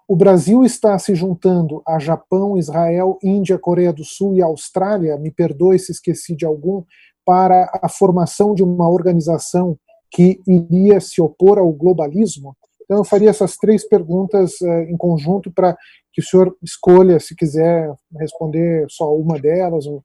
O 0.08 0.16
Brasil 0.16 0.64
está 0.64 0.98
se 0.98 1.14
juntando 1.14 1.80
a 1.86 2.00
Japão, 2.00 2.58
Israel, 2.58 3.16
Índia, 3.22 3.56
Coreia 3.56 3.92
do 3.92 4.02
Sul 4.02 4.34
e 4.34 4.42
Austrália, 4.42 5.16
me 5.16 5.30
perdoe 5.30 5.78
se 5.78 5.92
esqueci 5.92 6.34
de 6.34 6.44
algum, 6.44 6.82
para 7.24 7.70
a 7.80 7.88
formação 7.88 8.52
de 8.52 8.64
uma 8.64 8.90
organização 8.90 9.78
que 10.10 10.40
iria 10.44 11.00
se 11.00 11.22
opor 11.22 11.56
ao 11.60 11.70
globalismo? 11.72 12.56
Então, 12.82 12.98
eu 12.98 13.04
faria 13.04 13.30
essas 13.30 13.56
três 13.56 13.86
perguntas 13.86 14.60
uh, 14.62 14.80
em 14.88 14.96
conjunto 14.96 15.52
para 15.52 15.76
que 16.12 16.20
o 16.20 16.24
senhor 16.24 16.56
escolha, 16.60 17.20
se 17.20 17.36
quiser 17.36 17.88
responder 18.18 18.84
só 18.88 19.14
uma 19.14 19.38
delas, 19.38 19.86
uh, 19.86 20.02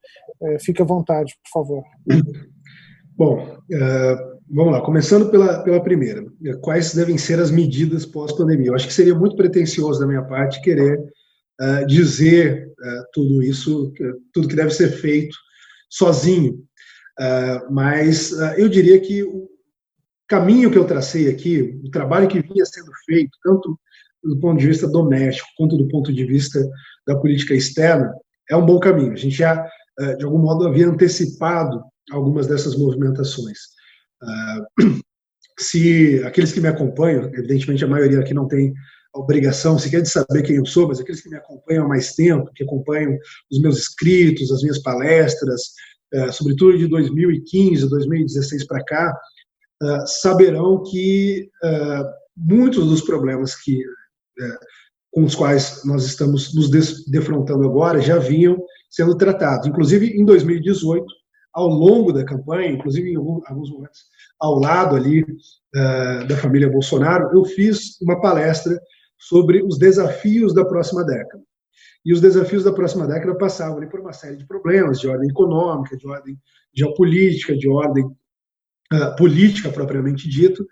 fique 0.59 0.83
à 0.83 0.85
vontade, 0.85 1.33
por 1.43 1.61
favor. 1.61 1.83
Bom, 3.17 3.39
uh, 3.41 4.34
Vamos 4.47 4.73
lá, 4.73 4.81
começando 4.81 5.31
pela, 5.31 5.63
pela 5.63 5.81
primeira. 5.81 6.23
Quais 6.61 6.93
devem 6.93 7.17
ser 7.17 7.39
as 7.39 7.49
medidas 7.49 8.05
pós-pandemia? 8.05 8.67
Eu 8.67 8.75
acho 8.75 8.85
que 8.85 8.93
seria 8.93 9.15
muito 9.15 9.35
pretensioso 9.35 9.99
da 9.99 10.05
minha 10.05 10.21
parte 10.21 10.61
querer 10.61 10.99
uh, 10.99 11.85
dizer 11.87 12.67
uh, 12.67 13.03
tudo 13.11 13.41
isso, 13.41 13.91
tudo 14.31 14.47
que 14.47 14.55
deve 14.55 14.69
ser 14.69 14.89
feito 14.89 15.35
sozinho. 15.89 16.63
Uh, 17.19 17.73
mas 17.73 18.33
eu 18.55 18.69
diria 18.69 18.99
que 18.99 19.23
o 19.23 19.49
caminho 20.27 20.69
que 20.69 20.77
eu 20.77 20.85
tracei 20.85 21.27
aqui, 21.27 21.81
o 21.83 21.89
trabalho 21.89 22.27
que 22.27 22.39
vinha 22.39 22.65
sendo 22.65 22.91
feito, 23.03 23.35
tanto 23.43 23.79
do 24.23 24.39
ponto 24.39 24.59
de 24.59 24.67
vista 24.67 24.87
doméstico 24.87 25.47
quanto 25.57 25.75
do 25.75 25.87
ponto 25.87 26.13
de 26.13 26.23
vista 26.23 26.59
da 27.07 27.15
política 27.15 27.55
externa, 27.55 28.13
é 28.47 28.55
um 28.55 28.65
bom 28.65 28.79
caminho. 28.79 29.13
A 29.13 29.15
gente 29.15 29.35
já, 29.35 29.67
de 30.17 30.23
algum 30.23 30.39
modo, 30.39 30.67
havia 30.67 30.87
antecipado 30.87 31.83
algumas 32.11 32.47
dessas 32.47 32.75
movimentações. 32.75 33.74
Ah, 34.21 34.65
se 35.59 36.21
aqueles 36.25 36.51
que 36.51 36.61
me 36.61 36.67
acompanham, 36.67 37.25
evidentemente 37.33 37.83
a 37.83 37.87
maioria 37.87 38.19
aqui 38.19 38.33
não 38.33 38.47
tem 38.47 38.73
a 39.13 39.19
obrigação 39.19 39.79
sequer 39.79 40.01
de 40.01 40.09
saber 40.09 40.43
quem 40.43 40.57
eu 40.57 40.65
sou, 40.65 40.87
mas 40.87 40.99
aqueles 40.99 41.21
que 41.21 41.29
me 41.29 41.37
acompanham 41.37 41.85
há 41.85 41.87
mais 41.87 42.13
tempo, 42.13 42.51
que 42.53 42.63
acompanham 42.63 43.17
os 43.51 43.61
meus 43.61 43.77
escritos, 43.77 44.51
as 44.51 44.61
minhas 44.61 44.79
palestras, 44.79 45.61
uh, 46.13 46.31
sobretudo 46.33 46.77
de 46.77 46.87
2015, 46.87 47.89
2016 47.89 48.67
para 48.67 48.83
cá, 48.83 49.17
uh, 49.81 50.05
saberão 50.05 50.83
que 50.83 51.49
uh, 51.63 52.03
muitos 52.35 52.85
dos 52.87 53.01
problemas 53.01 53.55
que 53.55 53.79
com 55.13 55.23
os 55.23 55.33
quais 55.33 55.85
nós 55.85 56.03
estamos 56.03 56.53
nos 56.53 56.69
defrontando 57.07 57.63
agora 57.63 58.01
já 58.01 58.19
vinham 58.19 58.61
sendo 58.89 59.15
tratados. 59.15 59.65
Inclusive, 59.65 60.07
em 60.07 60.25
2018, 60.25 61.05
ao 61.55 61.69
longo 61.69 62.11
da 62.11 62.25
campanha, 62.25 62.69
inclusive 62.69 63.09
em 63.09 63.15
alguns 63.15 63.71
momentos 63.71 64.01
ao 64.39 64.59
lado 64.59 64.97
ali 64.97 65.21
uh, 65.23 66.27
da 66.27 66.35
família 66.35 66.69
Bolsonaro, 66.69 67.29
eu 67.33 67.45
fiz 67.45 67.99
uma 68.01 68.19
palestra 68.19 68.77
sobre 69.17 69.63
os 69.63 69.79
desafios 69.79 70.53
da 70.53 70.65
próxima 70.65 71.05
década. 71.05 71.41
E 72.05 72.13
os 72.13 72.19
desafios 72.19 72.65
da 72.65 72.73
próxima 72.73 73.07
década 73.07 73.37
passavam 73.37 73.77
ali 73.77 73.89
por 73.89 74.01
uma 74.01 74.11
série 74.11 74.35
de 74.35 74.45
problemas 74.45 74.99
de 74.99 75.07
ordem 75.07 75.29
econômica, 75.29 75.95
de 75.95 76.05
ordem 76.05 76.37
geopolítica, 76.75 77.55
de 77.55 77.69
ordem 77.69 78.03
uh, 78.03 79.15
política 79.17 79.71
propriamente 79.71 80.29
dito, 80.29 80.67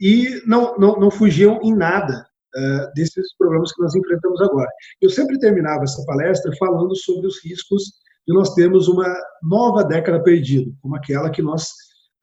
e 0.00 0.40
não, 0.46 0.78
não, 0.78 1.00
não 1.00 1.10
fugiam 1.10 1.60
em 1.64 1.74
nada 1.74 2.24
uh, 2.56 2.94
desses 2.94 3.36
problemas 3.36 3.72
que 3.72 3.82
nós 3.82 3.92
enfrentamos 3.96 4.40
agora. 4.40 4.70
Eu 5.02 5.10
sempre 5.10 5.36
terminava 5.40 5.82
essa 5.82 6.04
palestra 6.06 6.52
falando 6.56 6.94
sobre 6.94 7.26
os 7.26 7.44
riscos 7.44 7.82
e 8.28 8.32
nós 8.32 8.52
temos 8.52 8.88
uma 8.88 9.10
nova 9.42 9.82
década 9.82 10.22
perdida, 10.22 10.70
como 10.82 10.94
aquela 10.94 11.30
que 11.30 11.40
nós 11.40 11.64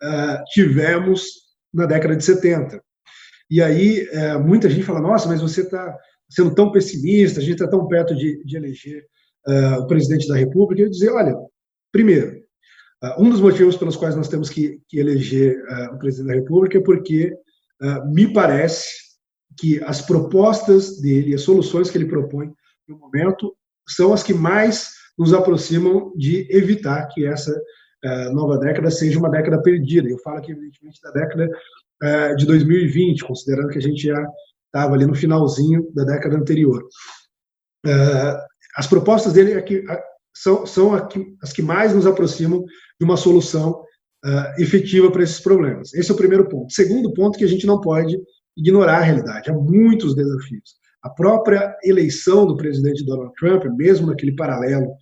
uh, 0.03 0.43
tivemos 0.53 1.25
na 1.73 1.87
década 1.87 2.15
de 2.15 2.23
70. 2.23 2.79
E 3.49 3.61
aí 3.61 4.07
uh, 4.09 4.39
muita 4.39 4.69
gente 4.69 4.83
fala, 4.83 5.01
nossa, 5.01 5.27
mas 5.27 5.41
você 5.41 5.61
está 5.61 5.97
sendo 6.29 6.53
tão 6.53 6.71
pessimista, 6.71 7.39
a 7.39 7.43
gente 7.43 7.53
está 7.53 7.67
tão 7.67 7.87
perto 7.87 8.15
de, 8.15 8.43
de 8.45 8.55
eleger 8.55 9.03
uh, 9.47 9.81
o 9.81 9.87
presidente 9.87 10.27
da 10.27 10.35
República. 10.35 10.83
Eu 10.83 10.89
dizer, 10.91 11.09
olha, 11.09 11.35
primeiro, 11.91 12.45
um 13.19 13.29
dos 13.29 13.41
motivos 13.41 13.75
pelos 13.75 13.95
quais 13.95 14.15
nós 14.15 14.29
temos 14.29 14.49
que, 14.49 14.79
que 14.87 14.97
eleger 14.97 15.57
o 15.93 15.97
presidente 15.99 16.27
da 16.29 16.33
República 16.33 16.77
é 16.77 16.81
porque 16.81 17.31
me 18.11 18.33
parece 18.33 18.87
que 19.59 19.83
as 19.83 20.01
propostas 20.01 20.99
dele, 20.99 21.35
as 21.35 21.41
soluções 21.41 21.91
que 21.91 21.97
ele 21.99 22.07
propõe 22.07 22.51
no 22.87 22.97
momento, 22.97 23.55
são 23.87 24.11
as 24.11 24.23
que 24.23 24.33
mais 24.33 24.89
nos 25.17 25.33
aproximam 25.33 26.11
de 26.15 26.47
evitar 26.49 27.07
que 27.07 27.25
essa 27.25 27.51
uh, 27.51 28.33
nova 28.33 28.57
década 28.57 28.91
seja 28.91 29.19
uma 29.19 29.29
década 29.29 29.61
perdida. 29.61 30.09
Eu 30.09 30.19
falo 30.19 30.37
aqui, 30.37 30.51
evidentemente, 30.51 30.99
da 31.01 31.11
década 31.11 31.49
uh, 32.03 32.35
de 32.35 32.45
2020, 32.45 33.23
considerando 33.23 33.69
que 33.69 33.77
a 33.77 33.81
gente 33.81 34.03
já 34.03 34.27
estava 34.65 34.93
ali 34.93 35.05
no 35.05 35.15
finalzinho 35.15 35.89
da 35.93 36.03
década 36.03 36.35
anterior. 36.35 36.83
Uh, 37.85 38.37
as 38.75 38.87
propostas 38.87 39.33
dele 39.33 39.53
é 39.53 39.61
que, 39.61 39.83
são, 40.33 40.65
são 40.65 40.93
as 40.93 41.53
que 41.53 41.61
mais 41.61 41.93
nos 41.93 42.05
aproximam 42.05 42.63
de 42.99 43.05
uma 43.05 43.15
solução 43.15 43.83
efetiva 44.57 45.11
para 45.11 45.21
esses 45.21 45.39
problemas. 45.39 45.93
Esse 45.93 46.09
é 46.09 46.13
o 46.13 46.17
primeiro 46.17 46.49
ponto. 46.49 46.73
Segundo 46.73 47.13
ponto, 47.13 47.37
que 47.37 47.43
a 47.43 47.47
gente 47.47 47.67
não 47.67 47.79
pode 47.79 48.17
ignorar 48.57 48.97
a 48.97 49.01
realidade. 49.01 49.51
Há 49.51 49.53
muitos 49.53 50.15
desafios. 50.15 50.75
A 51.03 51.09
própria 51.11 51.77
eleição 51.83 52.47
do 52.47 52.57
presidente 52.57 53.05
Donald 53.05 53.31
Trump, 53.35 53.65
mesmo 53.77 54.07
naquele 54.07 54.35
paralelo 54.35 54.95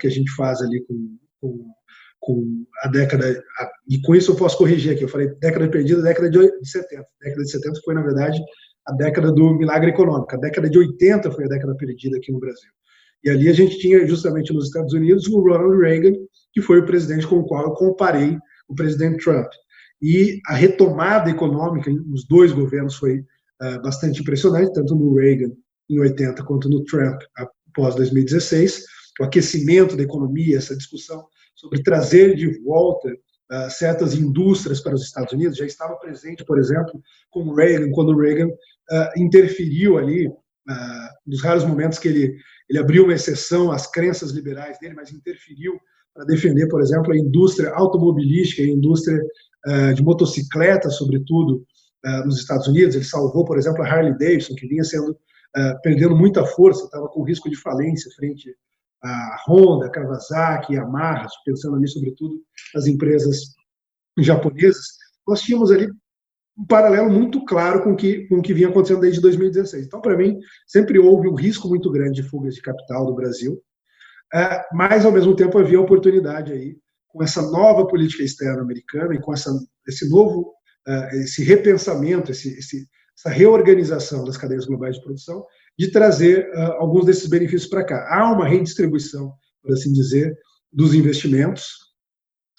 que 0.00 0.06
a 0.06 0.10
gente 0.10 0.30
faz 0.32 0.60
ali 0.60 0.84
com, 0.86 1.18
com, 1.40 1.72
com 2.20 2.64
a 2.82 2.88
década. 2.88 3.42
A, 3.58 3.70
e 3.88 4.00
com 4.02 4.14
isso 4.14 4.32
eu 4.32 4.36
posso 4.36 4.58
corrigir 4.58 4.92
aqui. 4.92 5.04
Eu 5.04 5.08
falei 5.08 5.28
década 5.40 5.68
perdida, 5.68 6.02
década 6.02 6.30
de 6.30 6.38
70. 6.62 7.02
A 7.02 7.24
década 7.24 7.42
de 7.42 7.50
70 7.50 7.80
foi, 7.84 7.94
na 7.94 8.02
verdade, 8.02 8.40
a 8.86 8.92
década 8.92 9.32
do 9.32 9.54
milagre 9.54 9.90
econômico. 9.90 10.34
A 10.34 10.38
década 10.38 10.68
de 10.68 10.78
80 10.78 11.30
foi 11.30 11.44
a 11.44 11.48
década 11.48 11.74
perdida 11.76 12.16
aqui 12.16 12.32
no 12.32 12.40
Brasil. 12.40 12.70
E 13.22 13.30
ali 13.30 13.48
a 13.48 13.52
gente 13.52 13.78
tinha, 13.78 14.06
justamente 14.06 14.52
nos 14.52 14.66
Estados 14.66 14.92
Unidos, 14.94 15.26
o 15.28 15.40
Ronald 15.40 15.78
Reagan, 15.80 16.12
que 16.52 16.62
foi 16.62 16.80
o 16.80 16.86
presidente 16.86 17.26
com 17.26 17.36
o 17.36 17.44
qual 17.44 17.64
eu 17.64 17.72
comparei 17.72 18.38
o 18.68 18.74
presidente 18.74 19.22
Trump. 19.22 19.48
E 20.00 20.40
a 20.46 20.54
retomada 20.54 21.28
econômica 21.28 21.90
nos 21.90 22.26
dois 22.26 22.52
governos 22.52 22.96
foi 22.96 23.18
uh, 23.18 23.82
bastante 23.82 24.22
impressionante, 24.22 24.72
tanto 24.72 24.94
no 24.94 25.14
Reagan 25.14 25.52
em 25.90 26.00
80 26.00 26.42
quanto 26.44 26.68
no 26.70 26.82
Trump 26.84 27.20
após 27.36 27.94
2016 27.96 28.84
o 29.20 29.24
aquecimento 29.24 29.96
da 29.96 30.02
economia, 30.02 30.56
essa 30.56 30.74
discussão 30.74 31.26
sobre 31.54 31.82
trazer 31.82 32.34
de 32.34 32.58
volta 32.62 33.08
uh, 33.08 33.70
certas 33.70 34.14
indústrias 34.14 34.80
para 34.80 34.94
os 34.94 35.02
Estados 35.04 35.34
Unidos, 35.34 35.58
já 35.58 35.66
estava 35.66 35.94
presente, 35.96 36.42
por 36.42 36.58
exemplo, 36.58 36.98
com 37.28 37.52
Reagan, 37.52 37.90
quando 37.92 38.16
Reagan 38.16 38.48
uh, 38.48 39.20
interferiu 39.20 39.98
ali, 39.98 40.26
uh, 40.26 40.32
nos 41.26 41.42
raros 41.42 41.66
momentos 41.66 41.98
que 41.98 42.08
ele, 42.08 42.34
ele 42.68 42.78
abriu 42.78 43.04
uma 43.04 43.12
exceção 43.12 43.70
às 43.70 43.86
crenças 43.86 44.30
liberais 44.30 44.78
dele, 44.78 44.94
mas 44.94 45.12
interferiu 45.12 45.78
para 46.14 46.24
defender, 46.24 46.66
por 46.68 46.80
exemplo, 46.80 47.12
a 47.12 47.16
indústria 47.16 47.70
automobilística, 47.70 48.62
a 48.62 48.66
indústria 48.66 49.20
de 49.94 50.02
motocicletas, 50.02 50.96
sobretudo, 50.96 51.62
nos 52.24 52.40
Estados 52.40 52.66
Unidos. 52.66 52.96
Ele 52.96 53.04
salvou, 53.04 53.44
por 53.44 53.58
exemplo, 53.58 53.82
a 53.82 53.86
Harley 53.86 54.16
Davidson, 54.18 54.54
que 54.54 54.66
vinha 54.66 54.82
sendo 54.82 55.16
perdendo 55.82 56.16
muita 56.16 56.44
força, 56.44 56.84
estava 56.84 57.06
com 57.08 57.22
risco 57.22 57.48
de 57.48 57.56
falência 57.56 58.10
frente 58.16 58.50
a 59.02 59.36
Honda, 59.46 59.90
Kawasaki, 59.90 60.74
Yamaha, 60.74 61.26
pensando 61.44 61.76
ali 61.76 61.88
sobretudo 61.88 62.34
nas 62.74 62.86
empresas 62.86 63.54
japonesas, 64.18 64.84
nós 65.26 65.40
tínhamos 65.40 65.70
ali 65.70 65.88
um 66.58 66.66
paralelo 66.66 67.10
muito 67.10 67.44
claro 67.44 67.82
com 67.82 67.96
que, 67.96 68.28
o 68.30 68.42
que 68.42 68.52
vinha 68.52 68.68
acontecendo 68.68 69.00
desde 69.00 69.20
2016. 69.20 69.86
Então, 69.86 70.00
para 70.00 70.16
mim, 70.16 70.38
sempre 70.66 70.98
houve 70.98 71.28
um 71.28 71.34
risco 71.34 71.68
muito 71.68 71.90
grande 71.90 72.22
de 72.22 72.28
fugas 72.28 72.54
de 72.54 72.60
capital 72.60 73.06
do 73.06 73.14
Brasil, 73.14 73.58
é, 74.32 74.64
mas, 74.72 75.04
ao 75.04 75.12
mesmo 75.12 75.34
tempo, 75.34 75.58
havia 75.58 75.80
oportunidade 75.80 76.52
aí, 76.52 76.76
com 77.08 77.22
essa 77.22 77.42
nova 77.50 77.86
política 77.86 78.22
externa 78.22 78.62
americana 78.62 79.14
e 79.14 79.20
com 79.20 79.32
essa, 79.32 79.50
esse 79.88 80.08
novo, 80.08 80.52
é, 80.86 81.16
esse 81.18 81.42
repensamento, 81.42 82.30
esse, 82.30 82.56
esse, 82.56 82.86
essa 83.18 83.30
reorganização 83.30 84.24
das 84.24 84.36
cadeias 84.36 84.66
globais 84.66 84.96
de 84.96 85.02
produção, 85.02 85.44
de 85.78 85.90
trazer 85.90 86.50
uh, 86.50 86.72
alguns 86.78 87.06
desses 87.06 87.28
benefícios 87.28 87.68
para 87.68 87.84
cá. 87.84 88.06
Há 88.10 88.32
uma 88.32 88.46
redistribuição, 88.46 89.32
por 89.62 89.72
assim 89.72 89.92
dizer, 89.92 90.36
dos 90.72 90.94
investimentos, 90.94 91.68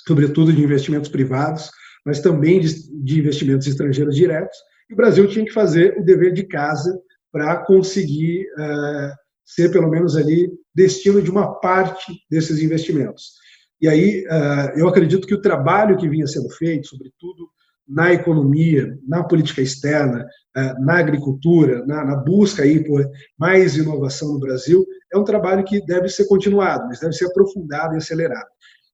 sobretudo 0.08 0.52
de 0.52 0.64
investimentos 0.64 1.10
privados, 1.10 1.70
mas 2.06 2.20
também 2.20 2.60
de, 2.60 2.74
de 3.04 3.20
investimentos 3.20 3.68
estrangeiros 3.68 4.16
diretos, 4.16 4.58
e 4.90 4.94
o 4.94 4.98
Brasil 4.98 5.28
tinha 5.28 5.46
que 5.46 5.54
fazer 5.54 5.98
o 5.98 6.04
dever 6.04 6.34
de 6.34 6.44
casa 6.44 7.00
para 7.32 7.64
conseguir 7.66 8.46
uh, 8.58 9.16
ser, 9.46 9.72
pelo 9.72 9.90
menos 9.90 10.18
ali, 10.18 10.52
destino 10.76 11.22
de 11.22 11.30
uma 11.30 11.60
parte 11.60 12.14
desses 12.30 12.60
investimentos. 12.60 13.32
E 13.80 13.88
aí, 13.88 14.26
uh, 14.28 14.78
eu 14.80 14.88
acredito 14.88 15.26
que 15.26 15.34
o 15.34 15.42
trabalho 15.42 15.98
que 15.98 16.10
vinha 16.10 16.28
sendo 16.28 16.50
feito, 16.50 16.88
sobretudo 16.88 17.50
na 17.92 18.14
economia, 18.14 18.98
na 19.06 19.22
política 19.22 19.62
externa, 19.62 20.26
eh, 20.56 20.74
na 20.80 20.98
agricultura, 20.98 21.86
na, 21.86 22.06
na, 22.06 22.16
busca 22.16 22.64
aí 22.64 22.82
por 22.84 23.06
mais 23.38 23.76
inovação 23.76 24.32
no 24.32 24.40
Brasil, 24.40 24.86
é 25.14 25.18
um 25.18 25.26
trabalho 25.26 25.66
que 25.66 25.86
deve 25.86 26.08
ser 26.08 26.26
continuado, 26.26 26.88
mas 26.88 27.02
deve 27.02 27.12
ser 27.12 27.26
aprofundado 27.26 27.94
e 27.94 27.98
acelerado. 27.98 28.48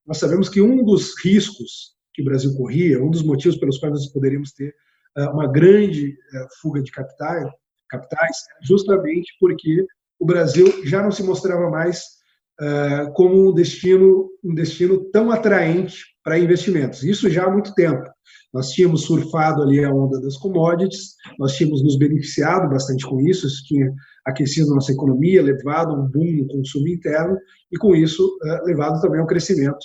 Nós 0.05 0.17
sabemos 0.17 0.49
que 0.49 0.59
um 0.59 0.83
dos 0.83 1.13
riscos 1.23 1.95
que 2.11 2.23
o 2.23 2.25
Brasil 2.25 2.55
corria, 2.55 3.03
um 3.03 3.11
dos 3.11 3.21
motivos 3.21 3.57
pelos 3.59 3.77
quais 3.77 3.93
nós 3.93 4.07
poderíamos 4.07 4.51
ter 4.51 4.73
eh, 5.15 5.29
uma 5.29 5.47
grande 5.47 6.17
eh, 6.33 6.47
fuga 6.59 6.81
de 6.81 6.91
capitais, 6.91 7.47
capitais, 7.87 8.37
justamente 8.63 9.31
porque 9.39 9.85
o 10.19 10.25
Brasil 10.25 10.83
já 10.85 11.03
não 11.03 11.11
se 11.11 11.23
mostrava 11.23 11.69
mais 11.69 12.17
como 13.13 13.49
um 13.49 13.53
destino, 13.53 14.31
um 14.43 14.55
destino 14.55 15.05
tão 15.11 15.29
atraente 15.29 16.03
para 16.27 16.37
investimentos. 16.37 17.03
Isso 17.03 17.29
já 17.29 17.45
há 17.45 17.49
muito 17.49 17.73
tempo. 17.73 18.03
Nós 18.53 18.71
tínhamos 18.71 19.03
surfado 19.03 19.63
ali 19.63 19.81
a 19.81 19.89
onda 19.89 20.19
das 20.19 20.35
commodities, 20.35 21.15
nós 21.39 21.53
tínhamos 21.55 21.81
nos 21.81 21.97
beneficiado 21.97 22.69
bastante 22.69 23.07
com 23.07 23.21
isso, 23.21 23.47
isso 23.47 23.63
tinha 23.63 23.89
aquecido 24.25 24.75
nossa 24.75 24.91
economia, 24.91 25.41
levado 25.41 25.93
um 25.93 26.05
boom 26.05 26.41
no 26.41 26.47
consumo 26.49 26.89
interno 26.89 27.37
e, 27.71 27.77
com 27.77 27.95
isso, 27.95 28.37
eh, 28.43 28.61
levado 28.65 28.99
também 28.99 29.21
ao 29.21 29.25
crescimento 29.25 29.79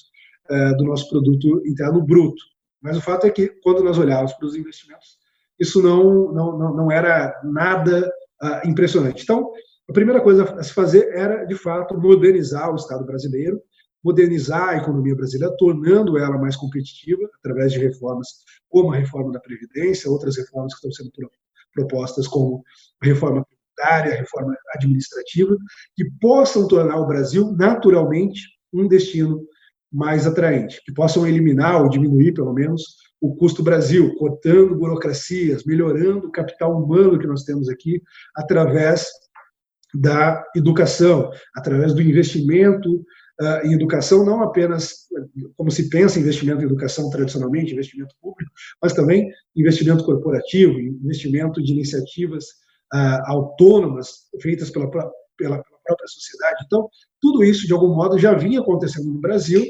eh, 0.51 0.75
do 0.75 0.85
nosso 0.85 1.09
produto 1.09 1.63
interno 1.65 2.05
bruto. 2.05 2.43
Mas 2.83 2.97
o 2.97 3.01
fato 3.01 3.25
é 3.25 3.31
que, 3.31 3.47
quando 3.63 3.85
nós 3.85 3.97
olhávamos 3.97 4.33
para 4.33 4.47
os 4.47 4.57
investimentos, 4.57 5.19
isso 5.61 5.81
não, 5.81 6.33
não, 6.33 6.75
não, 6.75 6.91
era 6.91 7.41
nada 7.45 8.11
uh, 8.43 8.69
impressionante. 8.69 9.23
Então, 9.23 9.49
a 9.89 9.93
primeira 9.93 10.21
coisa 10.21 10.43
a 10.43 10.63
se 10.65 10.73
fazer 10.73 11.09
era, 11.15 11.45
de 11.45 11.55
fato, 11.55 11.97
modernizar 11.97 12.73
o 12.73 12.75
Estado 12.75 13.05
brasileiro, 13.05 13.61
modernizar 14.03 14.71
a 14.71 14.77
economia 14.77 15.15
brasileira, 15.15 15.55
tornando 15.57 16.19
ela 16.19 16.39
mais 16.39 16.57
competitiva 16.57 17.23
através 17.39 17.73
de 17.73 17.79
reformas 17.79 18.29
como 18.69 18.93
a 18.93 18.97
reforma 18.97 19.33
da 19.33 19.41
Previdência, 19.41 20.11
outras 20.11 20.37
reformas 20.37 20.75
que 20.75 20.87
estão 20.87 20.93
sendo 20.93 21.11
propostas 21.73 22.27
como 22.27 22.63
reforma 23.03 23.45
tributária, 23.45 24.17
reforma 24.17 24.55
administrativa, 24.75 25.57
que 25.97 26.05
possam 26.21 26.67
tornar 26.69 26.97
o 26.99 27.07
Brasil 27.07 27.53
naturalmente 27.53 28.41
um 28.73 28.89
destino 28.89 29.41
mais 29.93 30.27
atraente, 30.27 30.81
que 30.85 30.93
possam 30.93 31.27
eliminar 31.27 31.83
ou 31.83 31.89
diminuir, 31.89 32.33
pelo 32.33 32.53
menos, 32.53 32.97
o 33.21 33.37
custo 33.37 33.63
Brasil, 33.63 34.15
cortando 34.17 34.75
burocracias, 34.75 35.65
melhorando 35.65 36.27
o 36.27 36.33
capital 36.33 36.83
humano 36.83 37.19
que 37.19 37.27
nós 37.27 37.45
temos 37.45 37.69
aqui 37.69 38.03
através 38.35 39.07
da 39.95 40.43
educação, 40.57 41.31
através 41.55 41.93
do 41.93 42.01
investimento 42.01 43.05
uh, 43.41 43.67
em 43.67 43.73
educação, 43.73 44.25
não 44.25 44.43
apenas 44.43 45.07
como 45.57 45.71
se 45.71 45.89
pensa 45.89 46.19
investimento 46.19 46.63
em 46.63 46.67
educação 46.67 47.11
tradicionalmente, 47.11 47.73
investimento 47.73 48.15
público, 48.21 48.51
mas 48.81 48.93
também 48.93 49.31
investimento 49.57 50.05
corporativo, 50.05 50.79
investimento 50.81 51.63
de 51.63 51.73
iniciativas 51.73 52.45
uh, 52.95 53.23
autônomas 53.27 54.29
feitas 54.41 54.71
pela, 54.71 54.91
pela, 54.91 55.11
pela 55.37 55.63
própria 55.85 56.07
sociedade. 56.07 56.65
Então, 56.67 56.89
tudo 57.21 57.45
isso, 57.45 57.67
de 57.67 57.73
algum 57.73 57.95
modo, 57.95 58.19
já 58.19 58.35
vinha 58.35 58.61
acontecendo 58.61 59.07
no 59.07 59.21
Brasil. 59.21 59.65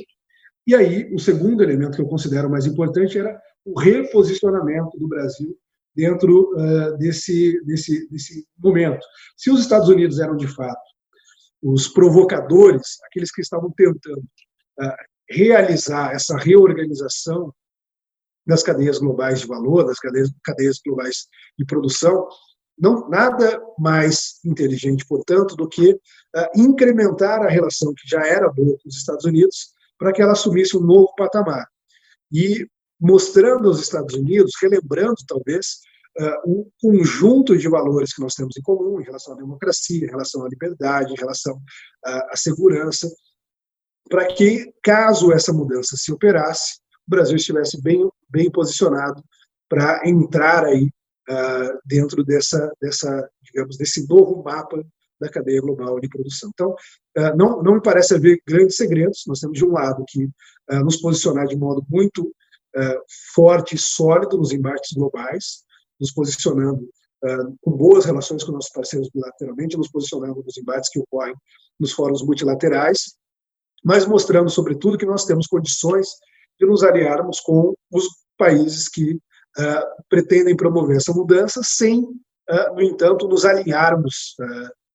E 0.67 0.75
aí, 0.75 1.13
o 1.13 1.19
segundo 1.19 1.63
elemento 1.63 1.97
que 1.97 2.03
eu 2.03 2.09
considero 2.09 2.51
mais 2.51 2.67
importante 2.67 3.19
era 3.19 3.41
o 3.65 3.79
reposicionamento 3.79 4.99
do 4.99 5.09
Brasil 5.09 5.57
dentro 5.95 6.51
uh, 6.55 6.97
desse, 6.99 7.63
desse, 7.65 8.09
desse 8.09 8.47
momento. 8.59 9.05
Se 9.37 9.51
os 9.51 9.61
Estados 9.61 9.89
Unidos 9.89 10.19
eram, 10.19 10.37
de 10.37 10.49
fato, 10.49 10.81
os 11.63 11.89
provocadores, 11.89 12.99
aqueles 13.07 13.31
que 13.31 13.41
estavam 13.41 13.71
tentando 13.71 14.21
uh, 14.81 14.97
realizar 15.31 16.13
essa 16.13 16.37
reorganização 16.37 17.55
das 18.45 18.63
cadeias 18.63 18.99
globais 18.99 19.41
de 19.41 19.47
valor, 19.47 19.85
das 19.85 19.99
cadeias, 19.99 20.31
cadeias 20.43 20.81
globais 20.85 21.29
de 21.57 21.65
produção, 21.65 22.27
não 22.77 23.09
nada 23.09 23.63
mais 23.79 24.41
inteligente, 24.45 25.07
portanto, 25.07 25.55
do 25.55 25.69
que 25.69 25.93
uh, 25.93 25.99
incrementar 26.57 27.43
a 27.43 27.49
relação 27.49 27.95
que 27.95 28.09
já 28.09 28.27
era 28.27 28.51
boa 28.51 28.77
com 28.83 28.89
os 28.89 28.97
Estados 28.97 29.25
Unidos 29.25 29.73
para 29.97 30.13
que 30.13 30.21
ela 30.21 30.33
assumisse 30.33 30.77
um 30.77 30.81
novo 30.81 31.15
patamar. 31.17 31.65
E 32.33 32.67
mostrando 33.01 33.69
aos 33.69 33.81
Estados 33.81 34.15
Unidos, 34.15 34.53
relembrando 34.61 35.17
talvez 35.29 35.79
uh, 36.19 36.51
um 36.51 36.71
conjunto 36.81 37.57
de 37.57 37.69
valores 37.69 38.15
que 38.15 38.21
nós 38.21 38.35
temos 38.35 38.57
em 38.57 38.63
comum 38.63 39.01
em 39.01 39.05
relação 39.05 39.35
à 39.35 39.37
democracia, 39.37 40.05
em 40.05 40.11
relação 40.11 40.45
à 40.45 40.49
liberdade, 40.49 41.13
em 41.13 41.17
relação 41.17 41.61
à, 42.05 42.33
à 42.33 42.37
segurança, 42.37 43.09
para 44.09 44.27
que, 44.35 44.73
caso 44.83 45.33
essa 45.33 45.53
mudança 45.53 45.97
se 45.97 46.13
operasse, 46.13 46.81
o 47.07 47.11
Brasil 47.11 47.37
estivesse 47.37 47.81
bem, 47.81 48.09
bem 48.29 48.51
posicionado 48.51 49.23
para 49.69 50.03
entrar 50.09 50.65
aí 50.65 50.85
uh, 51.31 51.79
dentro 51.85 52.25
dessa, 52.25 52.71
dessa, 52.81 53.29
digamos, 53.43 53.77
desse 53.77 54.07
novo 54.07 54.43
mapa 54.43 54.85
da 55.21 55.31
cadeia 55.31 55.61
global 55.61 56.01
de 56.01 56.09
produção. 56.09 56.51
Então, 56.53 56.75
não, 57.37 57.63
não 57.63 57.75
me 57.75 57.81
parece 57.81 58.13
haver 58.13 58.43
grandes 58.45 58.77
segredos. 58.77 59.23
Nós 59.29 59.39
temos, 59.39 59.57
de 59.57 59.65
um 59.65 59.71
lado, 59.71 60.05
que 60.09 60.29
nos 60.83 60.97
posicionar 60.97 61.47
de 61.47 61.57
modo 61.57 61.87
muito 61.89 62.35
forte 63.33 63.77
e 63.77 63.79
sólido 63.79 64.37
nos 64.37 64.51
embates 64.51 64.91
globais, 64.93 65.63
nos 66.03 66.13
posicionando 66.13 66.83
uh, 66.83 67.57
com 67.63 67.71
boas 67.71 68.05
relações 68.05 68.43
com 68.43 68.51
nossos 68.51 68.73
parceiros 68.73 69.09
bilateralmente, 69.15 69.77
nos 69.77 69.89
posicionando 69.89 70.43
nos 70.43 70.59
embates 70.59 70.91
que 70.91 70.99
ocorrem 70.99 71.35
nos 71.79 71.93
fóruns 71.93 72.23
multilaterais, 72.23 73.15
mas 73.85 74.05
mostrando, 74.05 74.51
sobretudo, 74.51 74.99
que 74.99 75.07
nós 75.07 75.25
temos 75.25 75.47
condições 75.47 76.09
de 76.61 76.67
nos 76.67 76.83
aliarmos 76.83 77.41
com 77.41 77.73
os 77.91 78.05
países 78.37 78.89
que 78.89 79.15
uh, 79.15 80.03
pretendem 80.09 80.57
promover 80.57 80.97
essa 80.97 81.13
mudança, 81.13 81.61
sem, 81.65 82.03
uh, 82.03 82.75
no 82.75 82.83
entanto, 82.83 83.29
nos 83.29 83.45
alinharmos 83.45 84.35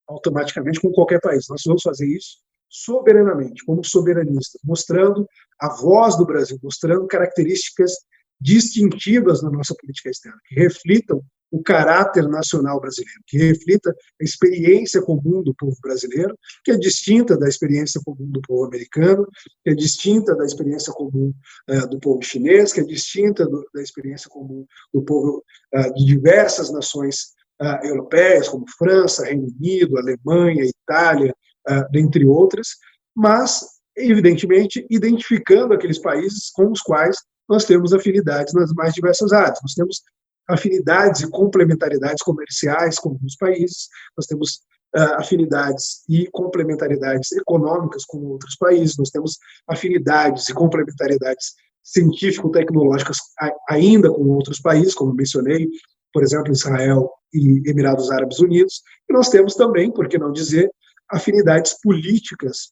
automaticamente 0.07 0.79
com 0.81 0.91
qualquer 0.91 1.21
país. 1.21 1.45
Nós 1.49 1.61
vamos 1.65 1.81
fazer 1.81 2.07
isso 2.07 2.37
soberanamente, 2.69 3.63
como 3.65 3.83
soberanistas, 3.83 4.59
mostrando 4.63 5.27
a 5.59 5.73
voz 5.73 6.17
do 6.17 6.25
Brasil, 6.25 6.57
mostrando 6.61 7.07
características 7.07 7.93
distintivas 8.39 9.41
na 9.41 9.49
nossa 9.49 9.75
política 9.75 10.09
externa, 10.09 10.39
que 10.47 10.55
reflitam 10.55 11.23
o 11.51 11.61
caráter 11.63 12.27
nacional 12.27 12.79
brasileiro, 12.79 13.21
que 13.25 13.37
reflita 13.37 13.95
a 14.19 14.23
experiência 14.23 15.01
comum 15.01 15.41
do 15.41 15.53
povo 15.55 15.77
brasileiro, 15.81 16.37
que 16.63 16.71
é 16.71 16.77
distinta 16.77 17.37
da 17.37 17.47
experiência 17.47 18.01
comum 18.03 18.29
do 18.29 18.41
povo 18.41 18.65
americano, 18.65 19.25
que 19.63 19.71
é 19.71 19.73
distinta 19.73 20.35
da 20.35 20.45
experiência 20.45 20.91
comum 20.93 21.33
uh, 21.69 21.87
do 21.89 21.99
povo 21.99 22.21
chinês, 22.21 22.73
que 22.73 22.81
é 22.81 22.83
distinta 22.83 23.45
do, 23.45 23.65
da 23.73 23.81
experiência 23.81 24.29
comum 24.29 24.65
do 24.93 25.01
povo 25.03 25.43
uh, 25.73 25.93
de 25.93 26.05
diversas 26.05 26.71
nações 26.71 27.33
uh, 27.61 27.85
europeias, 27.85 28.49
como 28.49 28.65
França, 28.77 29.25
Reino 29.25 29.47
Unido, 29.47 29.97
Alemanha, 29.97 30.65
Itália, 30.65 31.33
dentre 31.91 32.25
outras, 32.25 32.77
mas, 33.13 33.61
evidentemente, 33.93 34.87
identificando 34.89 35.73
aqueles 35.73 35.99
países 35.99 36.49
com 36.51 36.71
os 36.71 36.79
quais 36.79 37.17
nós 37.47 37.65
temos 37.65 37.93
afinidades 37.93 38.53
nas 38.53 38.73
mais 38.73 38.93
diversas 38.93 39.31
áreas. 39.31 39.59
Nós 39.61 39.73
temos 39.73 40.01
afinidades 40.47 41.21
e 41.21 41.29
complementaridades 41.29 42.23
comerciais 42.23 42.97
com 42.99 43.09
alguns 43.09 43.35
países, 43.35 43.89
nós 44.15 44.25
temos 44.25 44.61
uh, 44.95 45.19
afinidades 45.19 46.03
e 46.07 46.27
complementaridades 46.31 47.31
econômicas 47.33 48.05
com 48.05 48.19
outros 48.19 48.55
países, 48.55 48.97
nós 48.97 49.09
temos 49.09 49.37
afinidades 49.67 50.47
e 50.47 50.53
complementaridades 50.53 51.53
científico-tecnológicas 51.83 53.17
ainda 53.69 54.11
com 54.11 54.23
outros 54.29 54.59
países, 54.59 54.93
como 54.93 55.13
mencionei, 55.13 55.67
por 56.13 56.23
exemplo, 56.23 56.51
Israel 56.51 57.09
e 57.33 57.61
Emirados 57.69 58.11
Árabes 58.11 58.39
Unidos, 58.39 58.81
e 59.09 59.13
nós 59.13 59.29
temos 59.29 59.55
também, 59.55 59.91
por 59.91 60.07
que 60.07 60.17
não 60.17 60.31
dizer, 60.31 60.69
afinidades 61.09 61.77
políticas 61.81 62.71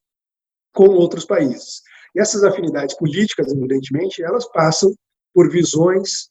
com 0.73 0.88
outros 0.88 1.26
países. 1.26 1.82
E 2.16 2.20
essas 2.20 2.43
afinidades 2.43 2.95
políticas, 2.97 3.51
evidentemente, 3.51 4.24
elas 4.24 4.49
passam 4.51 4.93
por 5.34 5.51
visões 5.51 6.30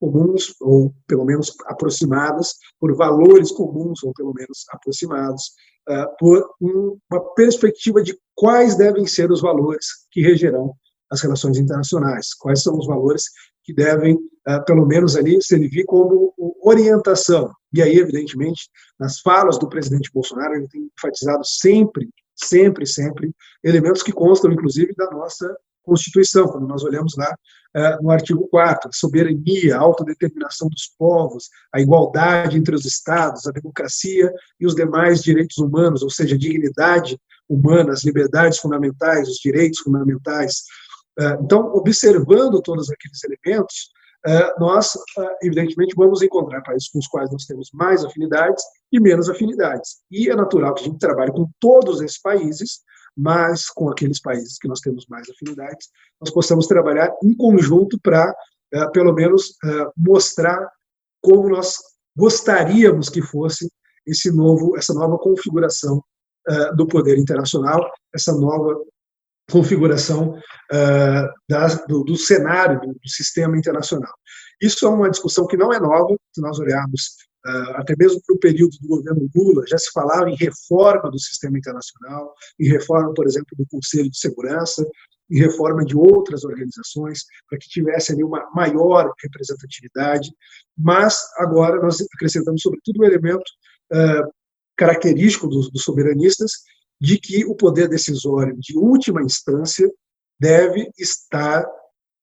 comuns, 0.00 0.54
ou 0.60 0.94
pelo 1.06 1.24
menos 1.24 1.54
aproximadas, 1.66 2.54
por 2.78 2.94
valores 2.96 3.50
comuns, 3.50 4.02
ou 4.02 4.12
pelo 4.12 4.32
menos 4.32 4.64
aproximados, 4.70 5.52
uh, 5.88 6.06
por 6.18 6.50
um, 6.60 6.98
uma 7.10 7.34
perspectiva 7.34 8.02
de 8.02 8.18
quais 8.34 8.76
devem 8.76 9.06
ser 9.06 9.30
os 9.30 9.40
valores 9.40 9.86
que 10.10 10.20
regerão 10.20 10.74
as 11.10 11.22
relações 11.22 11.58
internacionais, 11.58 12.34
quais 12.34 12.62
são 12.62 12.76
os 12.76 12.86
valores 12.86 13.24
que 13.62 13.72
devem, 13.72 14.14
uh, 14.14 14.64
pelo 14.66 14.86
menos 14.86 15.16
ali, 15.16 15.42
servir 15.42 15.84
como 15.84 16.34
orientação. 16.62 17.50
E 17.72 17.82
aí, 17.82 17.98
evidentemente, 17.98 18.68
nas 18.98 19.20
falas 19.20 19.58
do 19.58 19.68
presidente 19.68 20.10
Bolsonaro, 20.12 20.54
ele 20.54 20.68
tem 20.68 20.90
enfatizado 20.96 21.44
sempre, 21.44 22.08
sempre, 22.36 22.86
sempre, 22.86 23.34
elementos 23.64 24.02
que 24.02 24.12
constam, 24.12 24.52
inclusive, 24.52 24.94
da 24.94 25.10
nossa 25.10 25.56
Constituição, 25.82 26.48
quando 26.48 26.66
nós 26.66 26.82
olhamos 26.82 27.14
lá 27.16 27.32
uh, 27.76 28.02
no 28.02 28.10
artigo 28.10 28.46
4, 28.48 28.90
a 28.90 28.92
soberania, 28.92 29.76
autodeterminação 29.76 30.68
dos 30.68 30.90
povos, 30.98 31.48
a 31.72 31.80
igualdade 31.80 32.58
entre 32.58 32.74
os 32.74 32.84
Estados, 32.84 33.46
a 33.46 33.52
democracia 33.52 34.32
e 34.60 34.66
os 34.66 34.74
demais 34.74 35.22
direitos 35.22 35.58
humanos, 35.58 36.02
ou 36.02 36.10
seja, 36.10 36.36
dignidade 36.36 37.18
humana, 37.48 37.92
as 37.92 38.02
liberdades 38.02 38.58
fundamentais, 38.58 39.28
os 39.28 39.36
direitos 39.36 39.78
fundamentais. 39.78 40.64
Uh, 41.18 41.42
então, 41.44 41.72
observando 41.72 42.60
todos 42.60 42.90
aqueles 42.90 43.22
elementos, 43.22 43.90
nós, 44.58 44.92
evidentemente, 45.42 45.94
vamos 45.96 46.22
encontrar 46.22 46.62
países 46.62 46.88
com 46.88 46.98
os 46.98 47.06
quais 47.06 47.30
nós 47.30 47.44
temos 47.44 47.70
mais 47.72 48.04
afinidades 48.04 48.64
e 48.92 48.98
menos 49.00 49.28
afinidades. 49.28 49.98
E 50.10 50.28
é 50.30 50.34
natural 50.34 50.74
que 50.74 50.82
a 50.82 50.84
gente 50.84 50.98
trabalhe 50.98 51.32
com 51.32 51.48
todos 51.60 52.00
esses 52.00 52.20
países, 52.20 52.80
mas 53.16 53.70
com 53.70 53.88
aqueles 53.88 54.20
países 54.20 54.58
que 54.58 54.68
nós 54.68 54.80
temos 54.80 55.06
mais 55.08 55.28
afinidades, 55.28 55.88
nós 56.20 56.30
possamos 56.32 56.66
trabalhar 56.66 57.10
em 57.22 57.34
conjunto 57.36 57.98
para, 58.02 58.34
uh, 58.74 58.92
pelo 58.92 59.12
menos, 59.12 59.54
mostrar 59.96 60.68
como 61.22 61.48
nós 61.48 61.76
gostaríamos 62.16 63.08
que 63.08 63.22
fosse 63.22 63.70
esse 64.06 64.30
novo, 64.30 64.76
essa 64.76 64.94
nova 64.94 65.18
configuração 65.18 66.02
do 66.76 66.86
poder 66.86 67.18
internacional, 67.18 67.90
essa 68.14 68.32
nova 68.32 68.80
configuração 69.50 70.38
da, 71.48 71.66
do, 71.88 72.02
do, 72.04 72.16
cenário 72.16 72.80
do, 72.80 72.94
do 72.94 73.08
sistema 73.08 73.56
internacional. 73.56 74.12
Isso 74.60 74.86
é 74.86 74.88
uma 74.88 75.10
discussão 75.10 75.46
que 75.46 75.56
não 75.56 75.72
é 75.72 75.78
nova, 75.78 76.16
se 76.32 76.40
nós 76.40 76.58
olharmos 76.58 77.16
ah, 77.46 77.80
até 77.80 77.94
mesmo 77.96 78.20
para 78.26 78.34
o 78.34 78.38
período 78.40 78.76
do 78.80 78.88
governo 78.88 79.30
Lula, 79.34 79.64
já 79.68 79.78
se 79.78 79.90
falava 79.92 80.28
em 80.28 80.34
reforma 80.34 81.08
do 81.10 81.18
sistema 81.18 81.56
internacional, 81.56 82.34
em 82.58 82.68
reforma, 82.68 83.14
por 83.14 83.24
exemplo, 83.24 83.56
do 83.56 83.64
Conselho 83.70 84.10
de 84.10 84.18
Segurança, 84.18 84.84
em 85.30 85.38
reforma 85.38 85.84
de 85.84 85.96
outras 85.96 86.44
organizações, 86.44 87.20
para 87.48 87.58
que 87.58 87.68
tivesse 87.68 88.12
ali 88.12 88.24
uma 88.24 88.48
maior 88.52 89.12
representatividade, 89.22 90.30
mas 90.76 91.20
agora 91.38 91.80
nós 91.80 92.00
acrescentamos, 92.14 92.62
sobretudo, 92.62 92.98
o 92.98 93.02
um 93.02 93.06
elemento 93.06 93.44
uh, 93.92 94.28
característico 94.76 95.46
dos, 95.46 95.70
dos 95.70 95.82
soberanistas, 95.82 96.50
de 97.00 97.18
que 97.18 97.44
o 97.44 97.54
poder 97.54 97.88
decisório 97.88 98.56
de 98.58 98.76
última 98.76 99.22
instância 99.22 99.90
deve 100.40 100.90
estar 100.98 101.66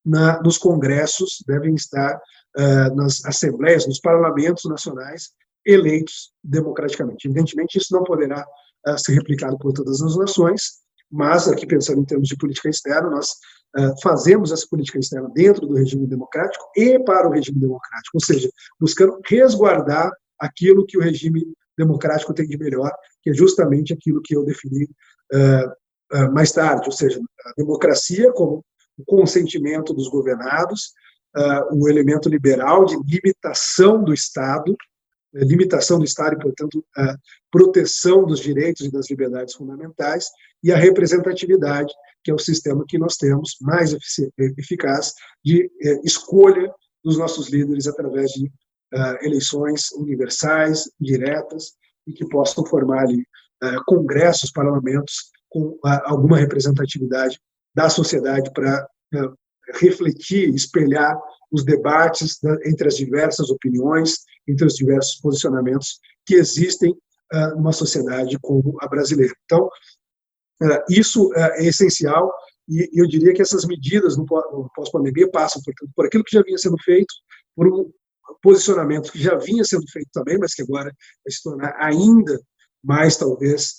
na, 0.06 0.42
nos 0.42 0.58
congressos, 0.58 1.44
devem 1.48 1.76
estar 1.76 2.16
uh, 2.58 2.96
nas 2.96 3.24
assembleias, 3.26 3.88
nos 3.88 4.00
parlamentos 4.00 4.66
nacionais 4.66 5.32
eleitos 5.66 6.32
democraticamente. 6.44 7.28
Evidentemente, 7.28 7.78
isso 7.78 7.94
não 7.94 8.04
poderá 8.04 8.46
uh, 8.88 8.98
ser 8.98 9.14
replicado 9.14 9.58
por 9.58 9.72
todas 9.74 10.02
as 10.02 10.18
nações, 10.18 10.84
mas 11.10 11.48
aqui 11.48 11.66
pensando 11.66 12.02
em 12.02 12.06
termos 12.06 12.28
de 12.28 12.36
política 12.36 12.70
externa, 12.70 13.10
nós 13.10 13.30
uh, 13.78 13.94
fazemos 14.02 14.52
essa 14.52 14.68
política 14.70 15.00
externa 15.00 15.30
dentro 15.34 15.66
do 15.68 15.76
regime 15.76 16.08
democrático 16.08 16.66
e 16.76 17.00
para 17.00 17.28
o 17.28 17.32
regime 17.32 17.60
democrático, 17.60 18.18
ou 18.18 18.26
seja, 18.26 18.50
buscando 18.80 19.20
resguardar 19.26 20.12
aquilo 20.40 20.86
que 20.86 20.98
o 20.98 21.02
regime 21.02 21.46
democrático 21.78 22.34
tem 22.34 22.48
de 22.48 22.58
melhor, 22.58 22.92
que 23.22 23.30
é 23.30 23.34
justamente 23.34 23.94
aquilo 23.94 24.22
que 24.22 24.36
eu 24.36 24.44
defini 24.44 24.90
mais 26.32 26.52
tarde, 26.52 26.84
ou 26.86 26.92
seja, 26.92 27.20
a 27.46 27.54
democracia 27.58 28.32
como 28.34 28.64
o 28.98 29.04
consentimento 29.06 29.94
dos 29.94 30.08
governados, 30.08 30.94
uh, 31.36 31.76
o 31.76 31.90
elemento 31.90 32.30
liberal 32.30 32.86
de 32.86 32.96
limitação 32.96 34.04
do 34.04 34.14
Estado, 34.14 34.76
né, 35.34 35.42
limitação 35.44 35.98
do 35.98 36.06
Estado 36.06 36.36
e, 36.36 36.40
portanto, 36.40 36.86
a 36.96 37.16
proteção 37.52 38.26
dos 38.26 38.40
direitos 38.40 38.86
e 38.86 38.92
das 38.92 39.10
liberdades 39.10 39.56
fundamentais, 39.56 40.28
e 40.64 40.72
a 40.72 40.78
representatividade, 40.78 41.92
que 42.24 42.32
é 42.32 42.34
o 42.34 42.40
sistema 42.40 42.86
que 42.88 42.98
nós 42.98 43.18
temos 43.18 43.58
mais 43.60 43.96
eficaz 44.58 45.14
de 45.44 45.70
escolha 46.06 46.72
dos 47.04 47.18
nossos 47.18 47.50
líderes 47.50 47.86
através 47.86 48.32
de 48.32 48.50
uh, 48.94 49.26
eleições 49.26 49.92
universais, 49.94 50.90
diretas, 51.00 51.74
e 52.08 52.14
que 52.14 52.28
possam 52.28 52.66
formar 52.66 53.04
ali 53.04 53.22
uh, 53.64 53.84
congressos, 53.86 54.52
parlamentos 54.52 55.32
com 55.50 55.78
alguma 55.84 56.38
representatividade 56.38 57.40
da 57.76 57.88
sociedade 57.88 58.52
para 58.54 58.88
refletir, 59.76 60.50
espelhar 60.50 61.16
os 61.52 61.64
debates 61.64 62.40
entre 62.66 62.88
as 62.88 62.96
diversas 62.96 63.52
opiniões, 63.52 64.16
entre 64.48 64.66
os 64.66 64.74
diversos 64.74 65.22
posicionamentos 65.22 66.00
que 66.26 66.34
existem 66.34 66.92
numa 67.56 67.72
sociedade 67.72 68.36
como 68.42 68.76
a 68.82 68.88
brasileira. 68.88 69.32
Então, 69.46 69.70
isso 70.90 71.32
é 71.36 71.68
essencial 71.68 72.34
e 72.68 72.90
eu 73.00 73.08
diria 73.08 73.32
que 73.32 73.42
essas 73.44 73.66
medidas 73.66 74.18
no 74.18 74.26
pós-pandemia 74.76 75.30
passam, 75.30 75.62
portanto, 75.64 75.92
por 75.96 76.08
aquilo 76.08 76.24
que 76.24 76.36
já 76.36 76.42
vinha 76.42 76.58
sendo 76.58 76.78
feito, 76.84 77.14
por 77.56 77.68
um 77.68 77.92
posicionamento 78.42 79.12
que 79.12 79.22
já 79.22 79.36
vinha 79.36 79.64
sendo 79.64 79.90
feito 79.92 80.10
também, 80.14 80.38
mas 80.38 80.54
que 80.54 80.62
agora 80.62 80.94
vai 81.26 81.32
se 81.32 81.42
tornar 81.42 81.76
ainda 81.78 82.40
mais, 82.84 83.16
talvez, 83.16 83.76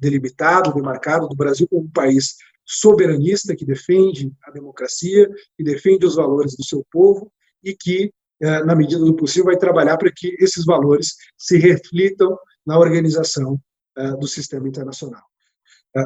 delimitado, 0.00 0.74
demarcado, 0.74 1.28
do 1.28 1.36
Brasil 1.36 1.66
como 1.68 1.82
um 1.82 1.90
país 1.90 2.36
soberanista 2.64 3.56
que 3.56 3.64
defende 3.64 4.32
a 4.44 4.50
democracia, 4.50 5.28
que 5.56 5.64
defende 5.64 6.06
os 6.06 6.16
valores 6.16 6.56
do 6.56 6.64
seu 6.64 6.84
povo 6.90 7.32
e 7.62 7.74
que, 7.74 8.12
eh, 8.40 8.64
na 8.64 8.74
medida 8.74 9.04
do 9.04 9.14
possível, 9.14 9.46
vai 9.46 9.56
trabalhar 9.56 9.96
para 9.96 10.12
que 10.14 10.36
esses 10.38 10.64
valores 10.64 11.14
se 11.36 11.58
reflitam 11.58 12.36
na 12.64 12.78
organização 12.78 13.58
eh, 13.96 14.16
do 14.16 14.26
sistema 14.26 14.68
internacional. 14.68 15.22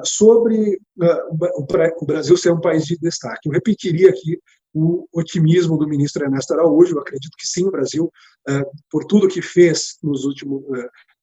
Sobre 0.03 0.81
o 0.99 2.05
Brasil 2.05 2.37
ser 2.37 2.51
um 2.51 2.61
país 2.61 2.85
de 2.85 2.99
destaque, 2.99 3.49
eu 3.49 3.53
repetiria 3.53 4.11
aqui 4.11 4.37
o 4.79 5.09
otimismo 5.11 5.79
do 5.79 5.89
ministro 5.89 6.23
Ernesto 6.23 6.53
Araújo. 6.53 6.97
Eu 6.97 7.01
acredito 7.01 7.35
que 7.39 7.47
sim, 7.47 7.65
o 7.67 7.71
Brasil, 7.71 8.13
por 8.91 9.07
tudo 9.07 9.27
que 9.27 9.41
fez 9.41 9.97
nos 10.03 10.27
últimos, 10.27 10.63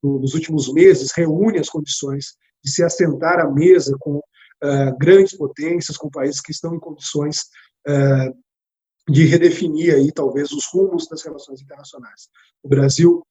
nos 0.01 0.33
últimos 0.33 0.73
meses, 0.73 1.11
reúne 1.15 1.59
as 1.59 1.69
condições 1.69 2.35
de 2.63 2.71
se 2.71 2.83
assentar 2.83 3.39
à 3.39 3.51
mesa 3.51 3.95
com 3.99 4.15
uh, 4.15 4.97
grandes 4.99 5.37
potências, 5.37 5.97
com 5.97 6.09
países 6.09 6.41
que 6.41 6.51
estão 6.51 6.73
em 6.73 6.79
condições 6.79 7.41
de 9.07 9.25
redefinir 9.25 9.93
aí 9.93 10.11
talvez 10.11 10.51
os 10.51 10.65
rumos 10.73 11.07
das 11.07 11.21
relações 11.21 11.61
internacionais. 11.61 12.29
O 12.63 12.69
Brasil 12.69 13.21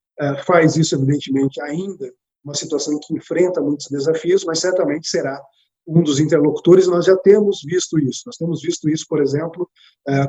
faz 0.47 0.77
isso 0.77 0.95
evidentemente 0.95 1.61
ainda 1.62 2.12
uma 2.45 2.55
situação 2.55 2.93
em 2.93 3.01
que 3.01 3.14
enfrenta 3.14 3.61
muitos 3.61 3.89
desafios, 3.89 4.45
mas 4.45 4.61
certamente 4.61 5.09
será 5.09 5.41
um 5.87 6.03
dos 6.03 6.20
interlocutores. 6.20 6.87
Nós 6.87 7.07
já 7.07 7.16
temos 7.16 7.61
visto 7.64 7.99
isso. 7.99 8.22
Nós 8.26 8.37
temos 8.37 8.62
visto 8.62 8.89
isso, 8.89 9.07
por 9.09 9.20
exemplo, 9.20 9.68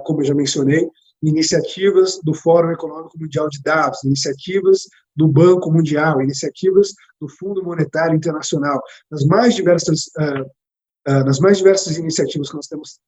como 0.03 0.21
eu 0.21 0.25
já 0.25 0.33
mencionei, 0.33 0.87
iniciativas 1.21 2.19
do 2.23 2.33
Fórum 2.33 2.71
Econômico 2.71 3.17
Mundial 3.17 3.47
de 3.47 3.61
Davos, 3.61 4.03
iniciativas 4.03 4.87
do 5.15 5.27
Banco 5.27 5.71
Mundial, 5.71 6.21
iniciativas 6.21 6.93
do 7.19 7.29
Fundo 7.29 7.63
Monetário 7.63 8.15
Internacional, 8.15 8.81
nas 9.09 9.23
mais 9.25 9.55
diversas 9.55 10.07
uh, 10.19 10.43
uh, 11.07 11.23
nas 11.25 11.39
mais 11.39 11.57
diversas 11.57 11.97
iniciativas 11.97 12.49
que 12.49 12.55
nós 12.55 12.67
temos 12.67 12.99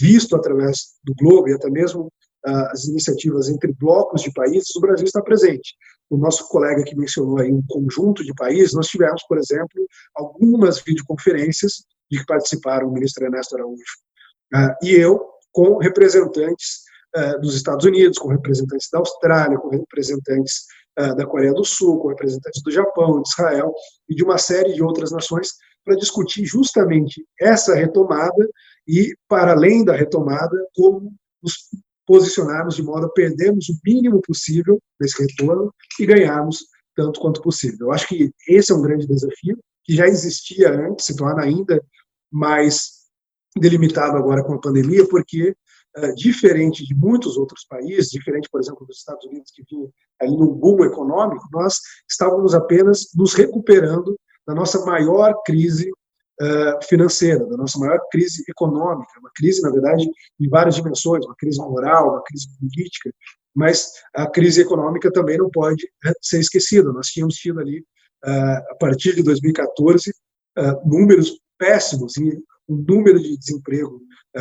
visto 0.00 0.36
através 0.36 0.94
do 1.04 1.14
globo 1.14 1.48
e 1.48 1.54
até 1.54 1.68
mesmo 1.70 2.10
as 2.44 2.84
iniciativas 2.86 3.48
entre 3.48 3.72
blocos 3.72 4.22
de 4.22 4.32
países, 4.32 4.74
o 4.74 4.80
Brasil 4.80 5.04
está 5.04 5.22
presente. 5.22 5.74
O 6.12 6.18
nosso 6.18 6.46
colega 6.46 6.84
que 6.84 6.94
mencionou 6.94 7.38
aí 7.38 7.50
um 7.50 7.62
conjunto 7.66 8.22
de 8.22 8.34
países, 8.34 8.74
nós 8.74 8.86
tivemos, 8.86 9.22
por 9.22 9.38
exemplo, 9.38 9.88
algumas 10.14 10.78
videoconferências 10.82 11.84
de 12.10 12.18
que 12.18 12.26
participaram 12.26 12.86
o 12.88 12.92
ministro 12.92 13.24
Ernesto 13.24 13.56
Araújo. 13.56 13.82
E 14.82 14.90
eu, 14.90 15.24
com 15.50 15.78
representantes 15.78 16.82
uh, 17.16 17.40
dos 17.40 17.56
Estados 17.56 17.86
Unidos, 17.86 18.18
com 18.18 18.28
representantes 18.28 18.90
da 18.92 18.98
Austrália, 18.98 19.56
com 19.56 19.70
representantes 19.70 20.66
uh, 21.00 21.16
da 21.16 21.24
Coreia 21.24 21.54
do 21.54 21.64
Sul, 21.64 21.98
com 21.98 22.08
representantes 22.08 22.62
do 22.62 22.70
Japão, 22.70 23.22
de 23.22 23.30
Israel 23.30 23.72
e 24.06 24.14
de 24.14 24.22
uma 24.22 24.36
série 24.36 24.74
de 24.74 24.82
outras 24.82 25.12
nações 25.12 25.54
para 25.82 25.96
discutir 25.96 26.44
justamente 26.44 27.26
essa 27.40 27.74
retomada 27.74 28.46
e, 28.86 29.16
para 29.26 29.52
além 29.52 29.82
da 29.82 29.96
retomada, 29.96 30.58
como 30.74 31.10
nos 31.42 31.54
posicionarmos 32.12 32.76
de 32.76 32.82
modo 32.82 33.06
a 33.06 33.08
perdermos 33.08 33.70
o 33.70 33.78
mínimo 33.82 34.20
possível 34.20 34.78
nesse 35.00 35.22
retorno 35.22 35.72
e 35.98 36.04
ganharmos 36.04 36.66
tanto 36.94 37.18
quanto 37.18 37.40
possível. 37.40 37.86
Eu 37.86 37.92
acho 37.92 38.06
que 38.06 38.30
esse 38.46 38.70
é 38.70 38.74
um 38.74 38.82
grande 38.82 39.06
desafio, 39.06 39.58
que 39.82 39.96
já 39.96 40.06
existia 40.06 40.70
antes, 40.70 41.06
se 41.06 41.16
torna 41.16 41.42
ainda 41.42 41.82
mais 42.30 43.08
delimitado 43.56 44.18
agora 44.18 44.44
com 44.44 44.52
a 44.52 44.60
pandemia, 44.60 45.08
porque, 45.08 45.56
uh, 45.96 46.14
diferente 46.14 46.84
de 46.84 46.94
muitos 46.94 47.38
outros 47.38 47.64
países, 47.64 48.10
diferente, 48.10 48.46
por 48.52 48.60
exemplo, 48.60 48.86
dos 48.86 48.98
Estados 48.98 49.24
Unidos, 49.24 49.50
que 49.50 49.64
vinha 49.70 49.88
ali 50.20 50.36
num 50.36 50.52
boom 50.52 50.84
econômico, 50.84 51.48
nós 51.50 51.80
estávamos 52.06 52.54
apenas 52.54 53.06
nos 53.16 53.32
recuperando 53.32 54.20
da 54.46 54.54
nossa 54.54 54.84
maior 54.84 55.32
crise 55.46 55.90
financeira, 56.88 57.46
da 57.46 57.56
nossa 57.56 57.78
maior 57.78 58.00
crise 58.10 58.42
econômica, 58.48 59.12
uma 59.20 59.30
crise, 59.34 59.62
na 59.62 59.70
verdade, 59.70 60.08
em 60.40 60.48
várias 60.48 60.74
dimensões, 60.74 61.24
uma 61.24 61.36
crise 61.36 61.58
moral, 61.58 62.10
uma 62.10 62.22
crise 62.22 62.48
política, 62.58 63.12
mas 63.54 63.92
a 64.14 64.26
crise 64.26 64.62
econômica 64.62 65.10
também 65.12 65.38
não 65.38 65.50
pode 65.50 65.86
né, 66.04 66.12
ser 66.20 66.40
esquecida. 66.40 66.92
Nós 66.92 67.08
tínhamos 67.08 67.34
tido 67.34 67.60
ali, 67.60 67.80
uh, 68.24 68.72
a 68.72 68.76
partir 68.80 69.14
de 69.14 69.22
2014, 69.22 70.10
uh, 70.58 70.88
números 70.88 71.38
péssimos 71.58 72.16
e 72.16 72.42
um 72.68 72.76
número 72.76 73.20
de 73.20 73.36
desemprego 73.36 74.00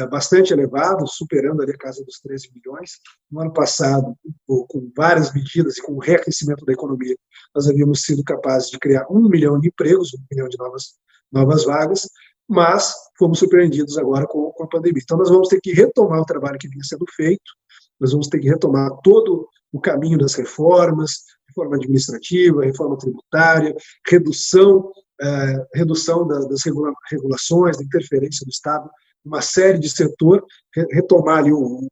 bastante 0.10 0.54
elevado, 0.54 1.06
superando 1.06 1.62
ali 1.62 1.74
a 1.74 1.78
casa 1.78 2.02
dos 2.06 2.20
13 2.22 2.50
milhões. 2.56 2.92
No 3.30 3.42
ano 3.42 3.52
passado, 3.52 4.16
com 4.48 4.90
várias 4.96 5.34
medidas 5.34 5.78
e 5.78 5.82
com 5.82 5.94
o 5.94 6.00
reaquecimento 6.00 6.64
da 6.64 6.72
economia, 6.72 7.16
nós 7.54 7.68
havíamos 7.68 8.04
sido 8.04 8.24
capazes 8.24 8.70
de 8.70 8.80
criar 8.80 9.06
um 9.10 9.28
milhão 9.28 9.60
de 9.60 9.68
empregos, 9.68 10.14
um 10.14 10.24
milhão 10.32 10.48
de 10.48 10.58
novas, 10.58 10.94
novas 11.32 11.66
vagas, 11.66 12.08
mas 12.48 12.94
fomos 13.18 13.40
surpreendidos 13.40 13.98
agora 13.98 14.28
com, 14.28 14.52
com 14.52 14.64
a 14.64 14.68
pandemia. 14.68 15.02
Então, 15.04 15.18
nós 15.18 15.30
vamos 15.30 15.48
ter 15.48 15.60
que 15.62 15.72
retomar 15.72 16.20
o 16.22 16.26
trabalho 16.26 16.58
que 16.60 16.68
vinha 16.68 16.84
sendo 16.84 17.06
feito, 17.16 17.52
nós 18.00 18.12
vamos 18.12 18.28
ter 18.28 18.40
que 18.40 18.50
retomar 18.50 18.90
todo 19.04 19.48
o 19.72 19.80
caminho 19.80 20.18
das 20.18 20.34
reformas, 20.34 21.24
reforma 21.48 21.76
administrativa, 21.76 22.64
reforma 22.64 22.98
tributária, 22.98 23.76
redução 24.08 24.92
é, 25.22 25.68
redução 25.76 26.28
da, 26.28 26.40
das 26.40 26.66
regula 26.66 26.92
regulações, 27.12 27.78
da 27.78 27.84
interferência 27.84 28.44
do 28.44 28.50
Estado, 28.50 28.90
uma 29.24 29.40
série 29.40 29.78
de 29.78 29.88
setor, 29.88 30.44
retomar 30.90 31.38
ali 31.38 31.54
o, 31.54 31.88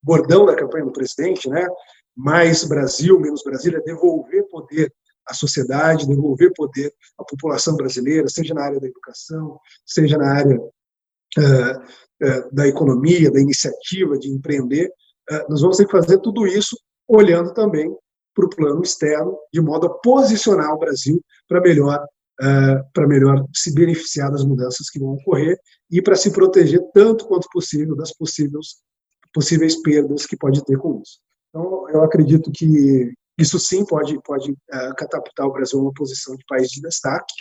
bordão 0.00 0.46
da 0.46 0.54
campanha 0.54 0.84
do 0.84 0.92
presidente, 0.92 1.48
né? 1.48 1.66
mais 2.16 2.62
Brasil, 2.62 3.18
menos 3.18 3.42
Brasília, 3.42 3.82
devolver 3.84 4.44
poder 4.48 4.92
à 5.28 5.34
sociedade, 5.34 6.06
devolver 6.06 6.52
poder 6.54 6.92
à 7.18 7.24
população 7.24 7.76
brasileira, 7.76 8.28
seja 8.28 8.54
na 8.54 8.64
área 8.64 8.80
da 8.80 8.86
educação, 8.86 9.58
seja 9.84 10.16
na 10.16 10.32
área 10.32 10.58
uh, 10.58 11.40
uh, 11.40 12.54
da 12.54 12.66
economia, 12.66 13.30
da 13.30 13.40
iniciativa, 13.40 14.18
de 14.18 14.30
empreender. 14.30 14.88
Uh, 15.30 15.50
nós 15.50 15.60
vamos 15.60 15.76
ter 15.76 15.86
que 15.86 15.92
fazer 15.92 16.18
tudo 16.18 16.46
isso 16.46 16.76
olhando 17.08 17.52
também 17.52 17.92
para 18.34 18.46
o 18.46 18.50
plano 18.50 18.82
externo, 18.82 19.36
de 19.52 19.60
modo 19.60 19.86
a 19.86 19.98
posicionar 19.98 20.72
o 20.72 20.78
Brasil 20.78 21.20
para 21.48 21.60
melhor 21.60 22.04
para 22.92 23.06
melhor 23.06 23.46
se 23.54 23.72
beneficiar 23.72 24.30
das 24.30 24.44
mudanças 24.44 24.90
que 24.90 24.98
vão 24.98 25.14
ocorrer 25.14 25.58
e 25.90 26.02
para 26.02 26.14
se 26.14 26.30
proteger 26.30 26.82
tanto 26.92 27.26
quanto 27.26 27.48
possível 27.50 27.96
das 27.96 28.12
possíveis, 28.12 28.76
possíveis 29.32 29.80
perdas 29.80 30.26
que 30.26 30.36
pode 30.36 30.62
ter 30.62 30.76
com 30.76 31.00
isso. 31.00 31.18
Então, 31.48 31.88
eu 31.88 32.02
acredito 32.02 32.52
que 32.52 33.10
isso 33.38 33.58
sim 33.58 33.84
pode, 33.84 34.20
pode 34.22 34.52
uh, 34.52 34.94
catapultar 34.96 35.46
o 35.46 35.52
Brasil 35.52 35.78
a 35.78 35.82
uma 35.82 35.92
posição 35.92 36.36
de 36.36 36.44
país 36.46 36.68
de 36.68 36.80
destaque, 36.80 37.34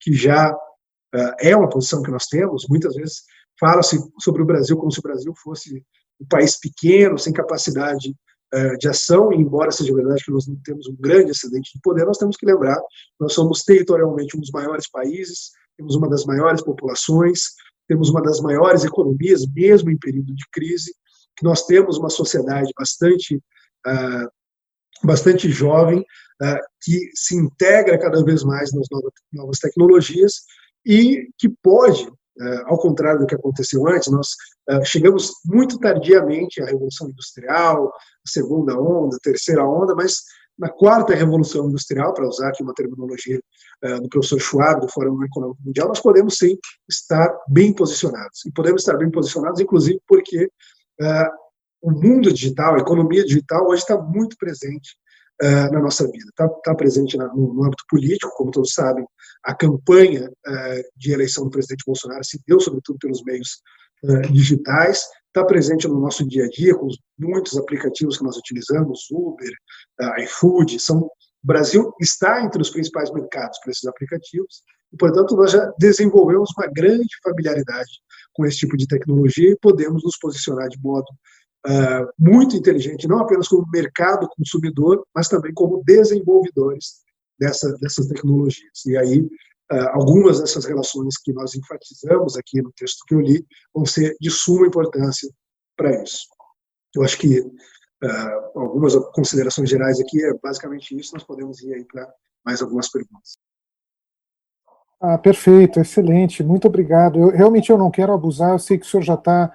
que 0.00 0.12
já 0.12 0.52
uh, 0.52 1.34
é 1.40 1.56
uma 1.56 1.68
posição 1.68 2.02
que 2.02 2.10
nós 2.10 2.26
temos. 2.26 2.66
Muitas 2.68 2.94
vezes 2.94 3.22
fala-se 3.58 3.98
sobre 4.20 4.42
o 4.42 4.46
Brasil 4.46 4.76
como 4.76 4.90
se 4.92 4.98
o 4.98 5.02
Brasil 5.02 5.32
fosse 5.42 5.84
um 6.20 6.26
país 6.26 6.58
pequeno, 6.58 7.18
sem 7.18 7.32
capacidade 7.32 8.14
eh, 8.54 8.76
de 8.76 8.86
ação, 8.86 9.32
e 9.32 9.36
embora 9.36 9.70
seja 9.70 9.94
verdade 9.94 10.22
que 10.22 10.30
nós 10.30 10.46
não 10.46 10.54
temos 10.56 10.86
um 10.86 10.94
grande 10.94 11.30
excedente 11.30 11.72
de 11.74 11.80
poder, 11.80 12.04
nós 12.04 12.18
temos 12.18 12.36
que 12.36 12.44
lembrar, 12.44 12.78
nós 13.18 13.32
somos 13.32 13.62
territorialmente 13.62 14.36
um 14.36 14.40
dos 14.40 14.50
maiores 14.50 14.90
países, 14.90 15.52
temos 15.74 15.96
uma 15.96 16.06
das 16.06 16.26
maiores 16.26 16.62
populações, 16.62 17.40
temos 17.88 18.10
uma 18.10 18.20
das 18.20 18.40
maiores 18.40 18.84
economias, 18.84 19.46
mesmo 19.46 19.90
em 19.90 19.96
período 19.96 20.34
de 20.34 20.44
crise, 20.52 20.94
que 21.34 21.44
nós 21.44 21.64
temos 21.64 21.96
uma 21.96 22.10
sociedade 22.10 22.70
bastante 22.78 23.36
uh, 23.36 24.28
bastante 25.04 25.50
jovem, 25.50 26.00
uh, 26.00 26.58
que 26.82 27.10
se 27.14 27.36
integra 27.36 27.98
cada 27.98 28.22
vez 28.24 28.42
mais 28.42 28.72
nas 28.72 28.86
novas, 29.32 29.58
tecnologias 29.58 30.42
e 30.84 31.28
que 31.38 31.48
pode 31.62 32.10
Uh, 32.40 32.64
ao 32.64 32.78
contrário 32.78 33.20
do 33.20 33.26
que 33.26 33.34
aconteceu 33.34 33.86
antes, 33.86 34.10
nós 34.10 34.28
uh, 34.70 34.82
chegamos 34.86 35.32
muito 35.44 35.78
tardiamente 35.78 36.62
à 36.62 36.64
Revolução 36.64 37.10
Industrial, 37.10 37.92
segunda 38.26 38.74
onda, 38.80 39.18
terceira 39.22 39.62
onda, 39.62 39.94
mas 39.94 40.22
na 40.58 40.70
quarta 40.70 41.14
Revolução 41.14 41.68
Industrial, 41.68 42.14
para 42.14 42.26
usar 42.26 42.48
aqui 42.48 42.62
uma 42.62 42.72
terminologia 42.72 43.38
do 44.00 44.08
professor 44.08 44.40
Schwab, 44.40 44.80
do 44.80 44.88
Fórum 44.88 45.22
Econômico 45.22 45.60
Mundial, 45.62 45.88
nós 45.88 46.00
podemos 46.00 46.38
sim 46.38 46.56
estar 46.88 47.30
bem 47.48 47.74
posicionados. 47.74 48.46
E 48.46 48.52
podemos 48.52 48.80
estar 48.80 48.96
bem 48.96 49.10
posicionados, 49.10 49.60
inclusive, 49.60 50.00
porque 50.06 50.48
o 51.82 51.90
mundo 51.90 52.32
digital, 52.32 52.74
a 52.74 52.78
economia 52.78 53.24
digital, 53.24 53.66
hoje 53.66 53.82
está 53.82 54.00
muito 54.00 54.36
presente 54.36 54.96
uh, 55.42 55.72
na 55.72 55.80
nossa 55.80 56.04
vida. 56.06 56.28
Está 56.30 56.48
tá 56.48 56.74
presente 56.74 57.16
na, 57.16 57.26
no, 57.28 57.52
no, 57.52 57.64
âmbito 57.64 57.84
político, 57.88 58.32
como 58.36 58.52
todos 58.52 58.72
sabem, 58.72 59.04
a 59.42 59.54
campanha 59.54 60.30
uh, 60.30 60.82
de 60.96 61.12
eleição 61.12 61.44
do 61.44 61.50
presidente 61.50 61.84
Bolsonaro 61.84 62.24
se 62.24 62.40
deu, 62.46 62.60
sobretudo, 62.60 62.98
pelos 63.00 63.22
meios 63.24 63.60
uh, 64.04 64.32
digitais, 64.32 65.04
está 65.26 65.44
presente 65.44 65.88
no 65.88 65.98
nosso 65.98 66.26
dia 66.26 66.44
a 66.44 66.48
dia, 66.48 66.74
com 66.74 66.86
os 66.86 66.98
muitos 67.18 67.58
aplicativos 67.58 68.16
que 68.16 68.24
nós 68.24 68.36
utilizamos, 68.36 69.06
Uber, 69.10 69.52
iFood, 70.20 70.78
são 70.78 71.10
o 71.42 71.46
Brasil 71.46 71.92
está 72.00 72.44
entre 72.44 72.62
os 72.62 72.70
principais 72.70 73.10
mercados 73.12 73.58
para 73.58 73.72
esses 73.72 73.84
aplicativos. 73.84 74.62
E, 74.92 74.96
portanto, 74.96 75.34
nós 75.34 75.50
já 75.50 75.72
desenvolvemos 75.76 76.50
uma 76.56 76.68
grande 76.68 77.08
familiaridade 77.22 77.90
com 78.32 78.46
esse 78.46 78.58
tipo 78.58 78.76
de 78.76 78.86
tecnologia 78.86 79.50
e 79.50 79.58
podemos 79.58 80.04
nos 80.04 80.16
posicionar 80.18 80.68
de 80.68 80.78
modo 80.80 81.06
uh, 81.66 82.12
muito 82.18 82.56
inteligente, 82.56 83.08
não 83.08 83.18
apenas 83.18 83.48
como 83.48 83.66
mercado 83.72 84.28
consumidor, 84.36 85.06
mas 85.14 85.28
também 85.28 85.52
como 85.52 85.82
desenvolvedores 85.84 87.02
dessa, 87.38 87.72
dessas 87.78 88.06
tecnologias. 88.06 88.84
E 88.86 88.96
aí, 88.96 89.20
uh, 89.20 89.88
algumas 89.92 90.40
dessas 90.40 90.64
relações 90.64 91.16
que 91.18 91.32
nós 91.32 91.54
enfatizamos 91.54 92.36
aqui 92.36 92.60
no 92.62 92.72
texto 92.72 93.04
que 93.06 93.14
eu 93.14 93.20
li 93.20 93.44
vão 93.74 93.84
ser 93.84 94.16
de 94.20 94.30
suma 94.30 94.66
importância 94.66 95.30
para 95.76 96.02
isso. 96.02 96.26
Eu 96.94 97.02
acho 97.02 97.18
que 97.18 97.40
uh, 97.40 98.58
algumas 98.58 98.94
considerações 99.12 99.70
gerais 99.70 100.00
aqui 100.00 100.22
é 100.24 100.34
basicamente 100.42 100.96
isso. 100.96 101.14
Nós 101.14 101.24
podemos 101.24 101.62
ir 101.62 101.74
aí 101.74 101.84
para 101.84 102.12
mais 102.44 102.60
algumas 102.60 102.90
perguntas. 102.90 103.36
Ah, 105.00 105.18
perfeito, 105.18 105.80
excelente, 105.80 106.44
muito 106.44 106.68
obrigado. 106.68 107.18
Eu, 107.18 107.30
realmente 107.30 107.70
eu 107.70 107.76
não 107.76 107.90
quero 107.90 108.12
abusar, 108.12 108.52
eu 108.52 108.58
sei 108.58 108.78
que 108.78 108.86
o 108.86 108.88
senhor 108.88 109.02
já 109.02 109.14
está 109.14 109.52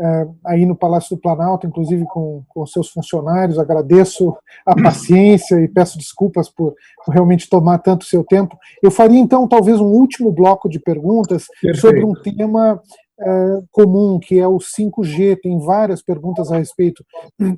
é, 0.00 0.28
aí 0.46 0.64
no 0.64 0.76
Palácio 0.76 1.16
do 1.16 1.20
Planalto, 1.20 1.66
inclusive 1.66 2.04
com, 2.06 2.42
com 2.48 2.66
seus 2.66 2.88
funcionários. 2.88 3.58
Agradeço 3.58 4.36
a 4.64 4.74
paciência 4.80 5.60
e 5.60 5.68
peço 5.68 5.98
desculpas 5.98 6.48
por, 6.48 6.74
por, 7.04 7.12
realmente 7.12 7.48
tomar 7.48 7.78
tanto 7.78 8.04
seu 8.04 8.24
tempo. 8.24 8.56
Eu 8.82 8.90
faria 8.90 9.18
então 9.18 9.48
talvez 9.48 9.80
um 9.80 9.86
último 9.86 10.32
bloco 10.32 10.68
de 10.68 10.78
perguntas 10.78 11.46
Perfeito. 11.60 11.80
sobre 11.80 12.04
um 12.04 12.14
tema 12.14 12.80
é, 13.20 13.60
comum, 13.72 14.18
que 14.20 14.38
é 14.38 14.46
o 14.46 14.58
5G. 14.58 15.38
Tem 15.42 15.58
várias 15.58 16.02
perguntas 16.02 16.52
a 16.52 16.58
respeito. 16.58 17.04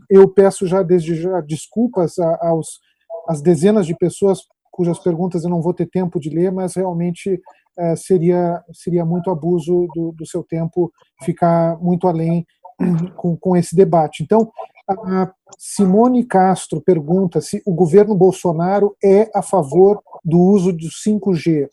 Eu 0.09 0.29
peço 0.29 0.67
já 0.67 0.83
desde 0.83 1.15
já 1.15 1.41
desculpas 1.41 2.19
aos 2.41 2.81
às 3.29 3.41
dezenas 3.41 3.87
de 3.87 3.95
pessoas 3.95 4.41
cujas 4.71 4.99
perguntas 4.99 5.45
eu 5.45 5.51
não 5.51 5.61
vou 5.61 5.75
ter 5.75 5.87
tempo 5.87 6.21
de 6.21 6.31
ler, 6.31 6.53
mas 6.53 6.75
realmente 6.75 7.41
é, 7.79 7.97
seria, 7.97 8.63
seria 8.73 9.05
muito 9.05 9.31
abuso 9.31 9.87
do, 9.95 10.13
do 10.13 10.27
seu 10.27 10.43
tempo 10.43 10.93
ficar 11.23 11.79
muito 11.79 12.07
além 12.07 12.47
com, 13.17 13.37
com 13.37 13.57
esse 13.57 13.75
debate. 13.75 14.23
Então, 14.23 14.51
a 14.89 15.33
Simone 15.59 16.25
Castro 16.25 16.81
pergunta 16.81 17.41
se 17.41 17.63
o 17.65 17.73
governo 17.73 18.15
Bolsonaro 18.15 18.97
é 19.03 19.31
a 19.35 19.43
favor 19.43 20.03
do 20.25 20.39
uso 20.39 20.73
do 20.73 20.89
5G. 20.89 21.69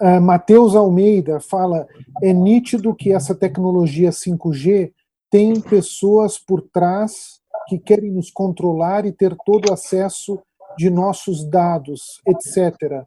Uh, 0.00 0.20
Matheus 0.20 0.74
Almeida 0.74 1.38
fala: 1.38 1.86
é 2.22 2.32
nítido 2.32 2.94
que 2.94 3.12
essa 3.12 3.34
tecnologia 3.34 4.10
5G 4.10 4.92
tem 5.30 5.60
pessoas 5.60 6.38
por 6.38 6.62
trás 6.62 7.40
que 7.68 7.78
querem 7.78 8.10
nos 8.10 8.30
controlar 8.30 9.06
e 9.06 9.12
ter 9.12 9.36
todo 9.44 9.72
acesso 9.72 10.40
de 10.76 10.90
nossos 10.90 11.48
dados, 11.48 12.20
etc. 12.26 13.04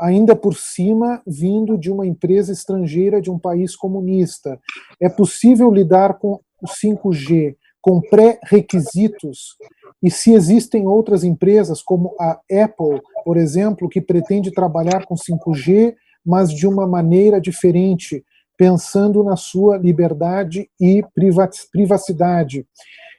ainda 0.00 0.36
por 0.36 0.54
cima 0.54 1.22
vindo 1.26 1.76
de 1.76 1.90
uma 1.90 2.06
empresa 2.06 2.52
estrangeira 2.52 3.20
de 3.20 3.30
um 3.30 3.38
país 3.38 3.74
comunista. 3.74 4.60
É 5.00 5.08
possível 5.08 5.70
lidar 5.70 6.18
com 6.18 6.40
o 6.62 6.66
5G 6.66 7.56
com 7.80 8.00
pré-requisitos 8.00 9.56
e 10.02 10.10
se 10.10 10.32
existem 10.32 10.86
outras 10.86 11.24
empresas, 11.24 11.82
como 11.82 12.14
a 12.20 12.32
Apple, 12.32 13.00
por 13.24 13.36
exemplo, 13.36 13.88
que 13.88 14.00
pretende 14.00 14.50
trabalhar 14.50 15.06
com 15.06 15.14
5G, 15.14 15.94
mas 16.24 16.52
de 16.52 16.66
uma 16.66 16.86
maneira 16.86 17.40
diferente, 17.40 18.24
pensando 18.56 19.22
na 19.24 19.36
sua 19.36 19.76
liberdade 19.76 20.68
e 20.80 21.02
privacidade. 21.72 22.66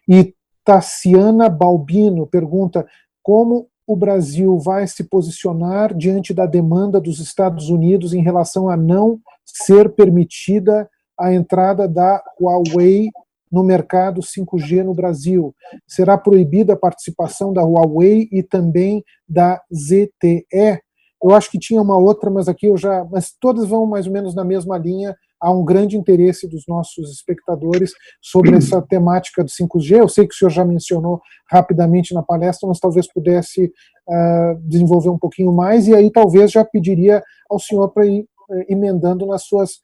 E 0.07 0.33
Tassiana 0.63 1.49
Balbino 1.49 2.27
pergunta 2.27 2.85
como 3.23 3.67
o 3.89 3.95
Brasil 3.95 4.55
vai 4.59 4.85
se 4.85 5.03
posicionar 5.03 5.95
diante 5.95 6.31
da 6.31 6.45
demanda 6.45 7.01
dos 7.01 7.19
Estados 7.19 7.71
Unidos 7.71 8.13
em 8.13 8.21
relação 8.21 8.69
a 8.69 8.77
não 8.77 9.19
ser 9.43 9.89
permitida 9.95 10.87
a 11.19 11.33
entrada 11.33 11.87
da 11.87 12.23
Huawei 12.39 13.09
no 13.51 13.63
mercado 13.63 14.21
5G 14.21 14.83
no 14.83 14.93
Brasil. 14.93 15.55
Será 15.87 16.19
proibida 16.19 16.73
a 16.73 16.77
participação 16.77 17.51
da 17.51 17.63
Huawei 17.63 18.29
e 18.31 18.43
também 18.43 19.03
da 19.27 19.59
ZTE. 19.73 20.83
Eu 21.23 21.31
acho 21.31 21.49
que 21.49 21.57
tinha 21.57 21.81
uma 21.81 21.97
outra, 21.97 22.29
mas 22.29 22.47
aqui 22.47 22.67
eu 22.67 22.77
já. 22.77 23.03
Mas 23.11 23.33
todas 23.39 23.67
vão 23.67 23.87
mais 23.87 24.05
ou 24.05 24.13
menos 24.13 24.35
na 24.35 24.45
mesma 24.45 24.77
linha. 24.77 25.17
Há 25.41 25.51
um 25.51 25.63
grande 25.63 25.97
interesse 25.97 26.47
dos 26.47 26.63
nossos 26.67 27.11
espectadores 27.11 27.93
sobre 28.21 28.55
essa 28.55 28.81
temática 28.81 29.43
do 29.43 29.49
5G. 29.49 29.99
Eu 29.99 30.09
sei 30.09 30.27
que 30.27 30.33
o 30.33 30.37
senhor 30.37 30.49
já 30.49 30.65
mencionou 30.65 31.21
rapidamente 31.49 32.13
na 32.13 32.21
palestra, 32.21 32.67
mas 32.67 32.79
talvez 32.79 33.11
pudesse 33.11 33.65
uh, 33.65 34.59
desenvolver 34.67 35.09
um 35.09 35.17
pouquinho 35.17 35.51
mais, 35.51 35.87
e 35.87 35.95
aí 35.95 36.11
talvez 36.11 36.51
já 36.51 36.65
pediria 36.65 37.23
ao 37.49 37.59
senhor 37.59 37.89
para 37.89 38.05
ir 38.05 38.21
uh, 38.21 38.65
emendando 38.67 39.25
nas 39.25 39.43
suas 39.43 39.79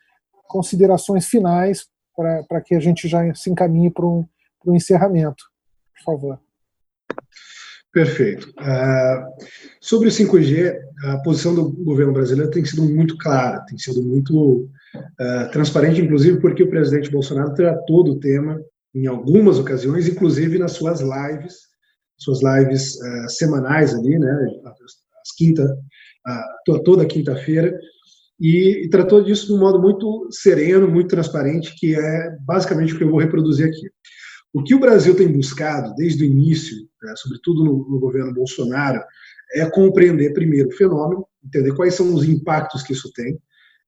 considerações 0.48 1.26
finais 1.28 1.86
para 2.16 2.62
que 2.62 2.76
a 2.76 2.80
gente 2.80 3.08
já 3.08 3.34
se 3.34 3.50
encaminhe 3.50 3.90
para 3.90 4.06
um, 4.06 4.26
um 4.66 4.76
encerramento. 4.76 5.44
Por 5.98 6.04
favor. 6.04 6.40
Perfeito. 7.96 8.50
Uh, 8.60 9.46
sobre 9.80 10.10
o 10.10 10.12
5G, 10.12 10.78
a 11.06 11.18
posição 11.20 11.56
do 11.56 11.72
governo 11.72 12.12
brasileiro 12.12 12.52
tem 12.52 12.66
sido 12.66 12.84
muito 12.84 13.18
clara, 13.18 13.64
tem 13.66 13.78
sido 13.78 14.04
muito 14.04 14.70
uh, 14.98 15.52
transparente, 15.52 16.02
inclusive 16.02 16.40
porque 16.40 16.64
o 16.64 16.70
presidente 16.70 17.12
Bolsonaro 17.12 17.54
tratou 17.54 18.04
do 18.04 18.20
tema 18.20 18.60
em 18.94 19.08
algumas 19.08 19.60
ocasiões, 19.60 20.08
inclusive 20.08 20.58
nas 20.58 20.74
suas 20.74 21.02
lives, 21.02 21.56
suas 22.18 22.40
lives 22.42 22.96
uh, 22.96 23.30
semanais 23.30 23.94
ali, 23.94 24.18
né, 24.18 24.48
as 24.66 25.36
quinta, 25.38 25.78
toda 26.84 27.06
quinta-feira, 27.06 27.78
e, 28.40 28.86
e, 28.86 28.90
tratou 28.90 29.24
disso 29.24 29.48
de 29.48 29.54
um 29.54 29.60
modo 29.60 29.82
muito 29.82 30.28
sereno, 30.30 30.88
muito 30.88 31.10
transparente, 31.10 31.74
que 31.78 31.96
é 31.96 32.36
basicamente 32.42 32.94
o 32.94 32.98
que 32.98 33.04
eu 33.04 33.10
vou 33.10 33.20
reproduzir 33.20 33.66
aqui. 33.66 33.90
O 34.54 34.64
que 34.64 34.76
o 34.76 34.80
Brasil 34.80 35.16
tem 35.16 35.28
buscado 35.28 35.94
desde 35.96 36.24
o 36.24 36.28
início, 36.28 36.78
né, 37.02 37.14
sobretudo 37.18 37.64
no, 37.64 37.90
no, 37.90 38.00
governo 38.00 38.34
Bolsonaro, 38.34 39.02
é 39.54 39.66
compreender 39.70 40.34
primeiro 40.34 40.70
o 40.70 40.74
fenômeno, 40.74 41.26
entender 41.44 41.74
quais 41.76 41.94
são 41.94 42.14
os 42.14 42.28
impactos 42.28 42.84
que 42.84 42.94
isso 42.94 43.12
tem. 43.14 43.38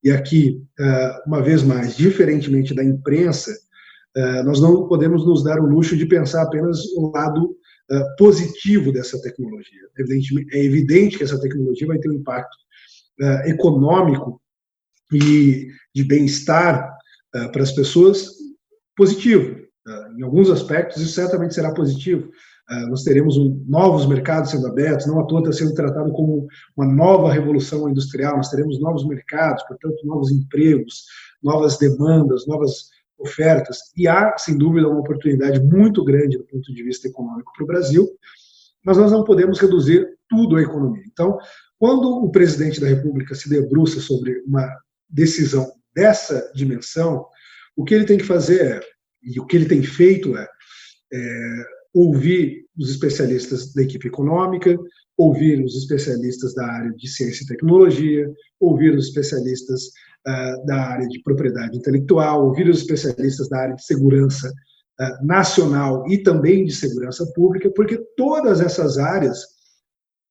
E 0.07 0.11
aqui, 0.11 0.65
eh, 0.79 1.21
uma 1.27 1.41
vez 1.41 1.63
mais, 1.63 1.97
diferentemente 1.97 2.73
da 2.73 2.81
imprensa, 2.81 3.51
eh, 4.15 4.41
nós 4.43 4.61
não 4.61 4.87
podemos 4.87 5.25
nos 5.25 5.43
dar 5.43 5.59
o 5.59 5.65
luxo 5.65 5.97
de 5.97 6.05
pensar 6.05 6.43
apenas 6.43 6.79
o 6.95 7.11
lado 7.13 7.57
eh, 7.91 8.03
positivo 8.17 8.93
dessa 8.93 9.21
tecnologia. 9.21 9.81
é 10.53 10.63
evidente 10.63 11.17
que 11.17 11.25
essa 11.25 11.37
tecnologia 11.41 11.87
vai 11.87 11.99
ter 11.99 12.09
um 12.09 12.13
impacto 12.13 12.57
econômico 13.47 14.39
e 15.11 15.67
de 15.93 16.03
bem-estar 16.03 16.95
para 17.51 17.63
as 17.63 17.71
pessoas 17.71 18.27
positivo. 18.95 19.59
Em 20.17 20.23
alguns 20.23 20.51
aspectos, 20.51 21.01
isso 21.01 21.13
certamente 21.13 21.55
será 21.55 21.73
positivo. 21.73 22.29
Nós 22.89 23.03
teremos 23.03 23.37
um, 23.37 23.63
novos 23.67 24.05
mercados 24.05 24.51
sendo 24.51 24.67
abertos, 24.67 25.07
não 25.07 25.19
à 25.19 25.25
toa 25.25 25.39
está 25.39 25.53
sendo 25.53 25.73
tratado 25.73 26.11
como 26.11 26.47
uma 26.75 26.85
nova 26.85 27.31
revolução 27.31 27.89
industrial, 27.89 28.37
nós 28.37 28.49
teremos 28.49 28.79
novos 28.79 29.07
mercados, 29.07 29.63
portanto, 29.63 29.95
novos 30.03 30.31
empregos, 30.31 31.03
novas 31.41 31.77
demandas, 31.77 32.45
novas 32.45 32.89
ofertas, 33.17 33.79
e 33.95 34.07
há, 34.07 34.37
sem 34.37 34.57
dúvida, 34.57 34.87
uma 34.87 34.99
oportunidade 34.99 35.59
muito 35.61 36.03
grande 36.03 36.37
do 36.37 36.45
ponto 36.45 36.73
de 36.73 36.83
vista 36.83 37.07
econômico 37.07 37.51
para 37.55 37.63
o 37.63 37.67
Brasil, 37.67 38.07
mas 38.83 38.97
nós 38.97 39.11
não 39.11 39.23
podemos 39.23 39.59
reduzir 39.59 40.07
tudo 40.29 40.57
à 40.57 40.61
economia. 40.61 41.03
Então, 41.11 41.37
quando 41.79 42.23
o 42.23 42.29
presidente 42.31 42.81
da 42.81 42.87
República 42.87 43.33
se 43.33 43.49
debruça 43.49 43.99
sobre 44.01 44.41
uma 44.45 44.67
decisão 45.09 45.71
dessa 45.95 46.51
dimensão, 46.53 47.25
o 47.75 47.83
que 47.83 47.93
ele 47.93 48.05
tem 48.05 48.17
que 48.17 48.23
fazer 48.23 48.61
é, 48.61 48.79
e 49.23 49.39
o 49.39 49.45
que 49.45 49.55
ele 49.55 49.67
tem 49.67 49.81
feito 49.81 50.37
é, 50.37 50.47
é 51.13 51.76
ouvir 51.97 52.63
os 52.77 52.91
especialistas 52.91 53.73
da 53.73 53.81
equipe 53.81 54.07
econômica, 54.07 54.77
ouvir 55.17 55.63
os 55.63 55.75
especialistas 55.75 56.53
da 56.53 56.63
área 56.63 56.91
de 56.91 57.07
ciência 57.07 57.43
e 57.43 57.47
tecnologia, 57.47 58.31
ouvir 58.59 58.95
os 58.95 59.07
especialistas 59.07 59.85
uh, 60.27 60.65
da 60.67 60.75
área 60.75 61.07
de 61.07 61.19
propriedade 61.23 61.75
intelectual, 61.75 62.45
ouvir 62.45 62.69
os 62.69 62.81
especialistas 62.81 63.49
da 63.49 63.61
área 63.61 63.75
de 63.75 63.83
segurança 63.83 64.47
uh, 64.47 65.25
nacional 65.25 66.07
e 66.07 66.19
também 66.19 66.65
de 66.65 66.75
segurança 66.75 67.25
pública, 67.33 67.71
porque 67.75 67.97
todas 68.15 68.61
essas 68.61 68.99
áreas 68.99 69.39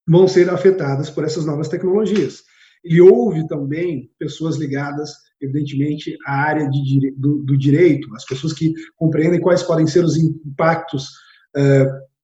vão 0.08 0.28
ser 0.28 0.48
afetadas 0.48 1.10
por 1.10 1.24
essas 1.24 1.44
novas 1.44 1.68
tecnologias. 1.68 2.44
E 2.84 3.00
houve 3.00 3.44
também 3.48 4.08
pessoas 4.20 4.54
ligadas, 4.54 5.10
evidentemente, 5.40 6.16
à 6.24 6.42
área 6.42 6.70
de, 6.70 7.12
do, 7.16 7.42
do, 7.42 7.58
direito, 7.58 8.14
as 8.14 8.24
pessoas 8.24 8.52
que 8.52 8.72
compreendem 8.94 9.40
quais 9.40 9.64
podem 9.64 9.88
ser 9.88 10.04
os 10.04 10.16
impactos 10.16 11.25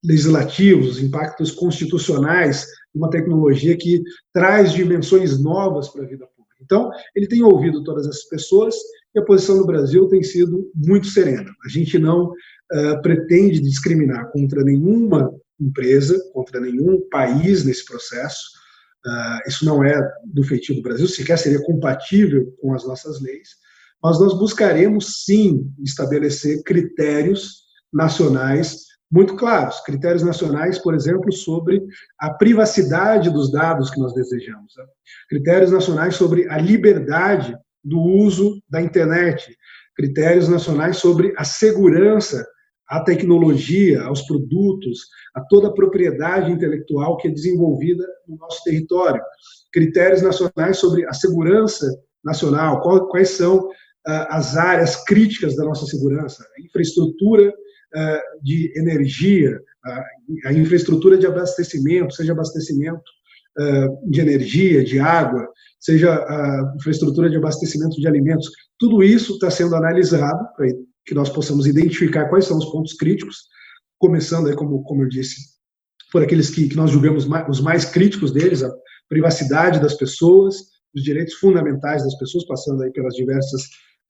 legislativos, 0.05 0.89
os 0.89 1.03
impactos 1.03 1.53
constitucionais 1.53 2.67
de 2.93 2.99
uma 2.99 3.11
tecnologia 3.11 3.77
que 3.77 4.03
traz 4.33 4.73
dimensões 4.73 5.41
novas 5.41 5.89
para 5.89 6.03
a 6.03 6.07
vida 6.07 6.27
pública. 6.27 6.57
Então, 6.61 6.91
ele 7.15 7.29
tem 7.29 7.43
ouvido 7.43 7.85
todas 7.85 8.07
essas 8.07 8.25
pessoas 8.25 8.75
e 9.15 9.19
a 9.19 9.25
posição 9.25 9.59
do 9.59 9.67
Brasil 9.67 10.09
tem 10.09 10.23
sido 10.23 10.71
muito 10.75 11.07
serena. 11.07 11.51
A 11.65 11.69
gente 11.69 11.99
não 11.99 12.27
uh, 12.27 13.03
pretende 13.03 13.61
discriminar 13.61 14.31
contra 14.33 14.63
nenhuma 14.63 15.33
empresa, 15.61 16.19
contra 16.33 16.61
nenhum 16.61 17.01
país 17.11 17.65
nesse 17.65 17.85
processo. 17.85 18.41
Uh, 19.07 19.49
isso 19.49 19.65
não 19.65 19.85
é 19.85 20.01
do 20.25 20.43
feitio 20.45 20.75
do 20.75 20.83
Brasil, 20.83 21.07
sequer 21.09 21.39
seria 21.39 21.63
compatível 21.63 22.53
com 22.61 22.75
as 22.75 22.87
nossas 22.87 23.21
leis, 23.21 23.51
mas 24.03 24.19
nós 24.21 24.33
buscaremos 24.39 25.25
sim 25.25 25.69
estabelecer 25.83 26.63
critérios 26.63 27.63
nacionais 27.93 28.92
muito 29.13 29.37
claros, 29.37 29.79
critérios 29.81 30.23
nacionais, 30.23 30.79
por 30.79 30.95
exemplo, 30.95 31.31
sobre 31.31 31.85
a 32.19 32.33
privacidade 32.33 33.29
dos 33.29 33.53
dados 33.53 33.91
que 33.91 34.01
nós 34.01 34.15
desejamos, 34.15 34.73
né? 34.75 34.85
critérios 35.29 35.71
nacionais 35.71 36.17
sobre 36.17 36.49
a 36.49 36.57
liberdade 36.57 37.55
do 37.85 38.01
uso 38.01 38.59
da 38.71 38.81
internet, 38.81 39.55
critérios 39.95 40.49
nacionais 40.49 40.97
sobre 40.97 41.35
a 41.37 41.45
segurança 41.45 42.43
à 42.89 43.01
tecnologia, 43.05 44.03
aos 44.03 44.23
produtos, 44.23 45.01
a 45.35 45.43
toda 45.43 45.69
a 45.69 45.75
propriedade 45.75 46.51
intelectual 46.51 47.19
que 47.19 47.29
é 47.29 47.31
desenvolvida 47.31 48.07
no 48.27 48.37
nosso 48.39 48.65
território. 48.65 49.23
Critérios 49.71 50.23
nacionais 50.23 50.79
sobre 50.79 51.07
a 51.07 51.13
segurança 51.13 51.87
nacional, 52.25 52.81
quais 53.09 53.31
são 53.31 53.69
ah, 54.07 54.37
as 54.37 54.57
áreas 54.57 55.05
críticas 55.05 55.55
da 55.55 55.65
nossa 55.65 55.85
segurança, 55.85 56.47
infraestrutura 56.59 57.53
de 58.43 58.73
energia, 58.77 59.61
a 60.47 60.53
infraestrutura 60.53 61.19
de 61.19 61.27
abastecimento, 61.27 62.15
seja 62.15 62.33
abastecimento 62.33 63.03
ah, 63.59 63.89
de 64.05 64.21
energia, 64.21 64.85
de 64.85 64.99
água, 64.99 65.47
seja 65.79 66.15
a 66.15 66.75
infraestrutura 66.77 67.29
de 67.29 67.37
abastecimento 67.37 68.01
de 68.01 68.07
alimentos, 68.07 68.49
tudo 68.79 69.03
isso 69.03 69.35
está 69.35 69.51
sendo 69.51 69.75
analisado 69.75 70.47
que 71.05 71.15
nós 71.15 71.29
possamos 71.29 71.67
identificar 71.67 72.29
quais 72.29 72.47
são 72.47 72.57
os 72.57 72.67
pontos 72.67 72.95
críticos, 72.95 73.37
começando, 73.99 74.49
aí, 74.49 74.55
como, 74.55 74.83
como 74.85 75.03
eu 75.03 75.09
disse, 75.09 75.37
por 76.11 76.23
aqueles 76.23 76.51
que, 76.51 76.69
que 76.69 76.77
nós 76.77 76.91
julgamos 76.91 77.27
mais, 77.27 77.49
os 77.49 77.61
mais 77.61 77.85
críticos 77.85 78.33
deles, 78.33 78.63
a 78.63 78.71
privacidade 79.09 79.81
das 79.81 79.95
pessoas, 79.95 80.57
os 80.95 81.03
direitos 81.03 81.35
fundamentais 81.35 82.05
das 82.05 82.17
pessoas, 82.17 82.47
passando 82.47 82.83
aí 82.83 82.93
pelas 82.93 83.15
diversas 83.15 83.63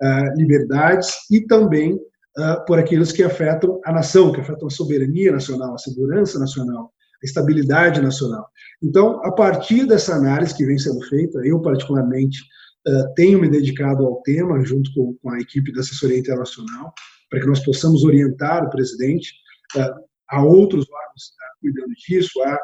uh, 0.03 0.37
liberdades, 0.37 1.11
e 1.31 1.41
também 1.47 1.99
uh, 2.39 2.65
por 2.67 2.79
aqueles 2.79 3.13
que 3.13 3.23
afetam 3.23 3.81
a 3.85 3.93
nação, 3.93 4.33
que 4.33 4.41
afetam 4.41 4.69
a 4.69 4.71
soberania 4.71 5.33
nacional, 5.33 5.75
a 5.75 5.79
segurança 5.79 6.39
nacional, 6.39 6.93
a 7.23 7.27
estabilidade 7.27 8.01
nacional. 8.01 8.49
Então, 8.83 9.25
a 9.25 9.33
partir 9.33 9.87
dessa 9.87 10.15
análise 10.15 10.57
que 10.57 10.67
vem 10.67 10.79
sendo 10.79 11.01
feita, 11.09 11.39
eu 11.45 11.61
particularmente 11.61 12.39
Uh, 12.85 13.15
tenho 13.15 13.41
me 13.41 13.49
dedicado 13.49 14.05
ao 14.05 14.21
tema, 14.23 14.61
junto 14.65 14.93
com, 14.93 15.15
com, 15.23 15.31
a 15.31 15.39
equipe 15.39 15.73
da 15.73 15.83
assessoria 15.83 16.19
internacional, 16.19 16.93
para 17.31 17.41
que 17.41 17.47
nós 17.47 17.61
possamos 17.61 18.03
orientar 18.03 18.65
o 18.65 18.71
presidente. 18.71 19.33
Uh, 19.77 20.03
há 20.29 20.45
outros 20.45 20.85
órgãos 20.91 21.33
cuidando 21.61 21.93
disso, 21.95 22.43
há 22.43 22.59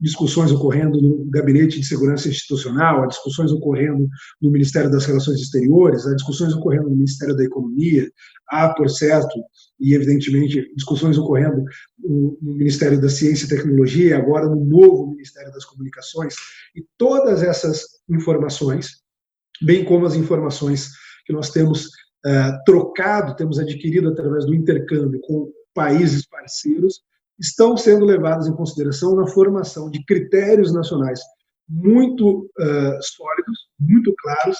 discussões 0.00 0.50
ocorrendo 0.50 1.00
no 1.00 1.24
Gabinete 1.30 1.78
de 1.80 1.86
Segurança 1.86 2.28
Institucional, 2.28 3.02
há 3.02 3.06
discussões 3.06 3.52
ocorrendo 3.52 4.08
no 4.42 4.50
Ministério 4.50 4.90
das 4.90 5.04
Relações 5.04 5.40
Exteriores, 5.40 6.06
há 6.06 6.14
discussões 6.14 6.54
ocorrendo 6.54 6.88
no 6.88 6.96
Ministério 6.96 7.36
da 7.36 7.44
Economia, 7.44 8.10
há, 8.48 8.72
por 8.74 8.88
certo, 8.90 9.42
e 9.80 9.94
evidentemente, 9.94 10.72
discussões 10.74 11.18
ocorrendo 11.18 11.64
no, 11.98 12.38
Ministério 12.40 13.00
da 13.00 13.08
Ciência 13.08 13.46
e 13.46 13.48
Tecnologia, 13.48 14.16
agora 14.16 14.46
no 14.46 14.64
novo 14.64 15.08
Ministério 15.08 15.52
das 15.52 15.64
Comunicações, 15.64 16.34
e 16.74 16.84
todas 16.96 17.42
essas 17.42 17.82
informações, 18.08 19.02
bem 19.62 19.84
como 19.84 20.06
as 20.06 20.14
informações 20.14 20.90
que 21.26 21.32
nós 21.32 21.50
temos 21.50 21.86
uh, 21.86 22.64
trocado, 22.64 23.36
temos 23.36 23.58
adquirido 23.58 24.08
através 24.08 24.44
do 24.44 24.54
intercâmbio 24.54 25.20
com 25.22 25.50
países 25.74 26.26
parceiros, 26.26 27.00
estão 27.38 27.76
sendo 27.76 28.04
levadas 28.04 28.46
em 28.46 28.54
consideração 28.54 29.16
na 29.16 29.26
formação 29.26 29.90
de 29.90 30.04
critérios 30.04 30.72
nacionais 30.72 31.20
muito 31.68 32.50
uh, 32.58 33.02
sólidos, 33.02 33.68
muito 33.78 34.14
claros, 34.18 34.56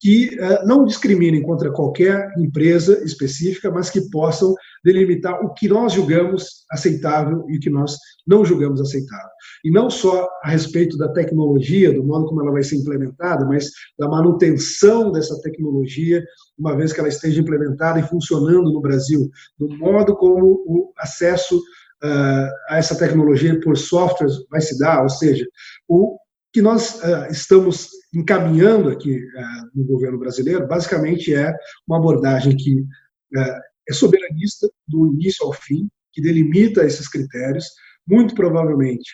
que 0.00 0.30
uh, 0.40 0.66
não 0.66 0.86
discriminem 0.86 1.42
contra 1.42 1.70
qualquer 1.70 2.32
empresa 2.38 3.04
específica, 3.04 3.70
mas 3.70 3.90
que 3.90 4.00
possam 4.10 4.54
delimitar 4.82 5.44
o 5.44 5.52
que 5.52 5.68
nós 5.68 5.92
julgamos 5.92 6.64
aceitável 6.70 7.44
e 7.48 7.58
o 7.58 7.60
que 7.60 7.68
nós 7.68 7.96
não 8.26 8.44
julgamos 8.44 8.80
aceitável. 8.80 9.28
E 9.62 9.70
não 9.70 9.90
só 9.90 10.26
a 10.42 10.48
respeito 10.48 10.96
da 10.96 11.12
tecnologia, 11.12 11.92
do 11.92 12.02
modo 12.02 12.26
como 12.26 12.40
ela 12.40 12.52
vai 12.52 12.62
ser 12.62 12.76
implementada, 12.76 13.44
mas 13.44 13.70
da 13.98 14.08
manutenção 14.08 15.12
dessa 15.12 15.38
tecnologia, 15.42 16.24
uma 16.58 16.74
vez 16.74 16.94
que 16.94 17.00
ela 17.00 17.08
esteja 17.08 17.40
implementada 17.40 18.00
e 18.00 18.08
funcionando 18.08 18.72
no 18.72 18.80
Brasil, 18.80 19.28
do 19.58 19.68
modo 19.76 20.16
como 20.16 20.62
o 20.66 20.92
acesso 20.98 21.58
uh, 21.58 22.48
a 22.70 22.78
essa 22.78 22.96
tecnologia 22.96 23.60
por 23.60 23.76
softwares 23.76 24.34
vai 24.50 24.62
se 24.62 24.78
dar, 24.78 25.02
ou 25.02 25.10
seja, 25.10 25.46
o 25.86 26.16
que 26.52 26.60
nós 26.60 27.00
uh, 27.02 27.30
estamos 27.30 27.90
encaminhando 28.14 28.88
aqui 28.88 29.16
uh, 29.16 29.70
no 29.74 29.84
governo 29.84 30.18
brasileiro, 30.18 30.66
basicamente 30.66 31.34
é 31.34 31.54
uma 31.86 31.98
abordagem 31.98 32.56
que 32.56 32.80
uh, 32.80 33.60
é 33.88 33.92
soberanista 33.92 34.68
do 34.86 35.12
início 35.14 35.46
ao 35.46 35.52
fim, 35.52 35.88
que 36.12 36.20
delimita 36.20 36.84
esses 36.84 37.08
critérios. 37.08 37.66
Muito 38.06 38.34
provavelmente 38.34 39.10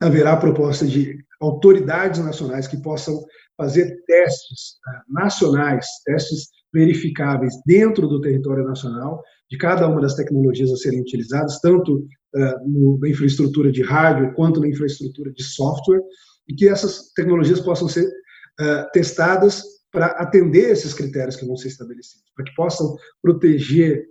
haverá 0.00 0.36
proposta 0.36 0.86
de 0.86 1.18
autoridades 1.40 2.20
nacionais 2.20 2.66
que 2.66 2.80
possam 2.80 3.22
fazer 3.56 4.02
testes 4.06 4.76
nacionais, 5.08 5.86
testes 6.04 6.48
verificáveis 6.72 7.54
dentro 7.66 8.08
do 8.08 8.20
território 8.20 8.64
nacional 8.64 9.22
de 9.50 9.56
cada 9.58 9.86
uma 9.86 10.00
das 10.00 10.14
tecnologias 10.14 10.72
a 10.72 10.76
serem 10.76 11.00
utilizadas, 11.00 11.60
tanto 11.60 12.06
na 12.98 13.08
infraestrutura 13.08 13.70
de 13.70 13.82
rádio 13.82 14.34
quanto 14.34 14.60
na 14.60 14.68
infraestrutura 14.68 15.30
de 15.32 15.42
software 15.42 16.02
e 16.48 16.54
que 16.54 16.68
essas 16.68 17.12
tecnologias 17.14 17.60
possam 17.60 17.88
ser 17.88 18.06
uh, 18.06 18.90
testadas 18.92 19.62
para 19.94 20.06
atender 20.06 20.70
esses 20.70 20.92
critérios 20.92 21.36
que 21.36 21.46
vão 21.46 21.56
ser 21.56 21.68
estabelecidos, 21.68 22.24
para 22.34 22.44
que 22.44 22.54
possam 22.54 22.96
proteger 23.22 24.04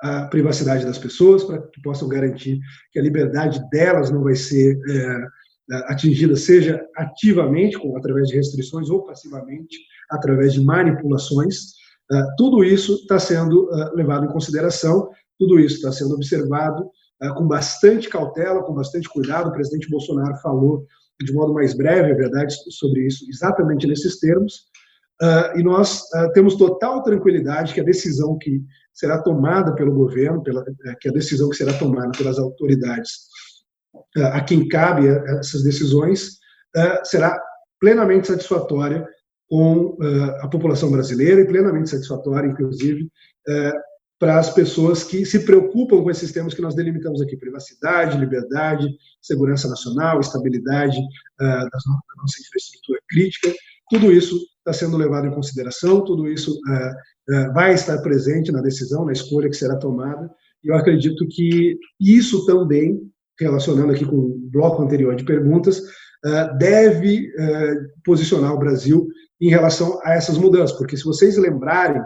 a 0.00 0.26
privacidade 0.26 0.84
das 0.84 0.98
pessoas, 0.98 1.44
para 1.44 1.62
que 1.62 1.80
possam 1.80 2.08
garantir 2.08 2.58
que 2.92 2.98
a 2.98 3.02
liberdade 3.02 3.60
delas 3.70 4.10
não 4.10 4.22
vai 4.22 4.34
ser 4.34 4.76
é, 4.88 5.82
atingida, 5.86 6.36
seja 6.36 6.84
ativamente, 6.96 7.76
através 7.96 8.28
de 8.28 8.36
restrições, 8.36 8.90
ou 8.90 9.04
passivamente, 9.04 9.76
através 10.10 10.52
de 10.52 10.60
manipulações. 10.60 11.56
Uh, 12.10 12.24
tudo 12.36 12.64
isso 12.64 12.94
está 12.94 13.18
sendo 13.18 13.64
uh, 13.66 13.94
levado 13.94 14.24
em 14.24 14.32
consideração, 14.32 15.10
tudo 15.38 15.58
isso 15.60 15.76
está 15.76 15.92
sendo 15.92 16.14
observado 16.14 16.90
com 17.36 17.48
bastante 17.48 18.08
cautela, 18.08 18.62
com 18.62 18.72
bastante 18.72 19.08
cuidado. 19.08 19.48
O 19.48 19.52
presidente 19.52 19.90
Bolsonaro 19.90 20.36
falou 20.36 20.86
de 21.20 21.32
modo 21.32 21.52
mais 21.52 21.74
breve, 21.74 22.10
é 22.10 22.14
verdade, 22.14 22.54
sobre 22.70 23.06
isso, 23.06 23.26
exatamente 23.28 23.86
nesses 23.86 24.18
termos. 24.18 24.68
Uh, 25.20 25.58
e 25.58 25.62
nós 25.64 26.02
uh, 26.14 26.32
temos 26.32 26.54
total 26.54 27.02
tranquilidade 27.02 27.74
que 27.74 27.80
a 27.80 27.84
decisão 27.84 28.38
que 28.38 28.62
será 28.94 29.20
tomada 29.20 29.74
pelo 29.74 29.92
governo, 29.92 30.42
pela, 30.42 30.62
uh, 30.62 30.96
que 31.00 31.08
a 31.08 31.12
decisão 31.12 31.50
que 31.50 31.56
será 31.56 31.72
tomada 31.76 32.12
pelas 32.16 32.38
autoridades 32.38 33.26
a 34.32 34.40
quem 34.42 34.68
cabe 34.68 35.08
essas 35.38 35.62
decisões, 35.62 36.38
será 37.04 37.38
plenamente 37.80 38.28
satisfatória 38.28 39.06
com 39.48 39.96
a 40.40 40.48
população 40.48 40.90
brasileira 40.90 41.40
e 41.40 41.46
plenamente 41.46 41.90
satisfatória, 41.90 42.48
inclusive, 42.48 43.10
para 44.18 44.38
as 44.38 44.50
pessoas 44.50 45.04
que 45.04 45.24
se 45.24 45.44
preocupam 45.44 46.02
com 46.02 46.10
esses 46.10 46.32
temas 46.32 46.52
que 46.52 46.60
nós 46.60 46.74
delimitamos 46.74 47.22
aqui: 47.22 47.36
privacidade, 47.36 48.18
liberdade, 48.18 48.88
segurança 49.22 49.68
nacional, 49.68 50.20
estabilidade 50.20 50.98
uh, 50.98 51.40
da 51.40 51.78
nossa 52.16 52.40
infraestrutura 52.40 53.00
crítica. 53.08 53.54
Tudo 53.88 54.12
isso 54.12 54.36
está 54.58 54.72
sendo 54.72 54.96
levado 54.96 55.26
em 55.28 55.34
consideração, 55.34 56.04
tudo 56.04 56.28
isso 56.28 56.52
uh, 56.52 57.34
uh, 57.34 57.54
vai 57.54 57.74
estar 57.74 57.98
presente 57.98 58.50
na 58.50 58.60
decisão, 58.60 59.06
na 59.06 59.12
escolha 59.12 59.48
que 59.48 59.56
será 59.56 59.76
tomada. 59.76 60.28
E 60.64 60.68
eu 60.68 60.74
acredito 60.74 61.26
que 61.28 61.78
isso 62.00 62.44
também, 62.44 63.00
relacionando 63.38 63.92
aqui 63.92 64.04
com 64.04 64.16
o 64.16 64.38
bloco 64.50 64.82
anterior 64.82 65.14
de 65.14 65.24
perguntas, 65.24 65.80
deve 66.58 67.30
posicionar 68.04 68.52
o 68.52 68.58
Brasil 68.58 69.06
em 69.40 69.50
relação 69.50 70.00
a 70.02 70.14
essas 70.14 70.36
mudanças, 70.36 70.76
porque 70.76 70.96
se 70.96 71.04
vocês 71.04 71.36
lembrarem 71.36 72.02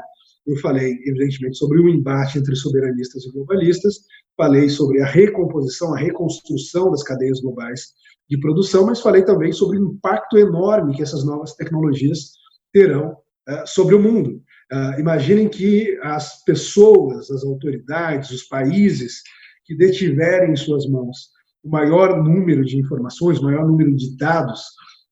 eu 0.46 0.56
falei, 0.56 0.98
evidentemente, 1.04 1.56
sobre 1.56 1.80
o 1.80 1.88
embate 1.88 2.38
entre 2.38 2.56
soberanistas 2.56 3.24
e 3.24 3.32
globalistas, 3.32 4.00
falei 4.36 4.68
sobre 4.68 5.00
a 5.00 5.06
recomposição, 5.06 5.94
a 5.94 5.98
reconstrução 5.98 6.90
das 6.90 7.02
cadeias 7.02 7.40
globais 7.40 7.92
de 8.28 8.38
produção, 8.38 8.86
mas 8.86 9.00
falei 9.00 9.22
também 9.24 9.52
sobre 9.52 9.78
o 9.78 9.92
impacto 9.92 10.38
enorme 10.38 10.94
que 10.94 11.02
essas 11.02 11.24
novas 11.24 11.54
tecnologias 11.54 12.32
terão 12.72 13.12
uh, 13.12 13.66
sobre 13.66 13.94
o 13.94 14.00
mundo. 14.00 14.42
Uh, 14.72 14.98
imaginem 14.98 15.48
que 15.48 15.98
as 16.02 16.42
pessoas, 16.44 17.30
as 17.30 17.44
autoridades, 17.44 18.30
os 18.30 18.44
países 18.44 19.22
que 19.64 19.76
detiverem 19.76 20.52
em 20.52 20.56
suas 20.56 20.86
mãos 20.88 21.30
o 21.62 21.70
maior 21.70 22.22
número 22.22 22.64
de 22.64 22.78
informações, 22.78 23.38
o 23.38 23.44
maior 23.44 23.66
número 23.66 23.94
de 23.94 24.16
dados, 24.16 24.62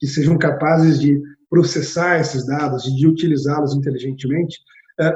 que 0.00 0.06
sejam 0.06 0.36
capazes 0.36 0.98
de 0.98 1.20
processar 1.48 2.20
esses 2.20 2.46
dados 2.46 2.86
e 2.86 2.96
de 2.96 3.06
utilizá-los 3.06 3.74
inteligentemente, 3.74 4.58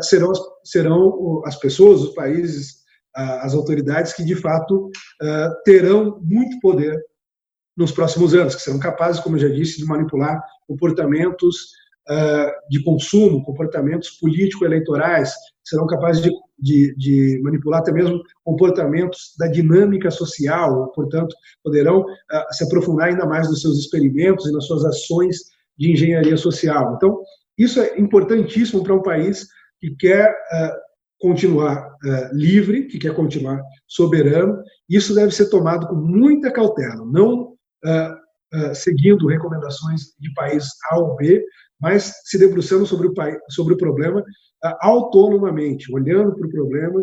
serão, 0.00 0.32
serão 0.64 1.42
as 1.44 1.56
pessoas, 1.56 2.02
os 2.02 2.14
países, 2.14 2.84
as 3.14 3.54
autoridades 3.54 4.12
que, 4.12 4.24
de 4.24 4.34
fato, 4.34 4.90
é, 5.22 5.48
terão 5.64 6.20
muito 6.22 6.58
poder 6.60 6.98
nos 7.76 7.92
próximos 7.92 8.34
anos, 8.34 8.54
que 8.54 8.62
serão 8.62 8.78
capazes, 8.78 9.20
como 9.20 9.36
eu 9.36 9.40
já 9.40 9.48
disse, 9.48 9.78
de 9.78 9.84
manipular 9.84 10.40
comportamentos 10.66 11.56
é, 12.08 12.54
de 12.70 12.82
consumo, 12.82 13.44
comportamentos 13.44 14.10
político-eleitorais, 14.20 15.32
serão 15.64 15.86
capazes 15.86 16.22
de, 16.22 16.30
de, 16.58 16.94
de, 16.96 17.40
manipular 17.42 17.80
até 17.80 17.92
mesmo 17.92 18.20
comportamentos 18.44 19.34
da 19.38 19.46
dinâmica 19.46 20.10
social, 20.10 20.92
portanto, 20.92 21.34
poderão 21.62 22.04
se 22.50 22.64
aprofundar 22.64 23.08
ainda 23.08 23.26
mais 23.26 23.48
nos 23.48 23.62
seus 23.62 23.78
experimentos 23.78 24.46
e 24.46 24.52
nas 24.52 24.66
suas 24.66 24.84
ações 24.84 25.36
de 25.78 25.92
engenharia 25.92 26.36
social. 26.36 26.94
Então, 26.96 27.20
isso 27.56 27.80
é 27.80 27.98
importantíssimo 27.98 28.82
para 28.82 28.94
um 28.94 29.02
país 29.02 29.46
que 29.84 29.94
quer 29.96 30.30
uh, 30.30 30.72
continuar 31.18 31.88
uh, 31.88 32.34
livre, 32.34 32.86
que 32.86 32.98
quer 32.98 33.14
continuar 33.14 33.62
soberano. 33.86 34.62
Isso 34.88 35.14
deve 35.14 35.32
ser 35.32 35.50
tomado 35.50 35.86
com 35.86 35.94
muita 35.94 36.50
cautela, 36.50 37.04
não 37.04 37.52
uh, 37.84 38.24
seguindo 38.74 39.26
recomendações 39.26 40.14
de 40.18 40.32
país 40.32 40.64
A 40.90 40.98
ou 40.98 41.16
B, 41.16 41.44
mas 41.80 42.12
se 42.24 42.38
debruçando 42.38 42.86
sobre 42.86 43.08
o, 43.08 43.12
sobre 43.50 43.74
o 43.74 43.76
problema 43.76 44.24
autonomamente, 44.80 45.92
olhando 45.92 46.34
para 46.36 46.46
o 46.46 46.50
problema, 46.50 47.02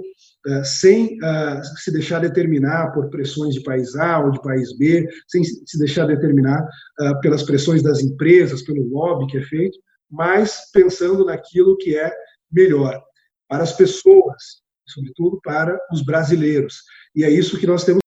sem 0.64 1.18
se 1.76 1.92
deixar 1.92 2.20
determinar 2.20 2.92
por 2.94 3.10
pressões 3.10 3.54
de 3.54 3.62
país 3.64 3.96
A 3.98 4.24
ou 4.24 4.32
de 4.32 4.42
país 4.42 4.76
B, 4.78 5.06
sem 5.28 5.44
se 5.44 5.78
deixar 5.78 6.08
determinar 6.08 6.66
pelas 7.22 7.44
pressões 7.44 7.84
das 7.84 8.02
empresas, 8.02 8.64
pelo 8.64 8.88
lobby 8.90 9.28
que 9.28 9.38
é 9.38 9.44
feito, 9.44 9.78
mas 10.10 10.72
pensando 10.74 11.26
naquilo 11.26 11.78
que 11.78 11.98
é 11.98 12.12
melhor 12.52 13.02
para 13.48 13.64
as 13.64 13.74
pessoas, 13.74 14.62
sobretudo 14.88 15.40
para 15.44 15.78
os 15.92 16.04
brasileiros. 16.04 16.84
E 17.16 17.24
é 17.24 17.30
isso 17.30 17.60
que 17.60 17.68
nós 17.68 17.84
temos 17.84 18.02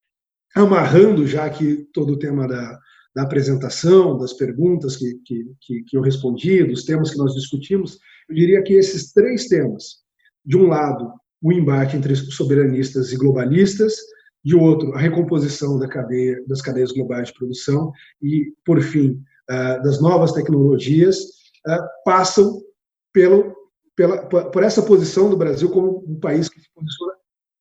amarrando 0.55 1.27
já 1.27 1.45
aqui 1.45 1.89
todo 1.93 2.13
o 2.13 2.19
tema 2.19 2.47
da, 2.47 2.79
da 3.15 3.23
apresentação, 3.23 4.19
das 4.19 4.33
perguntas 4.33 4.97
que, 4.97 5.15
que, 5.25 5.83
que, 5.83 5.97
eu 5.97 6.01
respondi, 6.01 6.65
dos 6.65 6.85
temas 6.85 7.11
que 7.11 7.19
nós 7.19 7.35
discutimos, 7.35 7.99
eu 8.29 8.35
diria 8.35 8.63
que 8.63 8.75
esses 8.75 9.13
três 9.13 9.47
temas, 9.47 10.03
de 10.45 10.57
um 10.57 10.67
lado, 10.67 11.13
o 11.43 11.53
embate 11.53 11.97
entre 11.97 12.15
soberanistas 12.17 13.13
e 13.13 13.17
globalistas, 13.17 13.95
de 14.45 14.55
outro, 14.55 14.95
a 14.95 14.99
recomposição 14.99 15.79
da 15.79 15.89
cadeia, 15.89 16.43
das 16.47 16.61
cadeias 16.61 16.93
globais 16.93 17.29
de 17.29 17.35
produção 17.35 17.93
e, 18.23 18.53
por 18.65 18.83
fim, 18.83 19.23
ah, 19.49 19.79
das 19.79 20.01
novas 20.01 20.33
tecnologias, 20.33 21.17
ah, 21.67 21.89
passam 22.05 22.61
pelo 23.13 23.55
pela, 23.97 24.19
por 24.27 24.63
essa 24.63 24.83
posição 24.83 25.31
do 25.31 25.37
Brasil 25.37 25.71
como 25.71 26.05
um 26.07 26.19
país 26.19 26.49
que 26.49 26.61
se 26.61 26.69
posiciona 26.75 27.15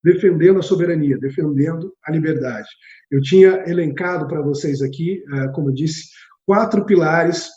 defendendo 0.04 0.60
a 0.60 0.64
soberania, 0.64 1.18
defendendo 1.18 1.94
a 2.04 2.12
liberdade. 2.12 2.68
Eu 3.10 3.22
tinha 3.22 3.64
elencado 3.68 4.28
para 4.28 4.42
vocês 4.42 4.82
aqui, 4.82 5.24
eh, 5.34 5.48
como 5.54 5.70
eu 5.70 5.74
disse, 5.74 6.10
quatro 6.46 6.86
pilares 6.86 7.50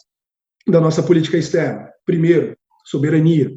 da 0.68 0.80
nossa 0.80 1.02
política 1.02 1.36
externa. 1.36 1.90
Primeiro, 2.04 2.56
soberania. 2.84 3.50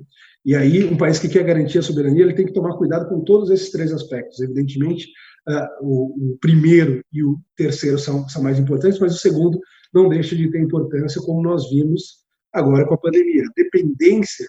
E 0.44 0.56
aí, 0.56 0.86
um 0.86 0.98
país 0.98 1.20
que 1.20 1.30
quer 1.30 1.44
garantir 1.44 1.78
a 1.78 1.84
soberania, 1.84 2.24
ele 2.24 2.34
tem 2.34 2.46
que 2.46 2.54
tomar 2.54 2.78
cuidado 2.78 3.08
com 3.08 3.24
todos 3.24 3.52
esses 3.52 3.70
três 3.70 3.92
aspectos. 3.92 4.40
Evidentemente, 4.40 5.08
uh, 5.48 5.68
o, 5.82 6.38
primeiro 6.42 7.04
e 7.14 7.24
o 7.24 7.38
terceiro 7.56 8.00
são, 8.00 8.28
são 8.28 8.42
mais 8.42 8.58
importantes, 8.58 9.00
mas 9.00 9.14
o 9.14 9.20
segundo 9.20 9.60
não 9.94 10.10
deixa 10.10 10.36
de 10.36 10.50
ter 10.50 10.62
importância, 10.62 11.22
como 11.22 11.44
nós 11.44 11.70
vimos 11.70 12.24
agora 12.54 12.88
com 12.88 12.96
a 12.96 12.98
pandemia. 12.98 13.44
A 13.44 13.54
dependência 13.56 14.48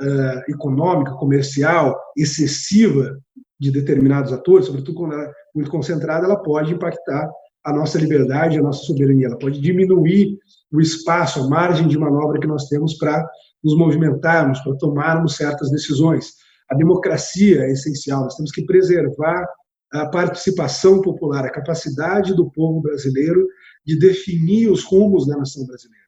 uh, 0.00 0.50
econômica, 0.50 1.12
comercial, 1.12 1.98
excessiva 2.16 3.16
de 3.58 3.70
determinados 3.70 4.32
atores, 4.32 4.66
sobretudo 4.66 4.94
quando 4.94 5.14
ela 5.14 5.24
é 5.24 5.32
muito 5.54 5.70
concentrada, 5.70 6.26
ela 6.26 6.42
pode 6.42 6.72
impactar 6.72 7.30
a 7.64 7.72
nossa 7.72 7.98
liberdade, 7.98 8.58
a 8.58 8.62
nossa 8.62 8.84
soberania. 8.84 9.26
Ela 9.26 9.38
pode 9.38 9.60
diminuir 9.60 10.38
o 10.72 10.80
espaço, 10.80 11.40
a 11.40 11.48
margem 11.48 11.88
de 11.88 11.98
manobra 11.98 12.38
que 12.38 12.46
nós 12.46 12.68
temos 12.68 12.94
para 12.94 13.26
nos 13.62 13.76
movimentarmos, 13.76 14.60
para 14.60 14.76
tomarmos 14.76 15.36
certas 15.36 15.70
decisões. 15.70 16.34
A 16.70 16.74
democracia 16.74 17.62
é 17.62 17.72
essencial, 17.72 18.22
nós 18.22 18.36
temos 18.36 18.52
que 18.52 18.64
preservar 18.64 19.44
a 19.92 20.06
participação 20.06 21.00
popular, 21.00 21.44
a 21.44 21.50
capacidade 21.50 22.34
do 22.34 22.50
povo 22.50 22.80
brasileiro 22.80 23.46
de 23.84 23.98
definir 23.98 24.70
os 24.70 24.84
rumos 24.84 25.26
da 25.26 25.36
nação 25.36 25.64
brasileira. 25.66 26.05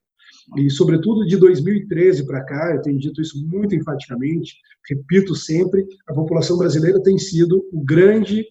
E, 0.57 0.69
sobretudo, 0.69 1.25
de 1.25 1.37
2013 1.37 2.25
para 2.25 2.43
cá, 2.43 2.73
eu 2.73 2.81
tenho 2.81 2.97
dito 2.97 3.21
isso 3.21 3.45
muito 3.47 3.75
enfaticamente, 3.75 4.55
repito 4.89 5.35
sempre, 5.35 5.85
a 6.07 6.13
população 6.13 6.57
brasileira 6.57 7.01
tem 7.03 7.17
sido 7.17 7.63
o 7.71 7.83
grande 7.83 8.45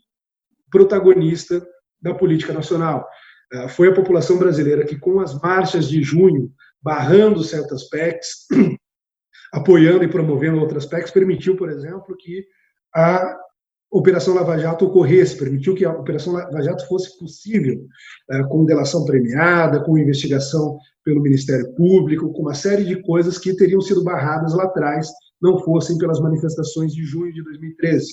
protagonista 0.70 1.66
da 2.01 2.14
política 2.14 2.53
nacional. 2.53 3.07
Eh, 3.53 3.68
foi 3.68 3.88
a 3.88 3.94
população 3.94 4.38
brasileira 4.38 4.84
que, 4.84 4.96
com 4.96 5.20
as 5.20 5.40
marchas 5.40 5.88
de 5.88 6.03
junho, 6.03 6.53
barrando 6.80 7.42
certas 7.42 7.88
PECs, 7.88 8.46
apoiando 9.53 10.05
e 10.05 10.09
promovendo 10.09 10.61
outras 10.61 10.86
PECs, 10.86 11.11
permitiu, 11.11 11.57
por 11.57 11.70
exemplo, 11.70 12.16
que 12.16 12.46
a 12.94 13.36
Operação 13.91 14.34
Lava 14.34 14.59
Jato 14.59 14.86
ocorresse, 14.86 15.39
permitiu 15.39 15.74
que 15.74 15.84
a 15.84 15.93
Operação 15.93 16.34
Lava 16.34 16.62
Jato 16.62 16.86
fosse 16.86 17.18
possível, 17.18 17.86
eh, 18.30 18.43
com 18.45 18.66
delação 18.66 19.05
premiada, 19.05 19.82
com 19.82 19.97
investigação 19.97 20.78
pelo 21.03 21.22
Ministério 21.22 21.74
Público, 21.74 22.30
com 22.32 22.43
uma 22.43 22.55
série 22.55 22.84
de 22.84 23.01
coisas 23.03 23.39
que 23.39 23.57
teriam 23.57 23.80
sido 23.80 24.05
barradas 24.05 24.53
lá 24.55 24.64
atrás, 24.64 25.09
não 25.41 25.59
fossem 25.61 25.97
pelas 25.97 26.20
manifestações 26.20 26.93
de 26.93 27.03
junho 27.03 27.32
de 27.32 27.43
2013. 27.43 28.07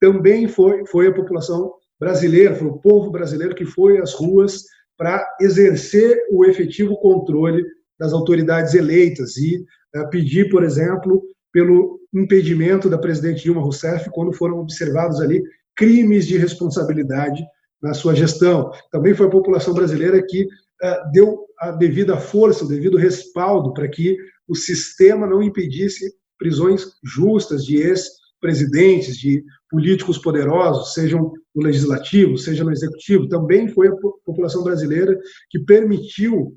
Também 0.00 0.46
foi, 0.46 0.86
foi 0.86 1.08
a 1.08 1.14
população 1.14 1.72
brasileira, 1.98 2.54
foi 2.54 2.68
o 2.68 2.78
povo 2.78 3.10
brasileiro 3.10 3.56
que 3.56 3.64
foi 3.64 3.98
às 3.98 4.14
ruas 4.14 4.62
para 4.96 5.26
exercer 5.40 6.16
o 6.30 6.44
efetivo 6.44 6.96
controle 6.98 7.64
das 7.98 8.12
autoridades 8.12 8.74
eleitas 8.74 9.36
e 9.36 9.56
uh, 9.96 10.08
pedir, 10.10 10.48
por 10.48 10.62
exemplo, 10.62 11.22
pelo 11.52 11.97
impedimento 12.12 12.88
da 12.88 12.98
presidente 12.98 13.42
Dilma 13.42 13.60
Rousseff 13.60 14.10
quando 14.10 14.32
foram 14.32 14.58
observados 14.58 15.20
ali 15.20 15.42
crimes 15.76 16.26
de 16.26 16.36
responsabilidade 16.36 17.42
na 17.80 17.94
sua 17.94 18.14
gestão. 18.14 18.70
Também 18.90 19.14
foi 19.14 19.26
a 19.26 19.30
população 19.30 19.72
brasileira 19.72 20.20
que 20.26 20.44
uh, 20.44 21.12
deu 21.12 21.46
a 21.60 21.70
devida 21.70 22.16
força, 22.16 22.64
o 22.64 22.68
devido 22.68 22.96
respaldo 22.96 23.72
para 23.72 23.88
que 23.88 24.16
o 24.46 24.54
sistema 24.54 25.26
não 25.26 25.42
impedisse 25.42 26.12
prisões 26.38 26.86
justas 27.04 27.64
de 27.64 27.76
ex-presidentes, 27.76 29.16
de 29.16 29.44
políticos 29.70 30.18
poderosos, 30.18 30.94
sejam 30.94 31.32
no 31.54 31.62
legislativo, 31.62 32.38
seja 32.38 32.64
no 32.64 32.72
executivo, 32.72 33.28
também 33.28 33.68
foi 33.68 33.88
a 33.88 33.96
população 34.24 34.62
brasileira 34.62 35.18
que 35.50 35.58
permitiu 35.58 36.56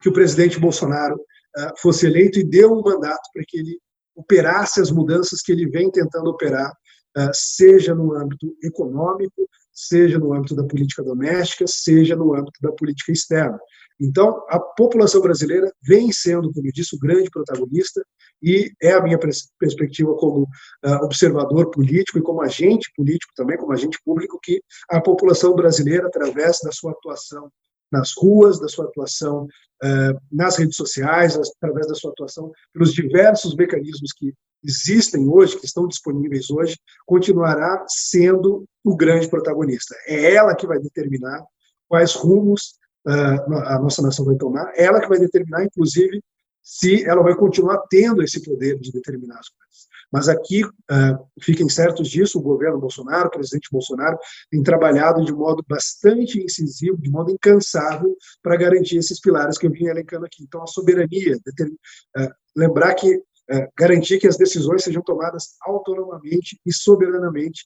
que 0.00 0.08
o 0.08 0.12
presidente 0.12 0.58
Bolsonaro 0.58 1.14
uh, 1.14 1.80
fosse 1.80 2.06
eleito 2.06 2.38
e 2.38 2.44
deu 2.44 2.72
um 2.72 2.82
mandato 2.82 3.30
para 3.32 3.42
que 3.46 3.58
ele 3.58 3.78
operasse 4.16 4.80
as 4.80 4.90
mudanças 4.90 5.40
que 5.42 5.52
ele 5.52 5.68
vem 5.68 5.90
tentando 5.90 6.30
operar, 6.30 6.72
uh, 7.16 7.30
seja 7.32 7.94
no 7.94 8.14
âmbito 8.14 8.56
econômico, 8.62 9.48
seja 9.72 10.18
no 10.18 10.32
âmbito 10.32 10.56
da 10.56 10.64
política 10.64 11.02
doméstica, 11.02 11.66
seja 11.68 12.16
no 12.16 12.34
âmbito 12.34 12.58
da 12.62 12.72
política 12.72 13.12
externa. 13.12 13.58
Então, 14.00 14.44
a 14.48 14.58
população 14.58 15.20
brasileira 15.20 15.72
vem 15.82 16.12
sendo, 16.12 16.52
como 16.52 16.66
eu 16.66 16.72
disse, 16.72 16.94
o 16.94 16.98
grande 16.98 17.30
protagonista 17.30 18.04
e 18.42 18.70
é 18.82 18.92
a 18.92 19.02
minha 19.02 19.18
perspectiva 19.58 20.14
como 20.14 20.42
uh, 20.42 21.04
observador 21.04 21.70
político 21.70 22.18
e 22.18 22.22
como 22.22 22.42
agente 22.42 22.90
político 22.94 23.32
também, 23.34 23.56
como 23.56 23.72
agente 23.72 23.98
público, 24.04 24.38
que 24.42 24.60
a 24.90 25.00
população 25.00 25.54
brasileira, 25.54 26.06
através 26.06 26.58
da 26.62 26.70
sua 26.72 26.92
atuação 26.92 27.50
nas 27.90 28.12
ruas, 28.16 28.60
da 28.60 28.68
sua 28.68 28.86
atuação 28.86 29.44
uh, 29.44 30.20
nas 30.30 30.56
redes 30.56 30.76
sociais, 30.76 31.36
através 31.36 31.86
da 31.86 31.94
sua 31.94 32.10
atuação 32.10 32.52
pelos 32.72 32.92
diversos 32.92 33.54
mecanismos 33.54 34.12
que 34.12 34.32
existem 34.64 35.28
hoje, 35.28 35.58
que 35.58 35.66
estão 35.66 35.86
disponíveis 35.86 36.50
hoje, 36.50 36.76
continuará 37.04 37.84
sendo 37.88 38.64
o 38.84 38.96
grande 38.96 39.28
protagonista. 39.28 39.94
É 40.06 40.34
ela 40.34 40.54
que 40.54 40.66
vai 40.66 40.78
determinar 40.78 41.44
quais 41.88 42.14
rumos 42.14 42.74
a 43.06 43.78
nossa 43.78 44.02
nação 44.02 44.24
vai 44.24 44.34
tomar, 44.34 44.72
ela 44.74 45.00
que 45.00 45.08
vai 45.08 45.18
determinar, 45.18 45.64
inclusive, 45.64 46.20
se 46.68 47.04
ela 47.04 47.22
vai 47.22 47.36
continuar 47.36 47.78
tendo 47.88 48.24
esse 48.24 48.42
poder 48.42 48.76
de 48.80 48.90
determinar 48.90 49.38
as 49.38 49.48
coisas. 49.48 49.86
Mas 50.12 50.28
aqui, 50.28 50.64
uh, 50.64 51.26
fiquem 51.40 51.68
certos 51.68 52.08
disso, 52.08 52.40
o 52.40 52.42
governo 52.42 52.80
Bolsonaro, 52.80 53.28
o 53.28 53.30
presidente 53.30 53.68
Bolsonaro, 53.70 54.18
tem 54.50 54.60
trabalhado 54.64 55.24
de 55.24 55.32
modo 55.32 55.64
bastante 55.68 56.42
incisivo, 56.42 57.00
de 57.00 57.08
modo 57.08 57.30
incansável, 57.30 58.16
para 58.42 58.56
garantir 58.56 58.96
esses 58.96 59.20
pilares 59.20 59.56
que 59.56 59.68
eu 59.68 59.70
vim 59.70 59.86
elencando 59.86 60.26
aqui. 60.26 60.42
Então, 60.42 60.60
a 60.60 60.66
soberania, 60.66 61.36
uh, 61.36 62.30
lembrar 62.56 62.94
que 62.94 63.14
uh, 63.14 63.68
garantir 63.78 64.18
que 64.18 64.26
as 64.26 64.36
decisões 64.36 64.82
sejam 64.82 65.02
tomadas 65.02 65.54
autonomamente 65.62 66.58
e 66.66 66.72
soberanamente 66.72 67.64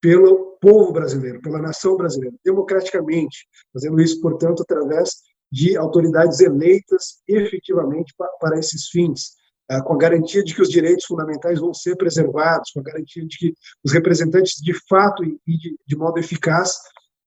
pelo 0.00 0.56
povo 0.60 0.92
brasileiro, 0.92 1.40
pela 1.40 1.60
nação 1.60 1.96
brasileira, 1.96 2.36
democraticamente, 2.44 3.48
fazendo 3.72 4.00
isso, 4.00 4.20
portanto, 4.20 4.62
através 4.62 5.16
de 5.50 5.76
autoridades 5.76 6.40
eleitas 6.40 7.22
efetivamente 7.26 8.14
para 8.40 8.58
esses 8.58 8.88
fins, 8.88 9.32
ah, 9.68 9.82
com 9.82 9.94
a 9.94 9.98
garantia 9.98 10.42
de 10.42 10.54
que 10.54 10.62
os 10.62 10.68
direitos 10.68 11.04
fundamentais 11.06 11.60
vão 11.60 11.72
ser 11.72 11.96
preservados, 11.96 12.70
com 12.72 12.80
a 12.80 12.84
garantia 12.84 13.24
de 13.26 13.36
que 13.36 13.54
os 13.84 13.92
representantes, 13.92 14.54
de 14.62 14.74
fato 14.88 15.24
e 15.24 15.38
de, 15.86 15.96
modo 15.96 16.18
eficaz, 16.18 16.76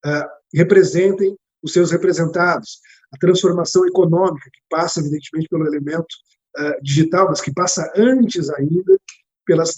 ah, 0.05 0.29
representem 0.53 1.37
os 1.61 1.73
seus 1.73 1.91
representados. 1.91 2.79
A 3.11 3.17
transformação 3.17 3.85
econômica, 3.85 4.49
que 4.51 4.61
passa, 4.69 4.99
evidentemente, 4.99 5.47
pelo 5.49 5.67
elemento 5.67 6.15
ah, 6.57 6.77
digital, 6.81 7.27
mas 7.29 7.41
que 7.41 7.53
passa 7.53 7.91
antes 7.95 8.49
ainda 8.49 8.97
pelas, 9.45 9.77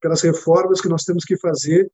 pelas 0.00 0.22
reformas 0.22 0.80
que 0.80 0.88
nós 0.88 1.04
temos 1.04 1.24
que 1.24 1.36
fazer 1.38 1.90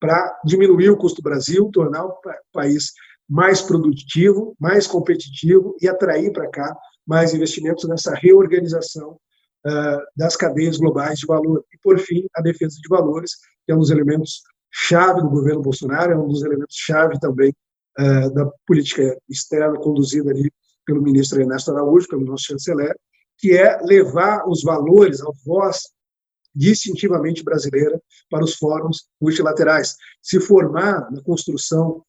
para 0.00 0.40
diminuir 0.44 0.88
o 0.90 0.96
custo 0.96 1.20
do 1.20 1.28
Brasil, 1.28 1.70
tornar 1.72 2.06
o 2.06 2.18
país 2.52 2.92
mais 3.30 3.62
produtivo, 3.62 4.56
mais 4.58 4.88
competitivo 4.88 5.76
e 5.80 5.88
atrair 5.88 6.32
para 6.32 6.50
cá 6.50 6.76
mais 7.06 7.32
investimentos 7.32 7.88
nessa 7.88 8.12
reorganização 8.14 9.12
uh, 9.12 10.00
das 10.16 10.36
cadeias 10.36 10.76
globais 10.76 11.20
de 11.20 11.26
valor. 11.26 11.64
E, 11.72 11.78
por 11.78 11.96
fim, 12.00 12.26
a 12.34 12.42
defesa 12.42 12.76
de 12.80 12.88
valores, 12.88 13.36
que 13.64 13.72
é 13.72 13.74
um 13.74 13.78
dos 13.78 13.90
elementos 13.90 14.42
chave 14.72 15.22
do 15.22 15.30
governo 15.30 15.62
Bolsonaro, 15.62 16.12
é 16.12 16.16
um 16.16 16.26
dos 16.26 16.42
elementos 16.42 16.74
chave 16.76 17.20
também 17.20 17.54
uh, 18.00 18.34
da 18.34 18.50
política 18.66 19.16
externa 19.28 19.78
conduzida 19.78 20.30
ali 20.30 20.50
pelo 20.84 21.00
ministro 21.00 21.40
Ernesto 21.40 21.70
Araújo, 21.70 22.08
pelo 22.08 22.24
nosso 22.24 22.44
chanceler, 22.46 22.96
que 23.38 23.52
é 23.52 23.78
levar 23.82 24.44
os 24.48 24.62
valores, 24.64 25.20
a 25.20 25.30
voz 25.46 25.78
distintivamente 26.52 27.44
brasileira 27.44 28.02
para 28.28 28.44
os 28.44 28.56
fóruns 28.56 29.08
multilaterais, 29.20 29.94
se 30.20 30.40
formar 30.40 31.08
na 31.12 31.22
construção 31.22 32.04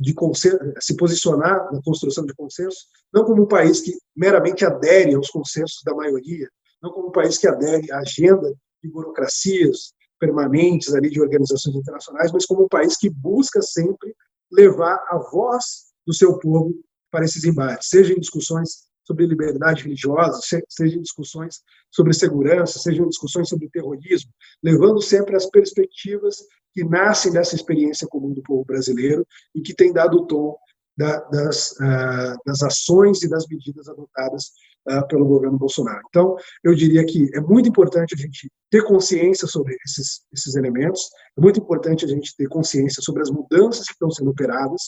de 0.00 0.12
consenso, 0.12 0.58
se 0.80 0.96
posicionar 0.96 1.72
na 1.72 1.80
construção 1.82 2.26
de 2.26 2.34
consenso, 2.34 2.86
não 3.12 3.24
como 3.24 3.42
um 3.42 3.48
país 3.48 3.80
que 3.80 3.92
meramente 4.14 4.64
adere 4.64 5.14
aos 5.14 5.30
consensos 5.30 5.80
da 5.84 5.94
maioria, 5.94 6.48
não 6.82 6.90
como 6.90 7.08
um 7.08 7.12
país 7.12 7.38
que 7.38 7.48
adere 7.48 7.90
à 7.90 8.00
agenda 8.00 8.52
de 8.82 8.90
burocracias 8.90 9.94
permanentes 10.18 10.94
ali 10.94 11.10
de 11.10 11.20
organizações 11.20 11.74
internacionais, 11.74 12.30
mas 12.32 12.44
como 12.44 12.64
um 12.64 12.68
país 12.68 12.96
que 12.96 13.08
busca 13.08 13.62
sempre 13.62 14.14
levar 14.50 15.02
a 15.08 15.18
voz 15.32 15.92
do 16.06 16.12
seu 16.12 16.38
povo 16.38 16.74
para 17.10 17.24
esses 17.24 17.44
embates, 17.44 17.88
seja 17.88 18.12
em 18.12 18.20
discussões 18.20 18.84
sobre 19.04 19.26
liberdade 19.26 19.82
religiosa, 19.84 20.40
seja 20.68 20.96
em 20.96 21.02
discussões 21.02 21.60
sobre 21.90 22.12
segurança, 22.14 22.78
sejam 22.78 23.08
discussões 23.08 23.48
sobre 23.48 23.68
terrorismo, 23.68 24.30
levando 24.62 25.00
sempre 25.00 25.36
as 25.36 25.46
perspectivas 25.46 26.36
que 26.72 26.84
nascem 26.84 27.32
dessa 27.32 27.54
experiência 27.54 28.06
comum 28.08 28.32
do 28.32 28.42
povo 28.42 28.64
brasileiro 28.64 29.26
e 29.54 29.60
que 29.60 29.74
tem 29.74 29.92
dado 29.92 30.18
o 30.18 30.26
tom 30.26 30.56
da, 30.96 31.20
das, 31.20 31.72
uh, 31.72 32.36
das 32.44 32.62
ações 32.62 33.22
e 33.22 33.28
das 33.28 33.46
medidas 33.48 33.88
adotadas 33.88 34.52
uh, 34.88 35.06
pelo 35.08 35.26
governo 35.26 35.58
Bolsonaro. 35.58 36.02
Então, 36.08 36.36
eu 36.62 36.74
diria 36.74 37.04
que 37.04 37.30
é 37.34 37.40
muito 37.40 37.68
importante 37.68 38.14
a 38.14 38.18
gente 38.18 38.50
ter 38.70 38.82
consciência 38.84 39.46
sobre 39.48 39.76
esses, 39.86 40.22
esses 40.32 40.54
elementos, 40.54 41.08
é 41.36 41.40
muito 41.40 41.60
importante 41.60 42.04
a 42.04 42.08
gente 42.08 42.34
ter 42.36 42.48
consciência 42.48 43.02
sobre 43.02 43.22
as 43.22 43.30
mudanças 43.30 43.86
que 43.86 43.92
estão 43.92 44.10
sendo 44.10 44.30
operadas, 44.30 44.82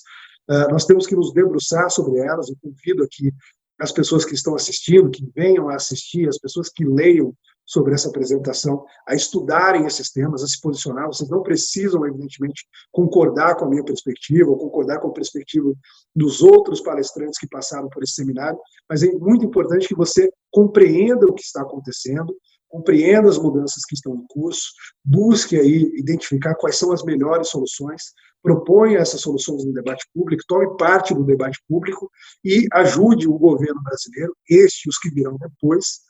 uh, 0.50 0.70
nós 0.70 0.84
temos 0.84 1.06
que 1.06 1.16
nos 1.16 1.32
debruçar 1.32 1.90
sobre 1.90 2.20
elas, 2.20 2.48
eu 2.48 2.56
convido 2.62 3.02
aqui 3.02 3.32
as 3.80 3.92
pessoas 3.92 4.24
que 4.24 4.34
estão 4.34 4.54
assistindo, 4.54 5.10
que 5.10 5.26
venham 5.34 5.68
a 5.68 5.76
assistir, 5.76 6.28
as 6.28 6.38
pessoas 6.38 6.68
que 6.68 6.84
leiam 6.84 7.34
sobre 7.66 7.94
essa 7.94 8.08
apresentação, 8.08 8.84
a 9.08 9.14
estudarem 9.14 9.86
esses 9.86 10.10
temas, 10.10 10.42
a 10.42 10.46
se 10.46 10.60
posicionar. 10.60 11.06
Vocês 11.06 11.30
não 11.30 11.42
precisam, 11.42 12.06
evidentemente, 12.06 12.66
concordar 12.92 13.56
com 13.56 13.64
a 13.64 13.68
minha 13.68 13.84
perspectiva 13.84 14.50
ou 14.50 14.58
concordar 14.58 15.00
com 15.00 15.08
a 15.08 15.12
perspectiva 15.12 15.72
dos 16.14 16.42
outros 16.42 16.80
palestrantes 16.82 17.38
que 17.38 17.48
passaram 17.48 17.88
por 17.88 18.02
esse 18.02 18.14
seminário, 18.14 18.58
mas 18.88 19.02
é 19.02 19.10
muito 19.12 19.46
importante 19.46 19.88
que 19.88 19.94
você 19.94 20.30
compreenda 20.52 21.26
o 21.26 21.32
que 21.32 21.42
está 21.42 21.62
acontecendo, 21.62 22.36
compreenda 22.74 23.28
as 23.28 23.38
mudanças 23.38 23.84
que 23.84 23.94
estão 23.94 24.16
em 24.16 24.26
curso, 24.28 24.72
busque 25.04 25.56
aí 25.56 25.92
identificar 25.96 26.56
quais 26.56 26.76
são 26.76 26.90
as 26.90 27.04
melhores 27.04 27.48
soluções, 27.48 28.02
proponha 28.42 28.98
essas 28.98 29.20
soluções 29.20 29.64
no 29.64 29.72
debate 29.72 30.04
público, 30.12 30.42
tome 30.48 30.76
parte 30.76 31.14
do 31.14 31.22
debate 31.22 31.62
público 31.68 32.10
e 32.44 32.66
ajude 32.72 33.28
o 33.28 33.38
governo 33.38 33.80
brasileiro, 33.80 34.36
este 34.50 34.88
e 34.88 34.90
os 34.90 34.98
que 34.98 35.08
virão 35.10 35.36
depois, 35.38 36.00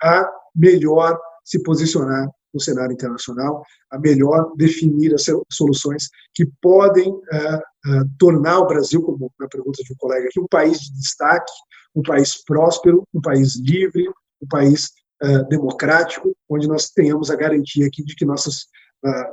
a 0.00 0.30
melhor 0.54 1.18
se 1.44 1.60
posicionar 1.64 2.28
no 2.54 2.60
cenário 2.60 2.92
internacional, 2.92 3.64
a 3.90 3.98
melhor 3.98 4.52
definir 4.54 5.12
as 5.14 5.24
soluções 5.50 6.04
que 6.34 6.46
podem 6.60 7.10
uh, 7.10 7.56
uh, 7.56 8.08
tornar 8.16 8.60
o 8.60 8.68
Brasil, 8.68 9.02
como 9.02 9.32
na 9.40 9.48
pergunta 9.48 9.82
de 9.82 9.92
um 9.92 9.96
colega 9.96 10.28
aqui, 10.28 10.38
um 10.38 10.46
país 10.46 10.78
de 10.78 10.92
destaque, 10.92 11.52
um 11.96 12.02
país 12.02 12.44
próspero, 12.44 13.02
um 13.12 13.20
país 13.20 13.56
livre, 13.56 14.08
um 14.40 14.46
país 14.48 14.92
uh, 15.22 15.48
democrático, 15.48 16.36
onde 16.48 16.66
nós 16.66 16.90
tenhamos 16.90 17.30
a 17.30 17.36
garantia 17.36 17.86
aqui 17.86 18.02
de 18.02 18.14
que 18.14 18.24
nossas 18.24 18.66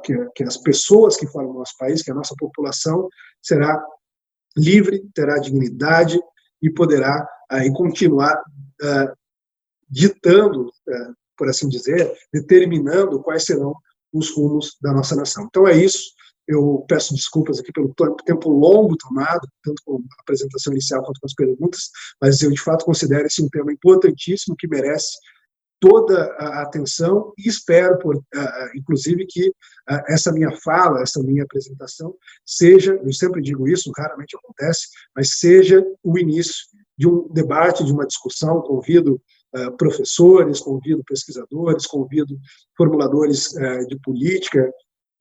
que, 0.03 0.17
que 0.33 0.43
as 0.43 0.57
pessoas 0.57 1.15
que 1.15 1.27
formam 1.27 1.51
o 1.51 1.59
nosso 1.59 1.77
país, 1.77 2.01
que 2.01 2.09
a 2.09 2.15
nossa 2.15 2.33
população 2.35 3.07
será 3.39 3.79
livre, 4.57 5.07
terá 5.13 5.37
dignidade 5.37 6.19
e 6.59 6.71
poderá 6.71 7.23
aí 7.51 7.71
continuar 7.71 8.41
ditando, 9.89 10.71
é, 10.87 11.07
por 11.37 11.49
assim 11.49 11.67
dizer, 11.67 12.11
determinando 12.31 13.21
quais 13.21 13.43
serão 13.43 13.73
os 14.13 14.31
rumos 14.31 14.77
da 14.81 14.91
nossa 14.93 15.15
nação. 15.15 15.45
Então 15.45 15.67
é 15.67 15.75
isso. 15.75 16.11
Eu 16.47 16.83
peço 16.87 17.13
desculpas 17.13 17.59
aqui 17.59 17.71
pelo 17.71 17.93
tempo 18.25 18.49
longo 18.49 18.97
tomado, 18.97 19.47
tanto 19.63 19.81
com 19.85 19.97
a 19.97 20.21
apresentação 20.21 20.73
inicial 20.73 21.03
quanto 21.03 21.19
com 21.19 21.27
as 21.27 21.33
perguntas, 21.33 21.89
mas 22.19 22.41
eu 22.41 22.51
de 22.51 22.59
fato 22.59 22.85
considero 22.85 23.27
esse 23.27 23.41
um 23.41 23.49
tema 23.49 23.71
importantíssimo 23.71 24.55
que 24.57 24.67
merece 24.67 25.15
toda 25.79 26.25
a 26.33 26.61
atenção 26.63 27.33
e 27.37 27.47
espero, 27.47 27.97
por, 27.99 28.21
inclusive, 28.75 29.25
que 29.25 29.51
essa 30.07 30.31
minha 30.31 30.51
fala, 30.63 31.01
essa 31.01 31.21
minha 31.23 31.43
apresentação 31.43 32.13
seja, 32.45 32.99
eu 33.03 33.13
sempre 33.13 33.41
digo 33.41 33.67
isso, 33.67 33.91
raramente 33.97 34.35
acontece, 34.35 34.87
mas 35.15 35.39
seja 35.39 35.83
o 36.03 36.17
início 36.17 36.65
de 36.99 37.07
um 37.07 37.27
debate, 37.31 37.85
de 37.85 37.93
uma 37.93 38.05
discussão. 38.05 38.61
Convido 38.61 39.21
uh, 39.55 39.71
professores, 39.77 40.59
convido 40.59 41.01
pesquisadores, 41.07 41.87
convido 41.87 42.37
formuladores 42.75 43.53
uh, 43.53 43.87
de 43.87 43.97
política 44.01 44.69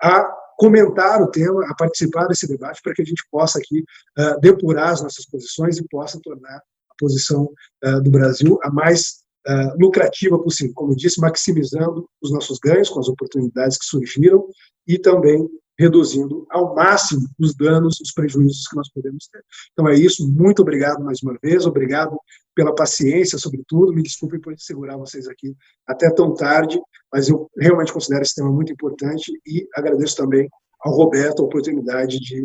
a 0.02 0.24
comentar 0.58 1.22
o 1.22 1.30
tema, 1.30 1.64
a 1.70 1.74
participar 1.74 2.26
desse 2.26 2.48
debate, 2.48 2.82
para 2.82 2.92
que 2.92 3.02
a 3.02 3.04
gente 3.04 3.22
possa 3.30 3.60
aqui 3.60 3.84
uh, 4.18 4.40
depurar 4.40 4.88
as 4.88 5.02
nossas 5.02 5.24
posições 5.24 5.78
e 5.78 5.86
possa 5.88 6.18
tornar 6.20 6.56
a 6.56 6.94
posição 6.98 7.48
do 8.02 8.10
Brasil 8.10 8.58
a 8.64 8.72
mais 8.72 9.22
lucrativa 9.78 10.38
possível, 10.38 10.74
como 10.74 10.96
disse, 10.96 11.20
maximizando 11.20 12.08
os 12.22 12.30
nossos 12.30 12.58
ganhos 12.58 12.88
com 12.88 13.00
as 13.00 13.08
oportunidades 13.08 13.78
que 13.78 13.84
surgiram 13.84 14.46
e 14.86 14.98
também 14.98 15.48
reduzindo 15.78 16.44
ao 16.50 16.74
máximo 16.74 17.28
os 17.38 17.54
danos, 17.54 18.00
os 18.00 18.12
prejuízos 18.12 18.66
que 18.66 18.74
nós 18.74 18.90
podemos 18.92 19.28
ter. 19.28 19.40
Então 19.72 19.88
é 19.88 19.94
isso, 19.94 20.28
muito 20.28 20.60
obrigado 20.60 21.04
mais 21.04 21.22
uma 21.22 21.38
vez, 21.40 21.66
obrigado 21.66 22.18
pela 22.54 22.74
paciência, 22.74 23.38
sobretudo, 23.38 23.94
me 23.94 24.02
desculpem 24.02 24.40
por 24.40 24.52
segurar 24.58 24.96
vocês 24.96 25.28
aqui 25.28 25.54
até 25.86 26.10
tão 26.10 26.34
tarde, 26.34 26.80
mas 27.12 27.28
eu 27.28 27.48
realmente 27.56 27.92
considero 27.92 28.22
esse 28.22 28.34
tema 28.34 28.50
muito 28.50 28.72
importante 28.72 29.30
e 29.46 29.68
agradeço 29.76 30.16
também 30.16 30.48
ao 30.80 30.92
Roberto 30.92 31.42
a 31.42 31.44
oportunidade 31.44 32.18
de 32.18 32.44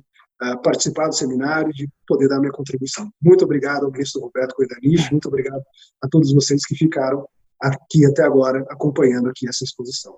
participar 0.63 1.07
do 1.07 1.15
seminário, 1.15 1.71
de 1.71 1.87
poder 2.07 2.27
dar 2.27 2.39
minha 2.39 2.51
contribuição. 2.51 3.09
Muito 3.21 3.45
obrigado 3.45 3.85
ao 3.85 3.91
ministro 3.91 4.21
Roberto 4.21 4.55
Coidanich, 4.55 5.11
muito 5.11 5.27
obrigado 5.27 5.61
a 6.01 6.07
todos 6.07 6.33
vocês 6.33 6.65
que 6.65 6.75
ficaram 6.75 7.27
aqui 7.61 8.05
até 8.05 8.23
agora 8.23 8.65
acompanhando 8.69 9.29
aqui 9.29 9.47
essa 9.47 9.63
exposição 9.63 10.17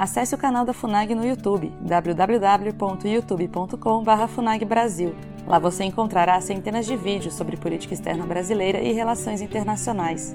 acesse 0.00 0.34
o 0.34 0.38
canal 0.38 0.64
da 0.64 0.72
FUNAG 0.72 1.14
no 1.14 1.26
YouTube, 1.26 1.70
www.youtube.com.br 1.82 4.26
FUNAGBrasil. 4.28 5.14
Lá 5.46 5.58
você 5.58 5.84
encontrará 5.84 6.40
centenas 6.40 6.86
de 6.86 6.96
vídeos 6.96 7.34
sobre 7.34 7.58
política 7.58 7.92
externa 7.92 8.24
brasileira 8.24 8.80
e 8.80 8.92
relações 8.92 9.42
internacionais. 9.42 10.34